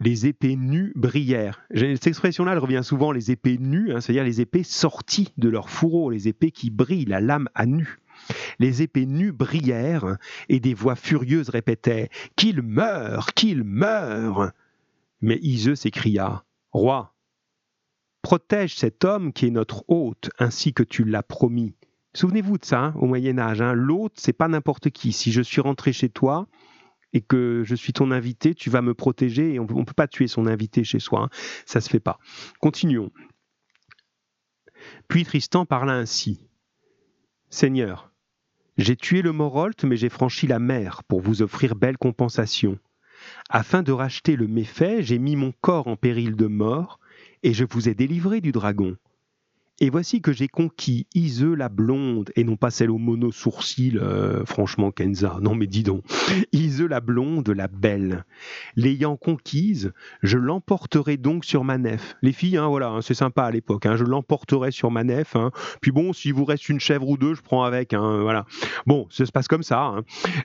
Les 0.00 0.26
épées 0.26 0.56
nues 0.56 0.92
brillèrent. 0.94 1.60
Cette 1.74 2.06
expression-là, 2.06 2.52
elle 2.52 2.58
revient 2.58 2.82
souvent, 2.84 3.10
les 3.10 3.30
épées 3.30 3.58
nues, 3.58 3.92
hein, 3.92 4.00
c'est-à-dire 4.00 4.24
les 4.24 4.40
épées 4.40 4.62
sorties 4.62 5.32
de 5.38 5.48
leur 5.48 5.70
fourreau, 5.70 6.10
les 6.10 6.28
épées 6.28 6.52
qui 6.52 6.70
brillent, 6.70 7.04
la 7.04 7.20
lame 7.20 7.48
à 7.54 7.66
nu. 7.66 7.98
Les 8.58 8.82
épées 8.82 9.06
nues 9.06 9.32
brillèrent, 9.32 10.16
et 10.48 10.60
des 10.60 10.74
voix 10.74 10.96
furieuses 10.96 11.48
répétaient 11.48 12.10
Qu'il 12.36 12.62
meure 12.62 13.34
Qu'il 13.34 13.64
meure 13.64 14.52
Mais 15.20 15.38
Iseux 15.42 15.74
s'écria 15.74 16.44
Roi, 16.72 17.14
protège 18.28 18.76
cet 18.76 19.06
homme 19.06 19.32
qui 19.32 19.46
est 19.46 19.50
notre 19.50 19.86
hôte, 19.88 20.28
ainsi 20.38 20.74
que 20.74 20.82
tu 20.82 21.02
l'as 21.02 21.22
promis. 21.22 21.74
Souvenez-vous 22.12 22.58
de 22.58 22.64
ça, 22.66 22.80
hein, 22.84 22.94
au 22.96 23.06
Moyen 23.06 23.38
Âge. 23.38 23.62
Hein. 23.62 23.72
L'hôte, 23.72 24.12
c'est 24.16 24.34
pas 24.34 24.48
n'importe 24.48 24.90
qui. 24.90 25.14
Si 25.14 25.32
je 25.32 25.40
suis 25.40 25.62
rentré 25.62 25.94
chez 25.94 26.10
toi 26.10 26.46
et 27.14 27.22
que 27.22 27.62
je 27.64 27.74
suis 27.74 27.94
ton 27.94 28.10
invité, 28.10 28.54
tu 28.54 28.68
vas 28.68 28.82
me 28.82 28.92
protéger. 28.92 29.54
Et 29.54 29.58
on 29.58 29.62
ne 29.62 29.84
peut 29.84 29.94
pas 29.96 30.08
tuer 30.08 30.26
son 30.26 30.46
invité 30.46 30.84
chez 30.84 30.98
soi. 30.98 31.22
Hein. 31.22 31.28
Ça 31.64 31.80
se 31.80 31.88
fait 31.88 32.00
pas. 32.00 32.18
Continuons. 32.60 33.10
Puis 35.08 35.24
Tristan 35.24 35.64
parla 35.64 35.94
ainsi. 35.94 36.50
Seigneur, 37.48 38.12
j'ai 38.76 38.96
tué 38.96 39.22
le 39.22 39.32
Morolt, 39.32 39.84
mais 39.84 39.96
j'ai 39.96 40.10
franchi 40.10 40.46
la 40.46 40.58
mer 40.58 41.02
pour 41.04 41.22
vous 41.22 41.40
offrir 41.40 41.76
belle 41.76 41.96
compensation. 41.96 42.78
Afin 43.48 43.82
de 43.82 43.92
racheter 43.92 44.36
le 44.36 44.48
méfait, 44.48 45.02
j'ai 45.02 45.18
mis 45.18 45.34
mon 45.34 45.52
corps 45.62 45.88
en 45.88 45.96
péril 45.96 46.36
de 46.36 46.46
mort, 46.46 47.00
et 47.42 47.52
je 47.52 47.64
vous 47.68 47.88
ai 47.88 47.94
délivré 47.94 48.40
du 48.40 48.52
dragon. 48.52 48.96
Et 49.80 49.90
voici 49.90 50.20
que 50.20 50.32
j'ai 50.32 50.48
conquis 50.48 51.06
Iseux 51.14 51.54
la 51.54 51.68
blonde, 51.68 52.30
et 52.34 52.42
non 52.42 52.56
pas 52.56 52.70
celle 52.70 52.90
au 52.90 52.98
mono-sourcil, 52.98 53.98
euh, 53.98 54.44
franchement 54.44 54.90
Kenza, 54.90 55.38
non 55.40 55.54
mais 55.54 55.68
dis 55.68 55.84
donc, 55.84 56.04
la 56.88 57.00
blonde, 57.00 57.48
la 57.48 57.68
belle. 57.68 58.24
L'ayant 58.76 59.16
conquise, 59.16 59.92
je 60.22 60.38
l'emporterai 60.38 61.16
donc 61.16 61.44
sur 61.44 61.64
ma 61.64 61.78
nef. 61.78 62.16
Les 62.22 62.32
filles, 62.32 62.56
hein, 62.56 62.68
voilà, 62.68 62.88
hein, 62.88 63.02
c'est 63.02 63.14
sympa 63.14 63.44
à 63.44 63.50
l'époque, 63.50 63.86
hein, 63.86 63.96
je 63.96 64.04
l'emporterai 64.04 64.70
sur 64.70 64.90
ma 64.90 65.04
nef. 65.04 65.36
Puis 65.80 65.90
bon, 65.90 66.12
s'il 66.12 66.34
vous 66.34 66.44
reste 66.44 66.68
une 66.68 66.80
chèvre 66.80 67.08
ou 67.08 67.16
deux, 67.16 67.34
je 67.34 67.42
prends 67.42 67.64
avec, 67.64 67.94
voilà. 67.94 68.46
Bon, 68.86 69.06
ça 69.10 69.26
se 69.26 69.32
passe 69.32 69.48
comme 69.48 69.62
ça. 69.62 69.94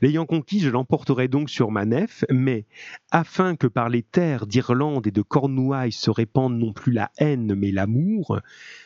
L'ayant 0.01 0.25
conquise, 0.25 0.63
je 0.63 0.69
l'emporterai 0.69 1.27
donc 1.27 1.49
sur 1.49 1.71
ma 1.71 1.85
nef, 1.85 2.25
mais 2.29 2.65
afin 3.11 3.55
que 3.55 3.67
par 3.67 3.89
les 3.89 4.03
terres 4.03 4.47
d'Irlande 4.47 5.07
et 5.07 5.11
de 5.11 5.21
Cornouailles 5.21 5.91
se 5.91 6.09
répande 6.09 6.57
non 6.57 6.73
plus 6.73 6.91
la 6.91 7.11
haine, 7.17 7.55
mais 7.55 7.71
l'amour, 7.71 8.39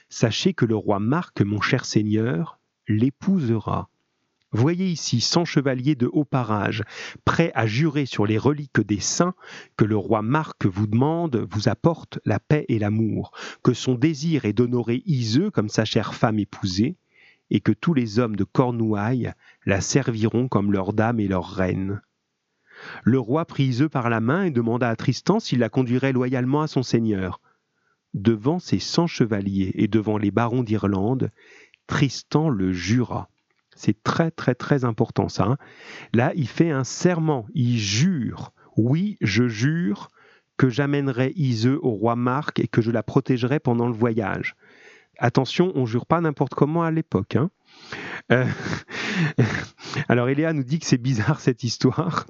Sachez 0.09 0.53
que 0.53 0.65
le 0.65 0.75
roi 0.75 0.99
Marc, 0.99 1.41
mon 1.41 1.59
cher 1.59 1.83
seigneur, 1.83 2.59
l'épousera. 2.87 3.89
Voyez 4.53 4.87
ici 4.87 5.19
cent 5.19 5.43
chevaliers 5.43 5.95
de 5.95 6.07
haut 6.07 6.23
parage, 6.23 6.83
prêts 7.25 7.51
à 7.53 7.67
jurer 7.67 8.05
sur 8.05 8.25
les 8.25 8.37
reliques 8.37 8.79
des 8.79 9.01
saints 9.01 9.35
que 9.75 9.83
le 9.83 9.97
roi 9.97 10.21
Marc 10.21 10.65
vous 10.65 10.87
demande, 10.87 11.45
vous 11.51 11.67
apporte 11.67 12.19
la 12.23 12.39
paix 12.39 12.65
et 12.69 12.79
l'amour, 12.79 13.31
que 13.63 13.73
son 13.73 13.95
désir 13.95 14.45
est 14.45 14.53
d'honorer 14.53 15.03
Iseux 15.05 15.51
comme 15.51 15.67
sa 15.67 15.83
chère 15.83 16.15
femme 16.15 16.39
épousée, 16.39 16.95
et 17.49 17.59
que 17.59 17.73
tous 17.73 17.93
les 17.93 18.19
hommes 18.19 18.37
de 18.37 18.45
Cornouailles 18.45 19.33
la 19.65 19.81
serviront 19.81 20.47
comme 20.47 20.71
leur 20.71 20.93
dame 20.93 21.19
et 21.19 21.27
leur 21.27 21.49
reine. 21.49 22.01
Le 23.03 23.19
roi 23.19 23.43
prit 23.43 23.65
Iseux 23.65 23.89
par 23.89 24.09
la 24.09 24.21
main 24.21 24.43
et 24.43 24.51
demanda 24.51 24.87
à 24.87 24.95
Tristan 24.95 25.41
s'il 25.41 25.59
la 25.59 25.69
conduirait 25.69 26.13
loyalement 26.13 26.61
à 26.61 26.67
son 26.67 26.83
seigneur 26.83 27.41
devant 28.13 28.59
ses 28.59 28.79
cent 28.79 29.07
chevaliers 29.07 29.71
et 29.75 29.87
devant 29.87 30.17
les 30.17 30.31
barons 30.31 30.63
d'Irlande, 30.63 31.31
Tristan 31.87 32.49
le 32.49 32.73
jura. 32.73 33.29
C'est 33.75 34.01
très 34.03 34.31
très 34.31 34.55
très 34.55 34.85
important 34.85 35.29
ça. 35.29 35.45
Hein. 35.45 35.57
Là, 36.13 36.31
il 36.35 36.47
fait 36.47 36.71
un 36.71 36.83
serment, 36.83 37.45
il 37.53 37.77
jure. 37.77 38.51
Oui, 38.75 39.17
je 39.21 39.47
jure 39.47 40.09
que 40.57 40.69
j'amènerai 40.69 41.33
Iseux 41.35 41.79
au 41.83 41.91
roi 41.91 42.15
Marc 42.15 42.59
et 42.59 42.67
que 42.67 42.81
je 42.81 42.91
la 42.91 43.03
protégerai 43.03 43.59
pendant 43.59 43.87
le 43.87 43.93
voyage. 43.93 44.55
Attention, 45.19 45.71
on 45.75 45.85
jure 45.85 46.05
pas 46.05 46.21
n'importe 46.21 46.55
comment 46.55 46.83
à 46.83 46.91
l'époque. 46.91 47.35
Hein. 47.35 47.49
Euh, 48.31 48.45
alors 50.09 50.29
Eléa 50.29 50.53
nous 50.53 50.63
dit 50.63 50.79
que 50.79 50.85
c'est 50.85 50.97
bizarre 50.97 51.39
cette 51.39 51.63
histoire 51.63 52.25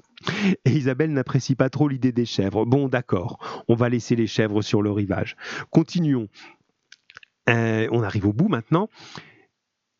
et 0.64 0.70
Isabelle 0.70 1.12
n'apprécie 1.12 1.54
pas 1.54 1.70
trop 1.70 1.88
l'idée 1.88 2.12
des 2.12 2.24
chèvres. 2.24 2.64
Bon 2.64 2.88
d'accord, 2.88 3.64
on 3.68 3.74
va 3.74 3.88
laisser 3.88 4.16
les 4.16 4.26
chèvres 4.26 4.62
sur 4.62 4.82
le 4.82 4.90
rivage. 4.90 5.36
Continuons. 5.70 6.28
Euh, 7.48 7.88
on 7.92 8.02
arrive 8.02 8.26
au 8.26 8.32
bout 8.32 8.48
maintenant. 8.48 8.88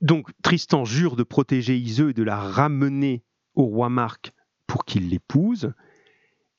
Donc 0.00 0.28
Tristan 0.42 0.84
jure 0.84 1.16
de 1.16 1.22
protéger 1.22 1.76
Iseux 1.76 2.10
et 2.10 2.14
de 2.14 2.22
la 2.22 2.36
ramener 2.36 3.24
au 3.54 3.64
roi 3.64 3.88
Marc 3.88 4.32
pour 4.66 4.84
qu'il 4.84 5.08
l'épouse 5.08 5.72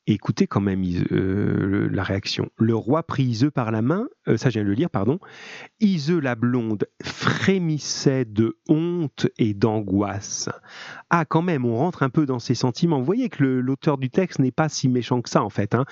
écoutez 0.06 0.46
quand 0.46 0.60
même 0.60 0.82
euh, 1.12 1.88
la 1.90 2.02
réaction. 2.02 2.50
Le 2.56 2.74
roi 2.74 3.02
prit 3.02 3.24
Iseux 3.24 3.50
par 3.50 3.70
la 3.70 3.82
main, 3.82 4.08
euh, 4.28 4.36
ça 4.36 4.50
je 4.50 4.54
viens 4.54 4.64
de 4.64 4.68
le 4.68 4.74
lire, 4.74 4.90
pardon. 4.90 5.18
Iseux 5.80 6.20
la 6.20 6.34
blonde 6.34 6.86
frémissait 7.02 8.24
de 8.24 8.58
honte 8.68 9.28
et 9.38 9.54
d'angoisse. 9.54 10.48
Ah, 11.10 11.24
quand 11.24 11.42
même, 11.42 11.64
on 11.64 11.76
rentre 11.76 12.02
un 12.02 12.10
peu 12.10 12.26
dans 12.26 12.38
ses 12.38 12.54
sentiments. 12.54 12.98
Vous 12.98 13.04
voyez 13.04 13.28
que 13.28 13.44
l'auteur 13.44 13.98
du 13.98 14.10
texte 14.10 14.38
n'est 14.38 14.50
pas 14.50 14.68
si 14.68 14.88
méchant 14.88 15.22
que 15.22 15.30
ça, 15.30 15.42
en 15.42 15.50
fait. 15.50 15.74
Hein. 15.74 15.84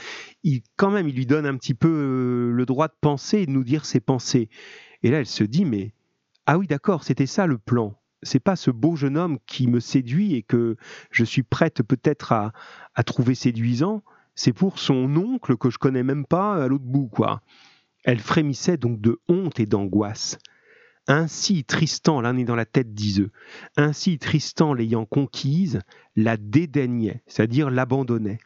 Il, 0.42 0.62
quand 0.76 0.90
même, 0.90 1.08
il 1.08 1.14
lui 1.14 1.26
donne 1.26 1.46
un 1.46 1.56
petit 1.56 1.74
peu 1.74 1.88
euh, 1.88 2.52
le 2.52 2.66
droit 2.66 2.88
de 2.88 2.96
penser 3.00 3.40
et 3.40 3.46
de 3.46 3.50
nous 3.50 3.64
dire 3.64 3.84
ses 3.84 4.00
pensées. 4.00 4.48
Et 5.02 5.10
là, 5.10 5.18
elle 5.18 5.26
se 5.26 5.44
dit, 5.44 5.64
mais 5.64 5.92
ah 6.46 6.58
oui, 6.58 6.66
d'accord, 6.66 7.04
c'était 7.04 7.26
ça 7.26 7.46
le 7.46 7.58
plan 7.58 7.97
c'est 8.22 8.40
pas 8.40 8.56
ce 8.56 8.70
beau 8.70 8.96
jeune 8.96 9.16
homme 9.16 9.38
qui 9.46 9.66
me 9.66 9.80
séduit 9.80 10.34
et 10.34 10.42
que 10.42 10.76
je 11.10 11.24
suis 11.24 11.42
prête 11.42 11.82
peut-être 11.82 12.32
à, 12.32 12.52
trouver 13.04 13.34
séduisant, 13.34 14.02
c'est 14.34 14.52
pour 14.52 14.78
son 14.78 15.16
oncle 15.16 15.56
que 15.56 15.70
je 15.70 15.78
connais 15.78 16.02
même 16.02 16.26
pas 16.26 16.62
à 16.62 16.68
l'autre 16.68 16.84
bout, 16.84 17.08
quoi. 17.08 17.42
Elle 18.04 18.18
frémissait 18.18 18.76
donc 18.76 19.00
de 19.00 19.20
honte 19.28 19.60
et 19.60 19.66
d'angoisse. 19.66 20.38
Ainsi 21.06 21.64
Tristan, 21.64 22.20
là 22.20 22.32
on 22.34 22.38
est 22.38 22.44
dans 22.44 22.54
la 22.54 22.66
tête 22.66 22.92
d'Iseux, 22.92 23.30
ainsi 23.76 24.18
Tristan 24.18 24.74
l'ayant 24.74 25.06
conquise, 25.06 25.80
la 26.16 26.36
dédaignait, 26.36 27.22
c'est-à-dire 27.26 27.70
l'abandonnait. 27.70 28.38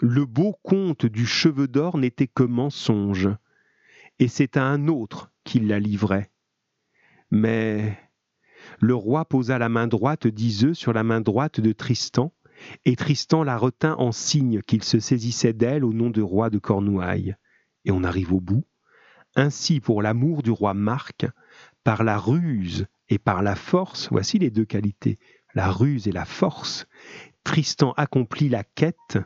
Le 0.00 0.24
beau 0.24 0.56
conte 0.62 1.06
du 1.06 1.26
cheveu 1.26 1.68
d'or 1.68 1.98
n'était 1.98 2.26
que 2.26 2.42
mensonge, 2.42 3.28
et 4.18 4.28
c'est 4.28 4.56
à 4.56 4.64
un 4.64 4.88
autre 4.88 5.30
qu'il 5.44 5.68
la 5.68 5.78
livrait. 5.78 6.30
Mais 7.30 7.98
le 8.80 8.94
roi 8.94 9.24
posa 9.24 9.58
la 9.58 9.68
main 9.68 9.86
droite 9.86 10.26
d'Iseux 10.26 10.74
sur 10.74 10.92
la 10.92 11.02
main 11.02 11.20
droite 11.20 11.60
de 11.60 11.72
Tristan, 11.72 12.32
et 12.84 12.96
Tristan 12.96 13.42
la 13.42 13.56
retint 13.56 13.94
en 13.98 14.12
signe 14.12 14.62
qu'il 14.62 14.82
se 14.82 14.98
saisissait 14.98 15.52
d'elle 15.52 15.84
au 15.84 15.92
nom 15.92 16.10
de 16.10 16.22
roi 16.22 16.50
de 16.50 16.58
Cornouailles. 16.58 17.36
Et 17.84 17.90
on 17.90 18.04
arrive 18.04 18.32
au 18.32 18.40
bout. 18.40 18.64
Ainsi, 19.34 19.80
pour 19.80 20.02
l'amour 20.02 20.42
du 20.42 20.50
roi 20.50 20.72
Marc, 20.72 21.26
par 21.84 22.02
la 22.02 22.18
ruse 22.18 22.86
et 23.08 23.18
par 23.18 23.42
la 23.42 23.54
force, 23.54 24.08
voici 24.10 24.38
les 24.38 24.50
deux 24.50 24.64
qualités, 24.64 25.18
la 25.54 25.70
ruse 25.70 26.08
et 26.08 26.12
la 26.12 26.24
force, 26.24 26.86
Tristan 27.44 27.92
accomplit 27.96 28.48
la 28.48 28.64
quête 28.64 29.18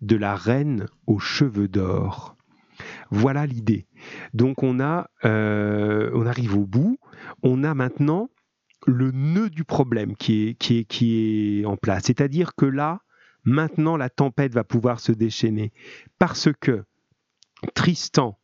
de 0.00 0.16
la 0.16 0.36
reine 0.36 0.86
aux 1.06 1.18
cheveux 1.18 1.68
d'or. 1.68 2.36
Voilà 3.10 3.46
l'idée. 3.46 3.86
Donc 4.32 4.62
on 4.62 4.80
a, 4.80 5.08
euh, 5.24 6.10
on 6.14 6.26
arrive 6.26 6.56
au 6.56 6.66
bout. 6.66 6.98
On 7.42 7.64
a 7.64 7.74
maintenant 7.74 8.28
le 8.86 9.10
nœud 9.10 9.50
du 9.50 9.64
problème 9.64 10.16
qui 10.16 10.48
est, 10.48 10.54
qui 10.54 10.78
est, 10.78 10.84
qui 10.84 11.60
est 11.60 11.64
en 11.64 11.76
place. 11.76 12.04
C'est-à-dire 12.04 12.54
que 12.54 12.66
là, 12.66 13.02
maintenant, 13.44 13.96
la 13.96 14.10
tempête 14.10 14.54
va 14.54 14.64
pouvoir 14.64 15.00
se 15.00 15.12
déchaîner. 15.12 15.72
Parce 16.18 16.48
que 16.60 16.84
Tristan 17.74 18.38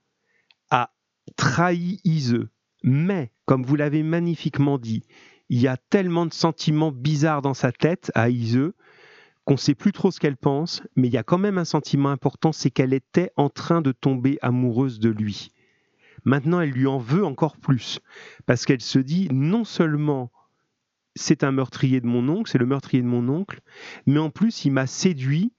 a 0.70 0.91
trahi 1.36 2.01
Iseux, 2.05 2.51
mais, 2.82 3.32
comme 3.45 3.64
vous 3.64 3.76
l'avez 3.76 4.03
magnifiquement 4.03 4.78
dit, 4.78 5.05
il 5.49 5.61
y 5.61 5.68
a 5.68 5.76
tellement 5.76 6.26
de 6.26 6.32
sentiments 6.32 6.93
bizarres 6.93 7.43
dans 7.43 7.55
sa 7.55 7.72
tête 7.72 8.11
à 8.14 8.30
Iseux 8.30 8.74
qu'on 9.45 9.55
ne 9.55 9.59
sait 9.59 9.74
plus 9.74 9.93
trop 9.93 10.11
ce 10.11 10.20
qu'elle 10.20 10.36
pense, 10.36 10.82
mais 10.97 11.09
il 11.09 11.14
y 11.14 11.18
a 11.18 11.22
quand 11.22 11.38
même 11.38 11.59
un 11.59 11.64
sentiment 11.64 12.11
important, 12.11 12.53
c'est 12.53 12.70
qu'elle 12.70 12.93
était 12.93 13.32
en 13.36 13.49
train 13.49 13.80
de 13.80 13.91
tomber 13.91 14.38
amoureuse 14.43 15.01
de 15.01 15.11
lui. 15.11 15.51
Maintenant, 16.25 16.61
elle 16.61 16.71
lui 16.71 16.87
en 16.87 16.99
veut 16.99 17.25
encore 17.25 17.57
plus, 17.57 18.01
parce 18.47 18.64
qu'elle 18.64 18.81
se 18.81 18.99
dit 18.99 19.29
non 19.33 19.64
seulement 19.64 20.31
c'est 21.16 21.45
un 21.45 21.53
meurtrier 21.53 22.01
de 22.01 22.07
mon 22.07 22.29
oncle, 22.29 22.51
c'est 22.51 22.59
le 22.59 22.66
meurtrier 22.66 23.03
de 23.03 23.09
mon 23.09 23.29
oncle, 23.29 23.61
mais 24.07 24.18
en 24.18 24.31
plus 24.31 24.64
il 24.64 24.71
m'a 24.71 24.87
séduit 24.87 25.53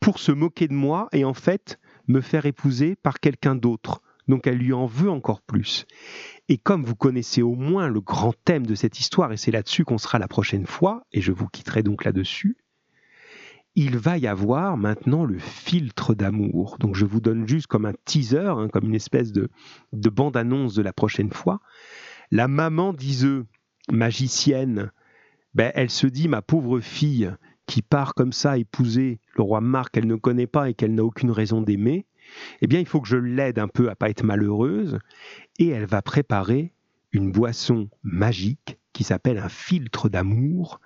pour 0.00 0.18
se 0.18 0.32
moquer 0.32 0.68
de 0.68 0.74
moi 0.74 1.08
et 1.12 1.24
en 1.24 1.34
fait 1.34 1.78
me 2.06 2.20
faire 2.20 2.46
épouser 2.46 2.96
par 2.96 3.20
quelqu'un 3.20 3.54
d'autre. 3.54 4.02
Donc 4.28 4.46
elle 4.46 4.56
lui 4.56 4.72
en 4.72 4.86
veut 4.86 5.10
encore 5.10 5.42
plus. 5.42 5.84
Et 6.48 6.56
comme 6.56 6.84
vous 6.84 6.96
connaissez 6.96 7.42
au 7.42 7.54
moins 7.54 7.88
le 7.88 8.00
grand 8.00 8.32
thème 8.44 8.66
de 8.66 8.74
cette 8.74 8.98
histoire, 8.98 9.32
et 9.32 9.36
c'est 9.36 9.50
là-dessus 9.50 9.84
qu'on 9.84 9.98
sera 9.98 10.18
la 10.18 10.28
prochaine 10.28 10.66
fois, 10.66 11.04
et 11.12 11.20
je 11.20 11.32
vous 11.32 11.48
quitterai 11.48 11.82
donc 11.82 12.04
là-dessus, 12.04 12.56
il 13.76 13.98
va 13.98 14.18
y 14.18 14.26
avoir 14.26 14.76
maintenant 14.76 15.24
le 15.24 15.38
filtre 15.38 16.14
d'amour. 16.14 16.76
Donc 16.78 16.94
je 16.94 17.04
vous 17.04 17.20
donne 17.20 17.48
juste 17.48 17.66
comme 17.66 17.86
un 17.86 17.94
teaser, 18.04 18.38
hein, 18.38 18.68
comme 18.72 18.84
une 18.84 18.94
espèce 18.94 19.32
de, 19.32 19.50
bande-annonce 19.92 20.74
de 20.74 20.82
la 20.82 20.92
prochaine 20.92 21.32
fois. 21.32 21.60
La 22.30 22.48
maman 22.48 22.92
d'Iseux, 22.92 23.46
magicienne, 23.90 24.92
ben, 25.54 25.72
elle 25.74 25.90
se 25.90 26.06
dit, 26.06 26.28
ma 26.28 26.42
pauvre 26.42 26.80
fille, 26.80 27.32
qui 27.66 27.82
part 27.82 28.14
comme 28.14 28.32
ça 28.32 28.58
épouser 28.58 29.20
le 29.36 29.42
roi 29.42 29.60
Marc 29.60 29.94
qu'elle 29.94 30.06
ne 30.06 30.16
connaît 30.16 30.46
pas 30.46 30.70
et 30.70 30.74
qu'elle 30.74 30.94
n'a 30.94 31.04
aucune 31.04 31.30
raison 31.30 31.60
d'aimer, 31.60 32.06
eh 32.60 32.66
bien, 32.66 32.80
il 32.80 32.86
faut 32.86 33.00
que 33.00 33.08
je 33.08 33.16
l'aide 33.16 33.58
un 33.58 33.68
peu 33.68 33.90
à 33.90 33.94
pas 33.94 34.08
être 34.08 34.24
malheureuse, 34.24 34.98
et 35.58 35.68
elle 35.68 35.86
va 35.86 36.02
préparer 36.02 36.72
une 37.12 37.30
boisson 37.30 37.88
magique 38.02 38.78
qui 38.92 39.04
s'appelle 39.04 39.38
un 39.38 39.48
filtre 39.48 40.08
d'amour, 40.08 40.80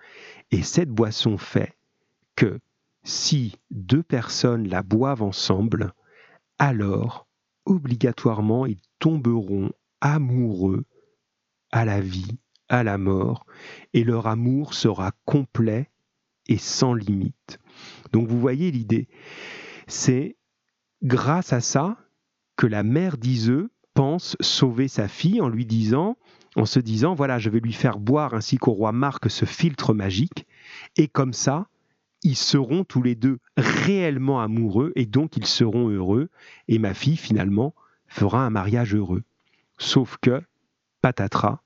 et 0.50 0.62
cette 0.62 0.90
boisson 0.90 1.38
fait 1.38 1.76
que 2.36 2.60
si 3.08 3.56
deux 3.70 4.02
personnes 4.02 4.68
la 4.68 4.82
boivent 4.82 5.22
ensemble, 5.22 5.94
alors 6.58 7.26
obligatoirement 7.64 8.66
ils 8.66 8.82
tomberont 8.98 9.70
amoureux 10.02 10.84
à 11.72 11.86
la 11.86 12.02
vie, 12.02 12.38
à 12.68 12.84
la 12.84 12.98
mort, 12.98 13.46
et 13.94 14.04
leur 14.04 14.26
amour 14.26 14.74
sera 14.74 15.12
complet 15.24 15.90
et 16.48 16.58
sans 16.58 16.92
limite. 16.92 17.58
Donc 18.12 18.28
vous 18.28 18.38
voyez 18.38 18.70
l'idée, 18.70 19.08
c'est 19.86 20.36
grâce 21.02 21.54
à 21.54 21.62
ça 21.62 21.96
que 22.56 22.66
la 22.66 22.82
mère 22.82 23.16
d'Iseux 23.16 23.70
pense 23.94 24.36
sauver 24.40 24.86
sa 24.86 25.08
fille 25.08 25.40
en 25.40 25.48
lui 25.48 25.64
disant, 25.64 26.18
en 26.56 26.66
se 26.66 26.78
disant, 26.78 27.14
voilà, 27.14 27.38
je 27.38 27.48
vais 27.48 27.60
lui 27.60 27.72
faire 27.72 27.98
boire 27.98 28.34
ainsi 28.34 28.58
qu'au 28.58 28.72
roi 28.72 28.92
Marc 28.92 29.30
ce 29.30 29.46
filtre 29.46 29.94
magique, 29.94 30.46
et 30.98 31.08
comme 31.08 31.32
ça, 31.32 31.68
ils 32.22 32.36
seront 32.36 32.84
tous 32.84 33.02
les 33.02 33.14
deux 33.14 33.38
réellement 33.56 34.40
amoureux, 34.40 34.92
et 34.96 35.06
donc 35.06 35.36
ils 35.36 35.46
seront 35.46 35.88
heureux, 35.88 36.30
et 36.66 36.78
ma 36.78 36.94
fille, 36.94 37.16
finalement, 37.16 37.74
fera 38.06 38.44
un 38.44 38.50
mariage 38.50 38.94
heureux. 38.94 39.22
Sauf 39.78 40.16
que, 40.20 40.42
patatras, 41.02 41.60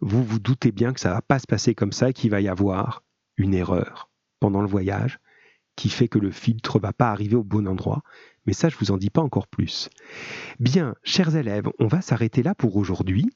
vous 0.00 0.24
vous 0.24 0.38
doutez 0.38 0.72
bien 0.72 0.92
que 0.92 1.00
ça 1.00 1.12
va 1.12 1.22
pas 1.22 1.38
se 1.38 1.46
passer 1.46 1.74
comme 1.74 1.92
ça, 1.92 2.12
qu'il 2.12 2.30
va 2.30 2.40
y 2.40 2.48
avoir 2.48 3.02
une 3.36 3.54
erreur 3.54 4.08
pendant 4.40 4.60
le 4.60 4.68
voyage, 4.68 5.18
qui 5.78 5.90
fait 5.90 6.08
que 6.08 6.18
le 6.18 6.32
filtre 6.32 6.80
va 6.80 6.92
pas 6.92 7.10
arriver 7.10 7.36
au 7.36 7.44
bon 7.44 7.68
endroit. 7.68 8.02
Mais 8.46 8.52
ça, 8.52 8.68
je 8.68 8.76
vous 8.80 8.90
en 8.90 8.96
dis 8.96 9.10
pas 9.10 9.20
encore 9.20 9.46
plus. 9.46 9.90
Bien, 10.58 10.96
chers 11.04 11.36
élèves, 11.36 11.68
on 11.78 11.86
va 11.86 12.00
s'arrêter 12.00 12.42
là 12.42 12.56
pour 12.56 12.76
aujourd'hui. 12.76 13.30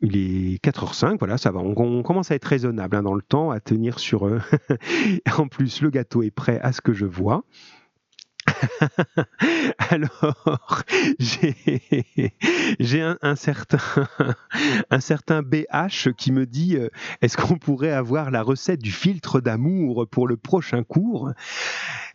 Il 0.00 0.16
est 0.16 0.64
4h05, 0.64 1.18
voilà, 1.18 1.36
ça 1.36 1.50
va. 1.50 1.60
On, 1.60 2.02
commence 2.02 2.30
à 2.30 2.34
être 2.34 2.46
raisonnable 2.46 2.96
hein, 2.96 3.02
dans 3.02 3.12
le 3.12 3.20
temps, 3.20 3.50
à 3.50 3.60
tenir 3.60 3.98
sur... 3.98 4.26
eux. 4.26 4.40
en 5.36 5.48
plus, 5.48 5.82
le 5.82 5.90
gâteau 5.90 6.22
est 6.22 6.30
prêt 6.30 6.58
à 6.62 6.72
ce 6.72 6.80
que 6.80 6.94
je 6.94 7.04
vois. 7.04 7.44
Alors, 9.90 10.82
j'ai 11.18 13.00
un, 13.00 13.36
certain, 13.36 15.42
BH 15.42 16.12
qui 16.16 16.32
me 16.32 16.46
dit 16.46 16.76
euh, 16.76 16.88
est-ce 17.20 17.36
qu'on 17.36 17.58
pourrait 17.58 17.92
avoir 17.92 18.30
la 18.30 18.42
recette 18.42 18.80
du 18.80 18.92
filtre 18.92 19.40
d'amour 19.40 20.06
pour 20.10 20.26
le 20.26 20.36
prochain 20.36 20.82
cours? 20.82 21.30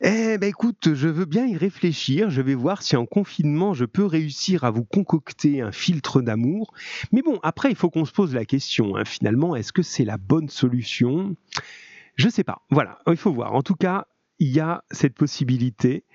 Eh 0.02 0.38
ben 0.38 0.48
écoute, 0.48 0.94
je 0.94 1.08
veux 1.08 1.26
bien 1.26 1.46
y 1.46 1.58
réfléchir. 1.58 2.30
Je 2.30 2.42
vais 2.42 2.56
voir 2.56 2.82
si 2.82 2.96
en 2.96 3.06
confinement 3.06 3.74
je 3.74 3.86
peux 3.86 4.06
réussir 4.06 4.64
à 4.64 4.72
vous 4.72 4.84
concocter 4.84 5.62
un 5.62 5.72
filtre 5.72 6.22
d'amour. 6.22 6.74
Mais 7.12 7.22
bon, 7.22 7.40
après, 7.44 7.70
il 7.70 7.76
faut 7.76 7.90
qu'on 7.90 8.06
se 8.06 8.14
pose 8.14 8.34
la 8.34 8.46
question 8.46 8.98
hein. 8.98 9.06
finalement 9.06 9.56
est-ce 9.56 9.74
que 9.74 9.82
c'est 9.82 10.06
la 10.06 10.18
bonne 10.18 10.50
solution? 10.50 11.36
Je 12.16 12.30
sais 12.30 12.44
pas. 12.44 12.64
Voilà, 12.70 13.00
il 13.08 13.18
faut 13.18 13.32
voir. 13.32 13.54
En 13.54 13.62
tout 13.62 13.76
cas, 13.76 14.08
il 14.40 14.50
y 14.50 14.60
a 14.60 14.84
cette 14.92 15.16
possibilité. 15.16 16.06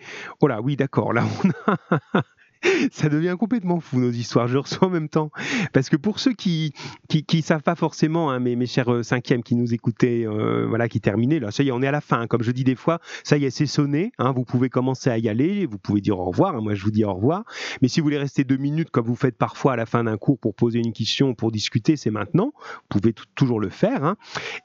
Oh 0.41 0.47
là, 0.47 0.61
oui, 0.61 0.77
d'accord, 0.77 1.13
là 1.13 1.25
on 1.45 1.73
a 1.73 2.23
ça 2.93 3.09
devient 3.09 3.37
complètement 3.39 3.81
fou 3.81 3.99
nos 3.99 4.11
histoires. 4.11 4.49
Je 4.49 4.59
reçois 4.59 4.89
en 4.89 4.91
même 4.91 5.09
temps 5.09 5.31
parce 5.73 5.89
que 5.89 5.97
pour 5.97 6.19
ceux 6.19 6.33
qui 6.33 6.73
qui, 7.09 7.43
savent 7.43 7.63
pas 7.63 7.75
forcément, 7.75 8.31
hein, 8.31 8.39
mes, 8.39 8.57
mes 8.57 8.67
chers 8.67 8.93
euh, 8.93 9.03
cinquièmes 9.03 9.43
qui 9.43 9.55
nous 9.55 9.75
écoutaient, 9.75 10.25
euh, 10.27 10.67
voilà, 10.69 10.89
qui 10.89 11.01
terminaient 11.01 11.41
là, 11.41 11.51
ça 11.51 11.63
y 11.63 11.69
est, 11.69 11.73
on 11.73 11.83
est 11.83 11.87
à 11.87 11.93
la 11.93 12.01
fin. 12.01 12.27
Comme 12.27 12.43
je 12.43 12.51
dis 12.51 12.65
des 12.65 12.75
fois, 12.75 13.01
ça 13.25 13.37
y 13.37 13.45
est, 13.45 13.51
c'est 13.51 13.67
sonné. 13.67 14.13
Hein, 14.19 14.33
vous 14.33 14.45
pouvez 14.45 14.69
commencer 14.69 15.11
à 15.11 15.19
y 15.19 15.29
aller, 15.29 15.67
vous 15.67 15.79
pouvez 15.79 16.01
dire 16.01 16.19
au 16.19 16.25
revoir. 16.25 16.57
Hein, 16.57 16.61
moi, 16.63 16.75
je 16.75 16.85
vous 16.85 16.91
dis 16.91 17.05
au 17.05 17.13
revoir. 17.13 17.45
Mais 17.81 17.89
si 17.89 18.01
vous 18.01 18.05
voulez 18.05 18.19
rester 18.19 18.45
deux 18.45 18.57
minutes, 18.57 18.91
comme 18.91 19.07
vous 19.07 19.17
faites 19.17 19.37
parfois 19.37 19.75
à 19.75 19.77
la 19.77 19.87
fin 19.87 20.05
d'un 20.05 20.17
cours 20.17 20.39
pour 20.39 20.55
poser 20.55 20.79
une 20.79 20.93
question, 20.93 21.35
pour 21.35 21.51
discuter, 21.53 21.97
c'est 21.97 22.11
maintenant. 22.11 22.53
Vous 22.55 23.01
pouvez 23.01 23.15
toujours 23.35 23.61
le 23.61 23.69
faire. 23.69 24.15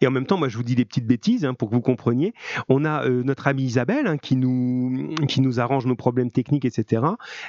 Et 0.02 0.08
en 0.08 0.12
même 0.12 0.26
temps, 0.26 0.38
moi, 0.38 0.50
je 0.50 0.58
vous 0.58 0.64
dis 0.64 0.76
des 0.76 0.86
petites 0.86 1.08
bêtises 1.08 1.48
pour 1.58 1.70
que 1.70 1.76
vous 1.76 1.82
compreniez. 1.82 2.34
On 2.70 2.86
a 2.86 3.06
euh, 3.06 3.24
notre 3.24 3.48
amie 3.48 3.64
Isabelle 3.64 4.18
qui 4.22 4.36
nous 4.36 5.16
qui 5.28 5.42
nous 5.42 5.60
arrange 5.60 5.86
nos 5.86 5.96
problèmes 5.96 6.32
techniques, 6.32 6.66
etc. 6.66 7.02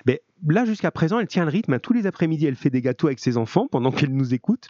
Mais 0.06 0.22
là, 0.46 0.64
jusqu'à 0.64 0.90
présent, 0.90 1.18
elle 1.18 1.26
tient 1.26 1.44
le 1.44 1.50
rythme. 1.50 1.78
Tous 1.78 1.92
les 1.92 2.06
après-midi, 2.06 2.46
elle 2.46 2.56
fait 2.56 2.70
des 2.70 2.82
gâteaux 2.82 3.06
avec 3.06 3.18
ses 3.18 3.36
enfants 3.36 3.66
pendant 3.70 3.90
qu'elle 3.90 4.14
nous 4.14 4.34
écoute. 4.34 4.68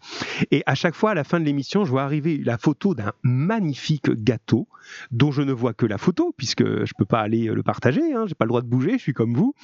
Et 0.50 0.62
à 0.66 0.74
chaque 0.74 0.94
fois, 0.94 1.10
à 1.10 1.14
la 1.14 1.24
fin 1.24 1.40
de 1.40 1.44
l'émission, 1.44 1.84
je 1.84 1.90
vois 1.90 2.02
arriver 2.02 2.38
la 2.38 2.58
photo 2.58 2.94
d'un 2.94 3.12
magnifique 3.22 4.10
gâteau 4.10 4.68
dont 5.10 5.30
je 5.30 5.42
ne 5.42 5.52
vois 5.52 5.74
que 5.74 5.86
la 5.86 5.98
photo 5.98 6.34
puisque 6.36 6.64
je 6.64 6.92
peux 6.96 7.04
pas 7.04 7.20
aller 7.20 7.46
le 7.46 7.62
partager. 7.62 8.12
Hein, 8.14 8.24
J'ai 8.26 8.34
pas 8.34 8.44
le 8.44 8.50
droit 8.50 8.62
de 8.62 8.68
bouger. 8.68 8.92
Je 8.92 9.02
suis 9.02 9.14
comme 9.14 9.34
vous. 9.34 9.54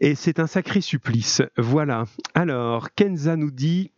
Et 0.00 0.14
c'est 0.14 0.38
un 0.38 0.46
sacré 0.46 0.80
supplice. 0.80 1.42
Voilà. 1.56 2.04
Alors, 2.34 2.92
Kenza 2.94 3.36
nous 3.36 3.50
dit. 3.50 3.90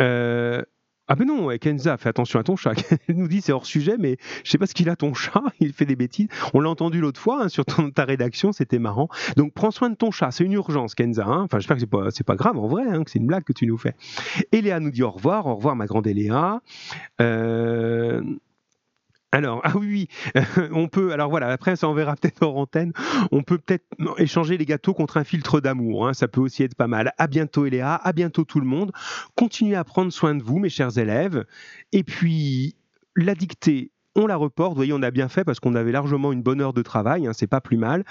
Euh, 0.00 0.62
ah 1.08 1.14
ben 1.14 1.26
non, 1.26 1.48
Kenza, 1.58 1.96
fais 1.96 2.10
attention 2.10 2.38
à 2.38 2.42
ton 2.42 2.56
chat. 2.56 2.74
Elle 3.08 3.16
nous 3.16 3.28
dit 3.28 3.40
c'est 3.40 3.52
hors 3.52 3.66
sujet, 3.66 3.96
mais 3.98 4.18
je 4.44 4.50
sais 4.50 4.58
pas 4.58 4.66
ce 4.66 4.74
qu'il 4.74 4.90
a 4.90 4.96
ton 4.96 5.14
chat, 5.14 5.42
il 5.60 5.72
fait 5.72 5.86
des 5.86 5.96
bêtises. 5.96 6.28
On 6.52 6.60
l'a 6.60 6.68
entendu 6.68 7.00
l'autre 7.00 7.20
fois 7.20 7.44
hein, 7.44 7.48
sur 7.48 7.64
ta 7.64 8.04
rédaction, 8.04 8.52
c'était 8.52 8.78
marrant. 8.78 9.08
Donc 9.36 9.54
prends 9.54 9.70
soin 9.70 9.88
de 9.90 9.94
ton 9.94 10.10
chat, 10.10 10.30
c'est 10.30 10.44
une 10.44 10.52
urgence 10.52 10.94
Kenza. 10.94 11.24
Hein. 11.26 11.42
Enfin 11.44 11.58
j'espère 11.58 11.76
que 11.76 11.80
c'est 12.10 12.24
pas, 12.24 12.34
pas 12.34 12.36
grave 12.36 12.58
en 12.58 12.68
vrai, 12.68 12.84
hein, 12.86 13.04
que 13.04 13.10
c'est 13.10 13.18
une 13.18 13.26
blague 13.26 13.44
que 13.44 13.52
tu 13.52 13.66
nous 13.66 13.78
fais. 13.78 13.94
Eléa 14.52 14.80
nous 14.80 14.90
dit 14.90 15.02
au 15.02 15.10
revoir, 15.10 15.46
au 15.46 15.56
revoir 15.56 15.76
ma 15.76 15.86
grande 15.86 16.06
Eléa. 16.06 16.60
Euh... 17.20 18.22
Alors, 19.30 19.60
ah 19.64 19.76
oui, 19.76 20.08
on 20.72 20.88
peut, 20.88 21.12
alors 21.12 21.28
voilà, 21.28 21.48
après 21.48 21.76
ça 21.76 21.86
on 21.86 21.92
verra 21.92 22.16
peut-être 22.16 22.42
hors 22.42 22.56
antenne, 22.56 22.92
on 23.30 23.42
peut 23.42 23.58
peut-être 23.58 23.84
échanger 24.16 24.56
les 24.56 24.64
gâteaux 24.64 24.94
contre 24.94 25.18
un 25.18 25.24
filtre 25.24 25.60
d'amour, 25.60 26.08
hein, 26.08 26.14
ça 26.14 26.28
peut 26.28 26.40
aussi 26.40 26.62
être 26.62 26.74
pas 26.74 26.86
mal. 26.86 27.12
À 27.18 27.26
bientôt 27.26 27.66
Eléa, 27.66 27.94
à 27.94 28.12
bientôt 28.14 28.44
tout 28.44 28.60
le 28.60 28.66
monde. 28.66 28.90
Continuez 29.36 29.76
à 29.76 29.84
prendre 29.84 30.12
soin 30.12 30.34
de 30.34 30.42
vous 30.42 30.58
mes 30.58 30.70
chers 30.70 30.96
élèves. 30.96 31.44
Et 31.92 32.04
puis, 32.04 32.76
la 33.16 33.34
dictée 33.34 33.92
on 34.18 34.26
la 34.26 34.36
reporte. 34.36 34.70
Vous 34.70 34.76
voyez, 34.76 34.92
on 34.92 35.02
a 35.02 35.10
bien 35.10 35.28
fait 35.28 35.44
parce 35.44 35.60
qu'on 35.60 35.74
avait 35.74 35.92
largement 35.92 36.32
une 36.32 36.42
bonne 36.42 36.60
heure 36.60 36.72
de 36.72 36.82
travail. 36.82 37.26
Hein, 37.26 37.32
c'est 37.32 37.46
pas 37.46 37.60
plus 37.60 37.76
mal. 37.76 38.04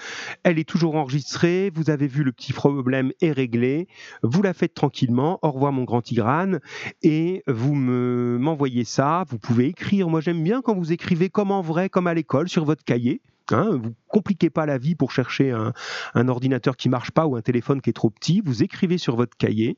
Elle 0.43 0.59
est 0.59 0.67
toujours 0.67 0.95
enregistrée. 0.95 1.71
Vous 1.73 1.89
avez 1.89 2.07
vu, 2.07 2.23
le 2.23 2.31
petit 2.31 2.53
problème 2.53 3.11
est 3.21 3.31
réglé. 3.31 3.87
Vous 4.23 4.41
la 4.41 4.53
faites 4.53 4.73
tranquillement. 4.73 5.39
Au 5.41 5.51
revoir, 5.51 5.71
mon 5.71 5.83
grand 5.83 6.01
Tigrane. 6.01 6.59
Et 7.03 7.43
vous 7.47 7.75
me 7.75 8.37
m'envoyez 8.39 8.83
ça. 8.83 9.25
Vous 9.29 9.39
pouvez 9.39 9.67
écrire. 9.67 10.09
Moi, 10.09 10.21
j'aime 10.21 10.43
bien 10.43 10.61
quand 10.61 10.75
vous 10.75 10.91
écrivez 10.91 11.29
comme 11.29 11.51
en 11.51 11.61
vrai, 11.61 11.89
comme 11.89 12.07
à 12.07 12.13
l'école, 12.13 12.49
sur 12.49 12.65
votre 12.65 12.83
cahier. 12.83 13.21
Hein, 13.53 13.79
vous 13.81 13.93
compliquez 14.07 14.49
pas 14.49 14.65
la 14.65 14.77
vie 14.77 14.95
pour 14.95 15.11
chercher 15.11 15.51
un, 15.51 16.27
ordinateur 16.27 16.75
qui 16.75 16.89
marche 16.89 17.11
pas 17.11 17.27
ou 17.27 17.35
un 17.35 17.41
téléphone 17.41 17.81
qui 17.81 17.89
est 17.89 17.93
trop 17.93 18.09
petit. 18.09 18.41
Vous 18.43 18.63
écrivez 18.63 18.97
sur 18.97 19.15
votre 19.15 19.37
cahier, 19.37 19.77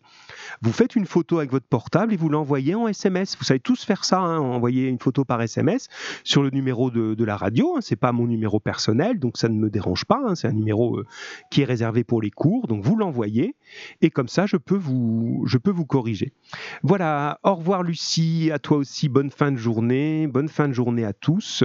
vous 0.61 0.72
faites 0.72 0.95
une 0.95 1.05
photo 1.05 1.39
avec 1.39 1.51
votre 1.51 1.67
portable 1.67 2.13
et 2.13 2.17
vous 2.17 2.30
l'envoyez 2.30 2.76
en 2.76 2.88
SMS. 2.88 3.38
Vous 3.38 3.43
savez 3.43 3.59
tous 3.59 3.84
faire 3.84 4.05
ça, 4.05 4.20
hein, 4.20 4.39
envoyer 4.39 4.88
une 4.88 4.99
photo 4.99 5.26
par 5.26 5.41
SMS 5.41 5.88
sur 6.24 6.43
le 6.43 6.49
numéro 6.49 6.91
de, 6.91 7.24
la 7.24 7.38
radio. 7.38 7.76
Hein, 7.76 7.82
c'est 7.82 7.95
pas 7.95 8.11
mon 8.11 8.28
numéro 8.28 8.59
personnel, 8.59 9.20
donc 9.20 9.38
ça 9.38 9.49
ne 9.49 9.57
me 9.57 9.70
dérange 9.70 10.05
pas. 10.05 10.20
Hein, 10.26 10.36
c'est 10.36 10.47
un 10.47 10.53
numéro 10.53 10.97
euh, 10.97 11.05
qui 11.51 11.61
est 11.61 11.65
réservé 11.65 12.03
pour 12.03 12.22
les 12.22 12.32
cours, 12.32 12.67
donc 12.67 12.84
vous 12.84 12.95
l'envoyez 12.95 13.55
et 14.01 14.09
comme 14.09 14.28
ça 14.28 14.45
je 14.45 14.57
peux 14.57 14.78
vous 14.78 15.43
je 15.45 15.57
peux 15.57 15.72
vous 15.72 15.86
corriger. 15.86 16.34
Voilà. 16.84 17.39
Au 17.43 17.55
revoir 17.55 17.84
Lucie, 17.84 18.49
à 18.53 18.59
toi 18.59 18.78
aussi. 18.78 19.09
Bonne 19.09 19.32
fin 19.32 19.51
de 19.51 19.57
journée, 19.57 20.28
bonne 20.28 20.49
fin 20.49 20.67
de 20.67 20.74
journée 20.74 21.05
à 21.05 21.13
tous. 21.13 21.63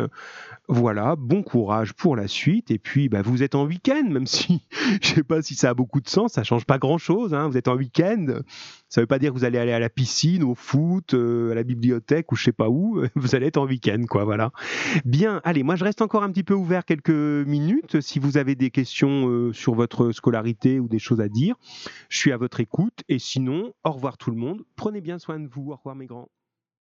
Voilà, 0.67 1.15
bon 1.17 1.43
courage 1.43 1.93
pour 1.93 2.17
la 2.17 2.27
suite. 2.27 2.71
Et 2.71 2.79
puis, 2.79 3.11
bah, 3.11 3.21
vous 3.21 3.43
êtes 3.43 3.55
en 3.55 3.67
week-end, 3.67 4.05
même 4.09 4.27
si 4.27 4.63
je 5.03 5.09
sais 5.09 5.23
pas 5.23 5.43
si 5.43 5.55
ça 5.55 5.71
a 5.71 5.75
beaucoup 5.75 6.01
de 6.01 6.09
sens, 6.09 6.33
ça 6.33 6.43
change 6.43 6.65
pas 6.65 6.79
grand-chose. 6.79 7.35
Hein. 7.35 7.49
Vous 7.49 7.59
êtes 7.59 7.69
en 7.69 7.77
week-end, 7.77 8.27
ça 8.89 9.03
veut 9.03 9.07
pas 9.07 9.19
dire 9.19 9.33
que 9.33 9.39
vous 9.39 9.45
allez 9.45 9.59
aller 9.59 9.73
à 9.73 9.79
la 9.79 9.91
piscine, 9.91 10.43
au 10.43 10.55
foot, 10.55 11.13
euh, 11.13 11.53
à 11.53 11.55
la 11.55 11.65
bibliothèque 11.65 12.33
ou 12.33 12.37
je 12.37 12.45
sais 12.45 12.53
pas 12.53 12.71
où. 12.71 13.03
Vous 13.15 13.35
allez 13.35 13.47
être 13.47 13.59
en 13.59 13.67
week-end, 13.67 14.03
quoi. 14.09 14.25
Voilà. 14.25 14.53
Bien. 15.05 15.41
Allez, 15.45 15.63
moi 15.63 15.77
je 15.77 15.85
reste 15.85 16.01
encore 16.01 16.23
un 16.23 16.31
petit 16.31 16.45
peu 16.45 16.55
ouvert 16.55 16.85
quelques 16.85 17.11
minutes. 17.11 18.01
Si 18.01 18.19
vous 18.19 18.39
avez 18.39 18.55
des 18.55 18.71
questions 18.71 19.29
euh, 19.29 19.53
sur 19.53 19.75
votre 19.75 20.13
scolarité 20.13 20.81
ou 20.81 20.89
des 20.89 20.99
choses 20.99 21.21
à 21.21 21.29
dire, 21.29 21.57
je 22.09 22.17
suis 22.17 22.33
à 22.33 22.37
votre 22.37 22.61
écoute. 22.61 23.03
Et 23.09 23.19
sinon, 23.19 23.75
au 23.85 23.91
revoir 23.91 24.17
tout 24.17 24.31
le 24.31 24.37
monde. 24.37 24.63
Prenez 24.77 25.01
bien 25.01 25.19
soin 25.19 25.39
de 25.39 25.47
vous. 25.47 25.73
Au 25.73 25.77
revoir 25.77 25.95
mes 25.95 26.07
grands. 26.07 26.29